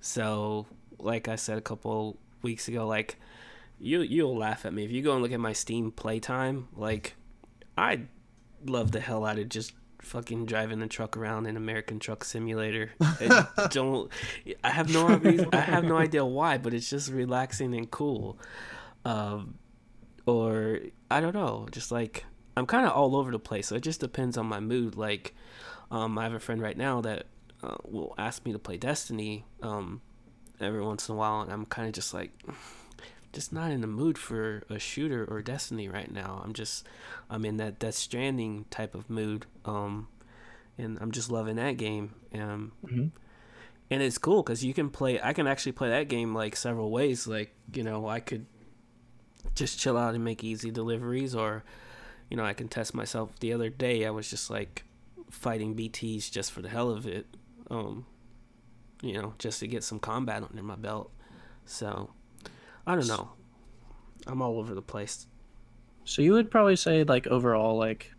[0.00, 0.66] So,
[0.98, 3.16] like I said a couple weeks ago, like
[3.78, 6.68] you you'll laugh at me if you go and look at my Steam playtime.
[6.74, 7.16] Like
[7.76, 8.02] I
[8.64, 12.92] love the hell out of just fucking driving the truck around in American Truck Simulator.
[13.00, 14.10] I don't
[14.62, 18.38] I have no reason, I have no idea why, but it's just relaxing and cool.
[19.04, 19.58] Um,
[20.26, 20.80] or
[21.10, 22.24] I don't know, just like
[22.56, 23.68] I'm kind of all over the place.
[23.68, 24.96] So it just depends on my mood.
[24.96, 25.34] Like,
[25.94, 27.26] um, I have a friend right now that
[27.62, 30.00] uh, will ask me to play Destiny um,
[30.60, 32.32] every once in a while, and I'm kind of just like,
[33.32, 36.40] just not in the mood for a shooter or Destiny right now.
[36.44, 36.86] I'm just
[37.30, 39.46] I'm in that Death Stranding type of mood.
[39.64, 40.08] Um,
[40.76, 42.14] and I'm just loving that game.
[42.34, 43.10] Um, Mhm.
[43.90, 45.20] and it's cool because you can play.
[45.22, 47.26] I can actually play that game like several ways.
[47.28, 48.46] Like you know, I could
[49.54, 51.62] just chill out and make easy deliveries, or
[52.30, 53.30] you know, I can test myself.
[53.40, 54.84] The other day, I was just like
[55.34, 57.26] fighting BTS just for the hell of it.
[57.70, 58.06] Um,
[59.02, 61.10] you know, just to get some combat under my belt.
[61.66, 62.10] So,
[62.86, 63.30] I don't know.
[64.26, 65.26] I'm all over the place.
[66.04, 68.12] So you would probably say like overall like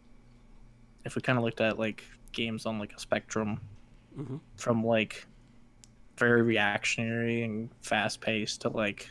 [1.04, 3.62] if we kind of looked at like games on like a spectrum
[4.18, 4.40] Mhm.
[4.58, 5.28] from like
[6.18, 9.10] very reactionary and fast paced to like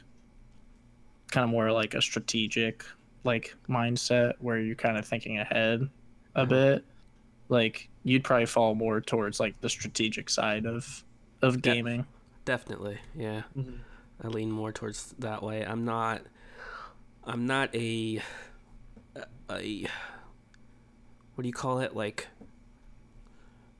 [1.30, 2.84] kind of more like a strategic
[3.22, 5.88] like mindset where you're kind of thinking ahead
[6.34, 6.48] a Mhm.
[6.48, 6.84] bit
[7.48, 11.04] like you'd probably fall more towards like the strategic side of
[11.42, 12.06] of gaming
[12.44, 13.42] Definitely, yeah.
[13.56, 13.78] Mhm.
[14.22, 15.64] I lean more towards that way.
[15.64, 16.22] I'm not.
[17.24, 18.20] I'm not a.
[19.50, 19.86] A.
[21.34, 21.96] What do you call it?
[21.96, 22.28] Like.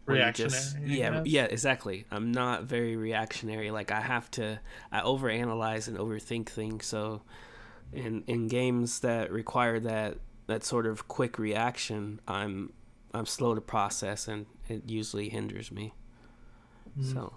[0.09, 2.05] you just- Reactionary, yeah, yeah, exactly.
[2.11, 3.71] I'm not very reactionary.
[3.71, 4.59] Like I have to.
[4.91, 6.87] I overanalyze and overthink things.
[6.87, 7.23] So,
[7.93, 10.17] in in games that require that
[10.47, 12.73] that sort of quick reaction, I'm
[13.15, 15.95] I'm slow to process, and it usually hinders me.
[17.03, 17.33] So.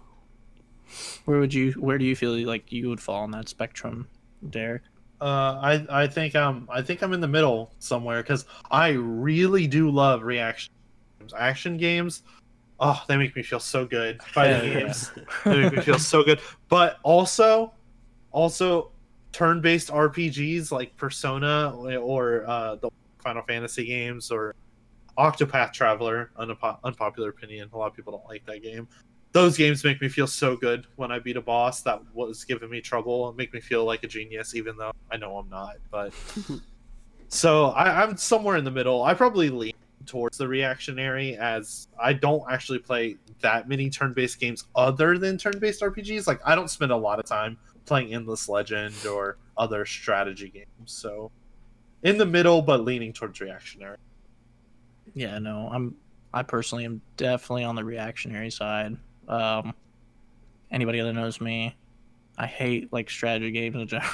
[1.25, 4.07] where would you where do you feel like you would fall on that spectrum
[4.51, 4.83] Derek
[5.19, 9.65] Uh, I I think um I think I'm in the middle somewhere because I really
[9.67, 10.71] do love reaction
[11.19, 11.33] games.
[11.33, 12.21] action games.
[12.79, 14.21] Oh, they make me feel so good.
[14.21, 14.79] Fighting Yeah.
[14.83, 15.11] games,
[15.43, 16.39] they make me feel so good.
[16.69, 17.73] But also,
[18.31, 18.91] also
[19.31, 22.89] turn-based RPGs like Persona or uh, the
[23.23, 24.53] Final Fantasy games or
[25.17, 26.31] Octopath Traveler.
[26.39, 27.69] Unpo- unpopular opinion.
[27.73, 28.87] A lot of people don't like that game.
[29.33, 32.69] Those games make me feel so good when I beat a boss that was giving
[32.69, 35.75] me trouble and make me feel like a genius, even though I know I'm not.
[35.91, 36.13] But
[37.27, 39.03] so I, I'm somewhere in the middle.
[39.03, 39.73] I probably lean
[40.05, 45.81] towards the reactionary as I don't actually play that many turn-based games other than turn-based
[45.81, 46.25] RPGs.
[46.25, 50.67] Like I don't spend a lot of time playing Endless Legend or other strategy games.
[50.85, 51.31] So
[52.03, 53.97] in the middle, but leaning towards reactionary.
[55.13, 55.95] Yeah, no, I'm.
[56.33, 58.97] I personally am definitely on the reactionary side.
[59.27, 59.73] Um,
[60.71, 61.75] anybody that knows me,
[62.37, 64.11] I hate like strategy games in general.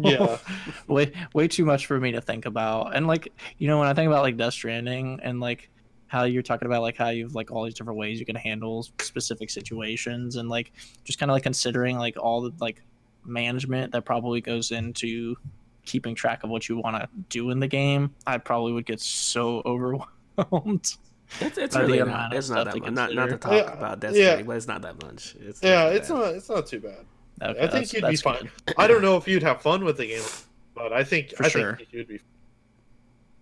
[0.00, 0.38] Yeah.
[0.86, 2.96] way way too much for me to think about.
[2.96, 5.70] And like you know, when I think about like Death Stranding and like
[6.06, 8.82] how you're talking about like how you've like all these different ways you can handle
[9.00, 10.70] specific situations and like
[11.04, 12.82] just kind of like considering like all the like
[13.24, 15.34] management that probably goes into
[15.84, 19.00] keeping track of what you want to do in the game, I probably would get
[19.00, 20.10] so overwhelmed.
[21.40, 22.34] It's, it's By really amount not.
[22.36, 22.92] It's not that much.
[22.92, 24.22] Not, not to talk Yeah, about Death yeah.
[24.24, 25.34] Stranding, but it's not that much.
[25.40, 26.14] It's Yeah, that it's bad.
[26.14, 27.04] not it's not too bad.
[27.42, 28.50] Okay, I think you'd be fine.
[28.66, 28.74] good.
[28.76, 30.22] I don't know if you'd have fun with the game,
[30.74, 31.76] but I think For I sure.
[31.76, 32.20] think you'd be.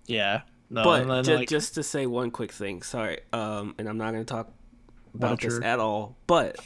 [0.07, 0.43] Yeah.
[0.73, 3.99] No, but then, ju- like, just to say one quick thing, sorry, um, and I'm
[3.99, 4.53] not going to talk
[5.15, 6.17] about this at all.
[6.29, 6.59] But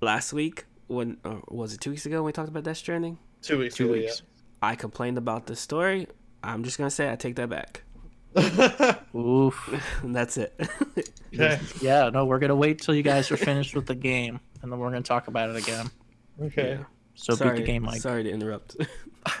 [0.00, 3.16] last week, when or was it two weeks ago when we talked about Death Stranding,
[3.42, 3.76] Two weeks.
[3.76, 4.22] two ago, weeks.
[4.60, 6.08] I complained about the story.
[6.42, 7.84] I'm just gonna say I take that back.
[8.38, 8.96] Yeah.
[9.18, 10.02] Oof.
[10.02, 10.54] And that's it.
[11.34, 11.60] okay.
[11.80, 14.78] Yeah, no, we're gonna wait till you guys are finished with the game, and then
[14.78, 15.90] we're gonna talk about it again.
[16.40, 16.78] Okay.
[16.78, 16.84] Yeah.
[17.14, 18.00] So sorry, beat the game, Mike.
[18.00, 18.76] Sorry to interrupt.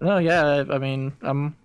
[0.00, 1.56] no, yeah, I, I mean, I'm.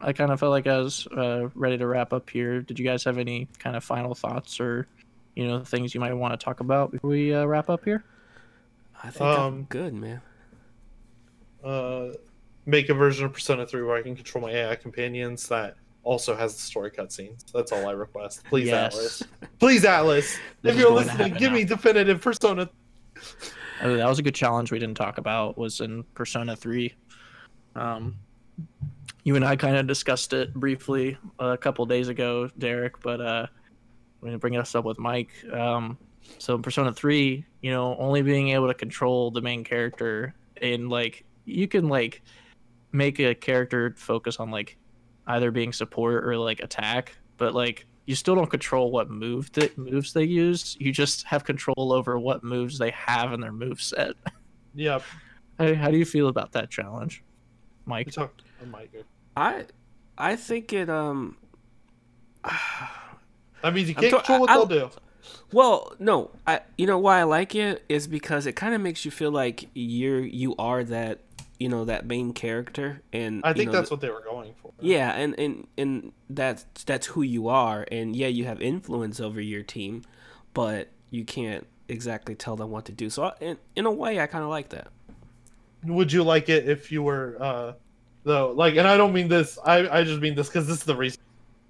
[0.00, 2.60] I kind of felt like I was uh, ready to wrap up here.
[2.60, 4.86] Did you guys have any kind of final thoughts or,
[5.34, 8.04] you know, things you might want to talk about before we uh, wrap up here?
[9.02, 10.20] I think I'm Um, good, man.
[11.64, 12.08] Uh,
[12.66, 16.34] make a version of Persona 3 where I can control my AI companions that also
[16.36, 17.44] has the story cutscenes.
[17.52, 18.44] That's all I request.
[18.44, 18.94] Please, Yes.
[18.94, 19.22] Atlus.
[19.58, 20.38] Please, Atlus.
[20.62, 21.58] If you're listening, give now.
[21.58, 22.68] me definitive Persona.
[23.82, 25.58] Oh, that was a good challenge we didn't talk about.
[25.58, 26.94] Was in Persona Three.
[27.74, 28.16] Um,
[29.24, 33.00] you and I kind of discussed it briefly a couple days ago, Derek.
[33.02, 33.46] But uh,
[34.20, 35.32] we're gonna bring us up with Mike.
[35.52, 35.98] Um,
[36.38, 40.88] so in Persona Three, you know, only being able to control the main character and
[40.88, 42.22] like you can like
[42.94, 44.76] make a character focus on like
[45.26, 49.76] either being support or like attack, but like you still don't control what move that
[49.78, 50.76] moves they use.
[50.78, 54.12] You just have control over what moves they have in their move set.
[54.76, 55.02] Yep.
[55.58, 57.22] How, how do you feel about that challenge,
[57.86, 58.10] Mike?
[58.10, 58.42] talked.
[58.60, 58.88] Oh my.
[59.36, 59.66] I
[60.18, 61.36] I think it um
[63.62, 64.90] That means you can't to- control what I- they'll do.
[65.52, 69.04] Well, no, I you know why I like it is because it kind of makes
[69.06, 71.20] you feel like you're you are that
[71.58, 74.54] you know that main character, and I you think know, that's what they were going
[74.60, 74.72] for.
[74.80, 79.40] yeah, and and and that's that's who you are, and yeah, you have influence over
[79.40, 80.02] your team,
[80.52, 83.10] but you can't exactly tell them what to do.
[83.10, 84.88] So I, in in a way, I kind of like that.
[85.84, 87.72] would you like it if you were uh
[88.24, 90.84] though like and I don't mean this I I just mean this because this is
[90.84, 91.20] the reason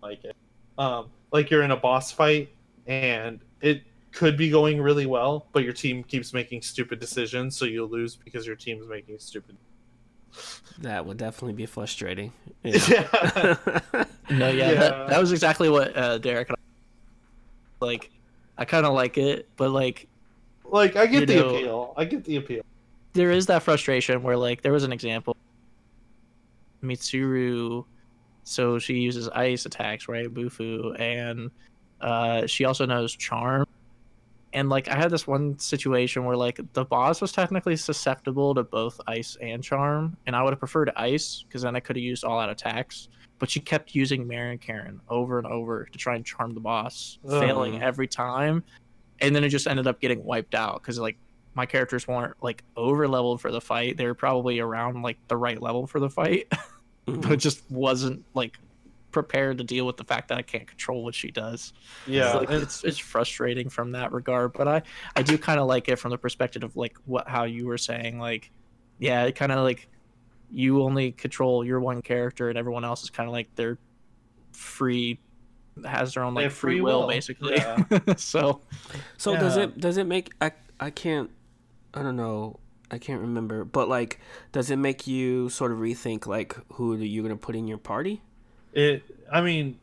[0.03, 0.37] I like it.
[0.79, 2.51] Um like you're in a boss fight
[2.87, 3.83] and it
[4.13, 8.15] could be going really well, but your team keeps making stupid decisions, so you lose
[8.15, 9.57] because your team is making stupid.
[10.81, 12.33] That would definitely be frustrating.
[12.65, 13.57] Yeah.
[14.31, 14.75] No, yeah, Yeah.
[14.75, 16.49] That, that was exactly what uh, Derek.
[16.49, 18.11] and I- Like,
[18.59, 20.09] I kind of like it, but like,
[20.65, 21.95] like I get the know- appeal.
[21.97, 22.63] I get the appeal.
[23.13, 25.37] there is that frustration where like there was an example.
[26.83, 27.85] Mitsuru,
[28.45, 30.33] so she uses ice attacks, right?
[30.33, 31.51] Bufu, and
[32.01, 33.67] uh, she also knows charm.
[34.55, 38.63] And like I had this one situation where like the boss was technically susceptible to
[38.63, 42.03] both ice and charm, and I would have preferred ice because then I could have
[42.03, 43.09] used all out attacks.
[43.41, 47.19] But she kept using Marin Karin over and over to try and charm the boss,
[47.29, 48.63] failing every time.
[49.21, 51.19] And then it just ended up getting wiped out because like
[51.55, 53.97] my characters weren't like over leveled for the fight.
[53.97, 56.47] They were probably around like the right level for the fight,
[57.07, 57.35] but it mm-hmm.
[57.35, 58.57] just wasn't like
[59.15, 61.73] prepared to deal with the fact that I can't control what she does.
[62.07, 64.53] Yeah, So, like, it's it's frustrating from that regard.
[64.53, 64.83] But I
[65.17, 67.79] I do kind of like it from the perspective of like what how you were
[67.79, 68.51] saying like,
[68.99, 69.89] yeah, it kind of like
[70.51, 73.79] you only control your one character and everyone else is kind of like they're
[74.53, 75.19] free
[75.85, 77.83] has their own like free, free will, will, basically yeah.
[78.17, 78.61] so
[79.17, 81.31] So does it does it make I I can't
[81.93, 82.61] I don't know
[82.91, 84.21] I can't remember but like
[84.53, 87.79] does it make you sort of rethink like who are you're gonna put in your
[87.79, 88.23] party?
[88.75, 89.03] It.
[89.33, 89.79] I mean,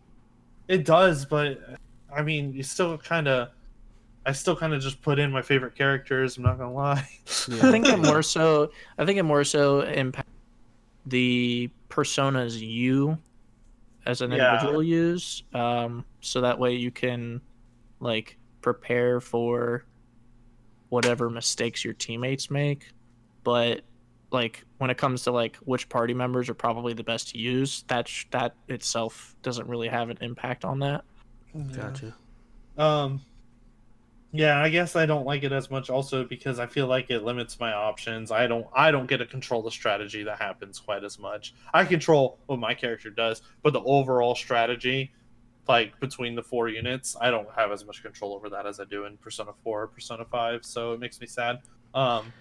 [0.68, 1.59] it does, but
[2.13, 3.49] I mean, you still kind of.
[4.23, 6.38] I still kind of just put in my favorite characters.
[6.38, 7.07] I'm not gonna lie.
[7.27, 8.72] I think it more so.
[8.99, 10.27] I think it more so impact
[11.07, 13.18] the personas you,
[14.05, 14.53] as an Yeah.
[14.53, 15.43] individual, use.
[15.53, 17.41] Um, so that way you can,
[17.99, 19.85] like, prepare for
[20.89, 22.91] whatever mistakes your teammates make.
[23.43, 23.81] But
[24.31, 27.83] like when it comes to like which party members are probably the best to use,
[27.88, 31.03] that sh- that itself doesn't really have an impact on that.
[31.75, 32.15] Gotcha.
[32.77, 33.22] Um.
[34.33, 37.23] Yeah, I guess I don't like it as much also because I feel like it
[37.23, 38.31] limits my options.
[38.31, 41.53] I don't I don't get to control the strategy that happens quite as much.
[41.73, 45.11] I control what my character does, but the overall strategy
[45.67, 48.85] like between the four units, I don't have as much control over that as I
[48.85, 51.59] do in Persona 4 or Persona 5, so it makes me sad.
[51.93, 52.31] Um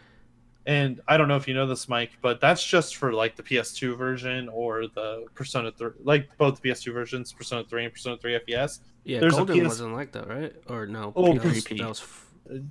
[0.70, 3.42] and I don't know if you know this, Mike, but that's just for like the
[3.42, 8.39] PS2 version or the Persona 3, like both PS2 versions, Persona 3 and Persona 3
[8.47, 8.78] FES.
[9.02, 10.55] Yeah, There's Golden PS wasn't like that, right?
[10.68, 11.12] Or no?
[11.16, 11.78] Oh, that was, PSP.
[11.78, 12.05] that was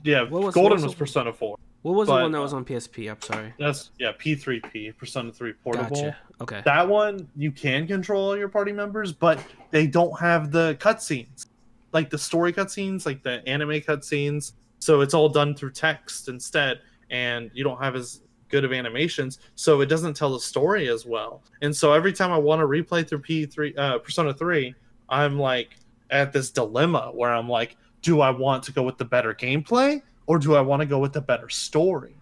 [0.05, 1.57] Yeah, was- Golden was Persona 4.
[1.81, 3.11] what was the one that was on PSP?
[3.11, 3.53] I'm sorry.
[3.59, 5.89] That's yeah, P3P, Persona 3 Portable.
[5.89, 6.17] Gotcha.
[6.39, 6.61] Okay.
[6.63, 11.47] That one you can control your party members, but they don't have the cutscenes,
[11.91, 14.53] like the story cutscenes, like the anime cutscenes.
[14.79, 16.79] So it's all done through text instead,
[17.09, 21.05] and you don't have as good of animations, so it doesn't tell the story as
[21.05, 21.43] well.
[21.61, 24.73] And so every time I want to replay through P3 uh, Persona 3,
[25.09, 25.75] I'm like
[26.09, 30.01] at this dilemma where I'm like, do I want to go with the better gameplay
[30.25, 32.15] or do I want to go with the better story?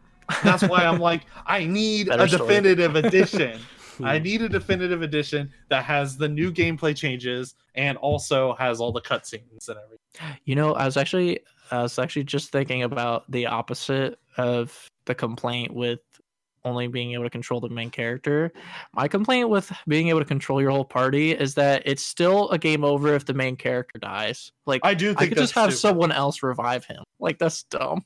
[0.44, 2.48] That's why I'm like, I need Better a story.
[2.48, 3.60] definitive edition.
[4.04, 8.92] I need a definitive edition that has the new gameplay changes and also has all
[8.92, 10.38] the cutscenes and everything.
[10.46, 11.40] You know, I was actually
[11.72, 16.00] I was actually just thinking about the opposite of the complaint with
[16.66, 18.52] only being able to control the main character.
[18.94, 22.58] My complaint with being able to control your whole party is that it's still a
[22.58, 24.52] game over if the main character dies.
[24.66, 25.80] Like I, I do think could just that's have stupid.
[25.82, 27.04] someone else revive him.
[27.22, 28.04] Like that's dumb.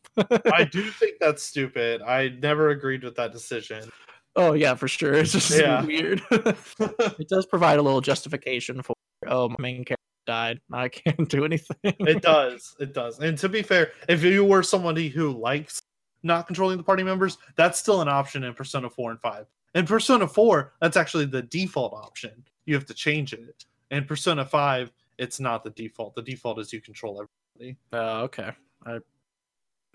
[0.53, 2.01] I do think that's stupid.
[2.03, 3.90] I never agreed with that decision.
[4.35, 5.14] oh yeah, for sure.
[5.14, 5.84] It's just Yeah.
[5.85, 6.22] weird.
[6.32, 8.93] it does provide a little justification for
[9.27, 9.95] oh my main character
[10.27, 10.60] died.
[10.72, 11.77] I can't do anything.
[11.84, 12.76] it does.
[12.80, 13.18] It does.
[13.19, 15.81] And to be fair, if you were somebody who likes
[16.24, 19.45] not controlling the party members, that's still an option in Persona 4 and 5.
[19.75, 22.43] In Persona 4, that's actually the default option.
[22.66, 23.66] You have to change it.
[23.90, 26.16] In Persona 5, it's not the default.
[26.16, 27.25] The default is you control
[27.59, 27.77] everybody.
[27.93, 28.51] Oh, okay.
[28.85, 29.00] I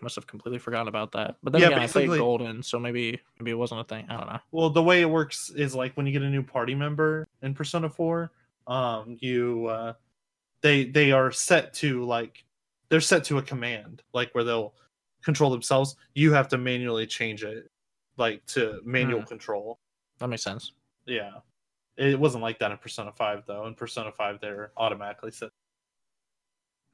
[0.02, 1.36] must have completely forgotten about that.
[1.42, 4.06] But then Yeah, again, I played basically- Golden, so maybe maybe it wasn't a thing.
[4.08, 4.38] I don't know.
[4.52, 7.54] Well, the way it works is like when you get a new party member in
[7.54, 8.30] Persona 4,
[8.66, 9.92] um, you uh,
[10.60, 12.44] they they are set to like
[12.88, 14.74] they're set to a command, like where they'll
[15.26, 15.96] control themselves.
[16.14, 17.68] You have to manually change it,
[18.16, 19.26] like to manual Hmm.
[19.26, 19.78] control.
[20.20, 20.72] That makes sense.
[21.04, 21.32] Yeah,
[21.98, 23.66] it wasn't like that in Persona 5 though.
[23.66, 25.50] In Persona 5, they're automatically set.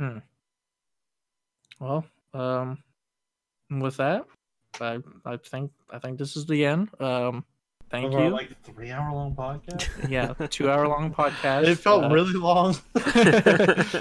[0.01, 0.19] Hmm.
[1.79, 2.05] Well,
[2.35, 2.79] um,
[3.71, 4.25] with that,
[4.81, 6.89] I I think I think this is the end.
[7.01, 7.45] Um,
[7.91, 8.31] thank Of our, you.
[8.31, 9.89] Like three hour long podcast.
[10.11, 11.67] yeah, two hour long podcast.
[11.67, 12.77] it felt Uh, really long.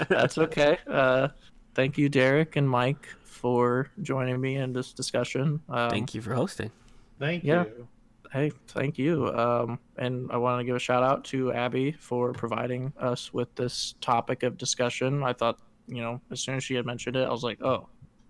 [0.09, 0.77] That's okay.
[0.87, 1.27] Uh,
[1.75, 5.61] thank you, Derek and Mike, for joining me in this discussion.
[5.69, 6.71] Um, Thank you for hosting.
[7.19, 7.63] Thank Yeah.
[7.65, 7.87] you.
[8.31, 9.27] hey, thank you.
[9.29, 13.53] Um, and I want to give a shout out to Abby for providing us with
[13.55, 15.21] this topic of discussion.
[15.23, 17.87] I thought, you know, as soon as she had mentioned it, I was like, oh,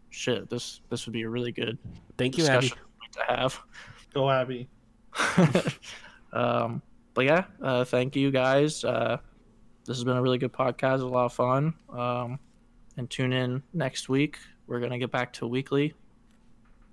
[0.10, 1.78] shit, this this would be a really good
[2.18, 2.70] Thank you, Abby.
[2.70, 3.60] to have.
[4.14, 4.68] Go Abby.
[6.34, 6.82] um,
[7.14, 8.84] but yeah, uh, thank you guys.
[8.84, 9.18] Uh,
[9.86, 11.74] this has been a really good podcast, a lot of fun.
[11.90, 12.40] Um,
[12.98, 14.38] and tune in next week.
[14.68, 15.94] We're gonna get back to weekly,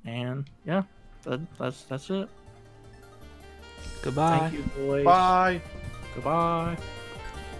[0.04, 0.82] and yeah,
[1.24, 2.28] that, that's that's it.
[4.02, 4.38] Goodbye.
[4.38, 5.04] Thank you, boys.
[5.04, 5.60] Bye.
[6.14, 6.76] Goodbye.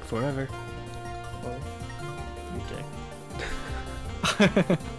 [0.02, 0.48] Forever.
[1.42, 1.60] Well,
[2.54, 2.62] you
[4.68, 4.78] dick.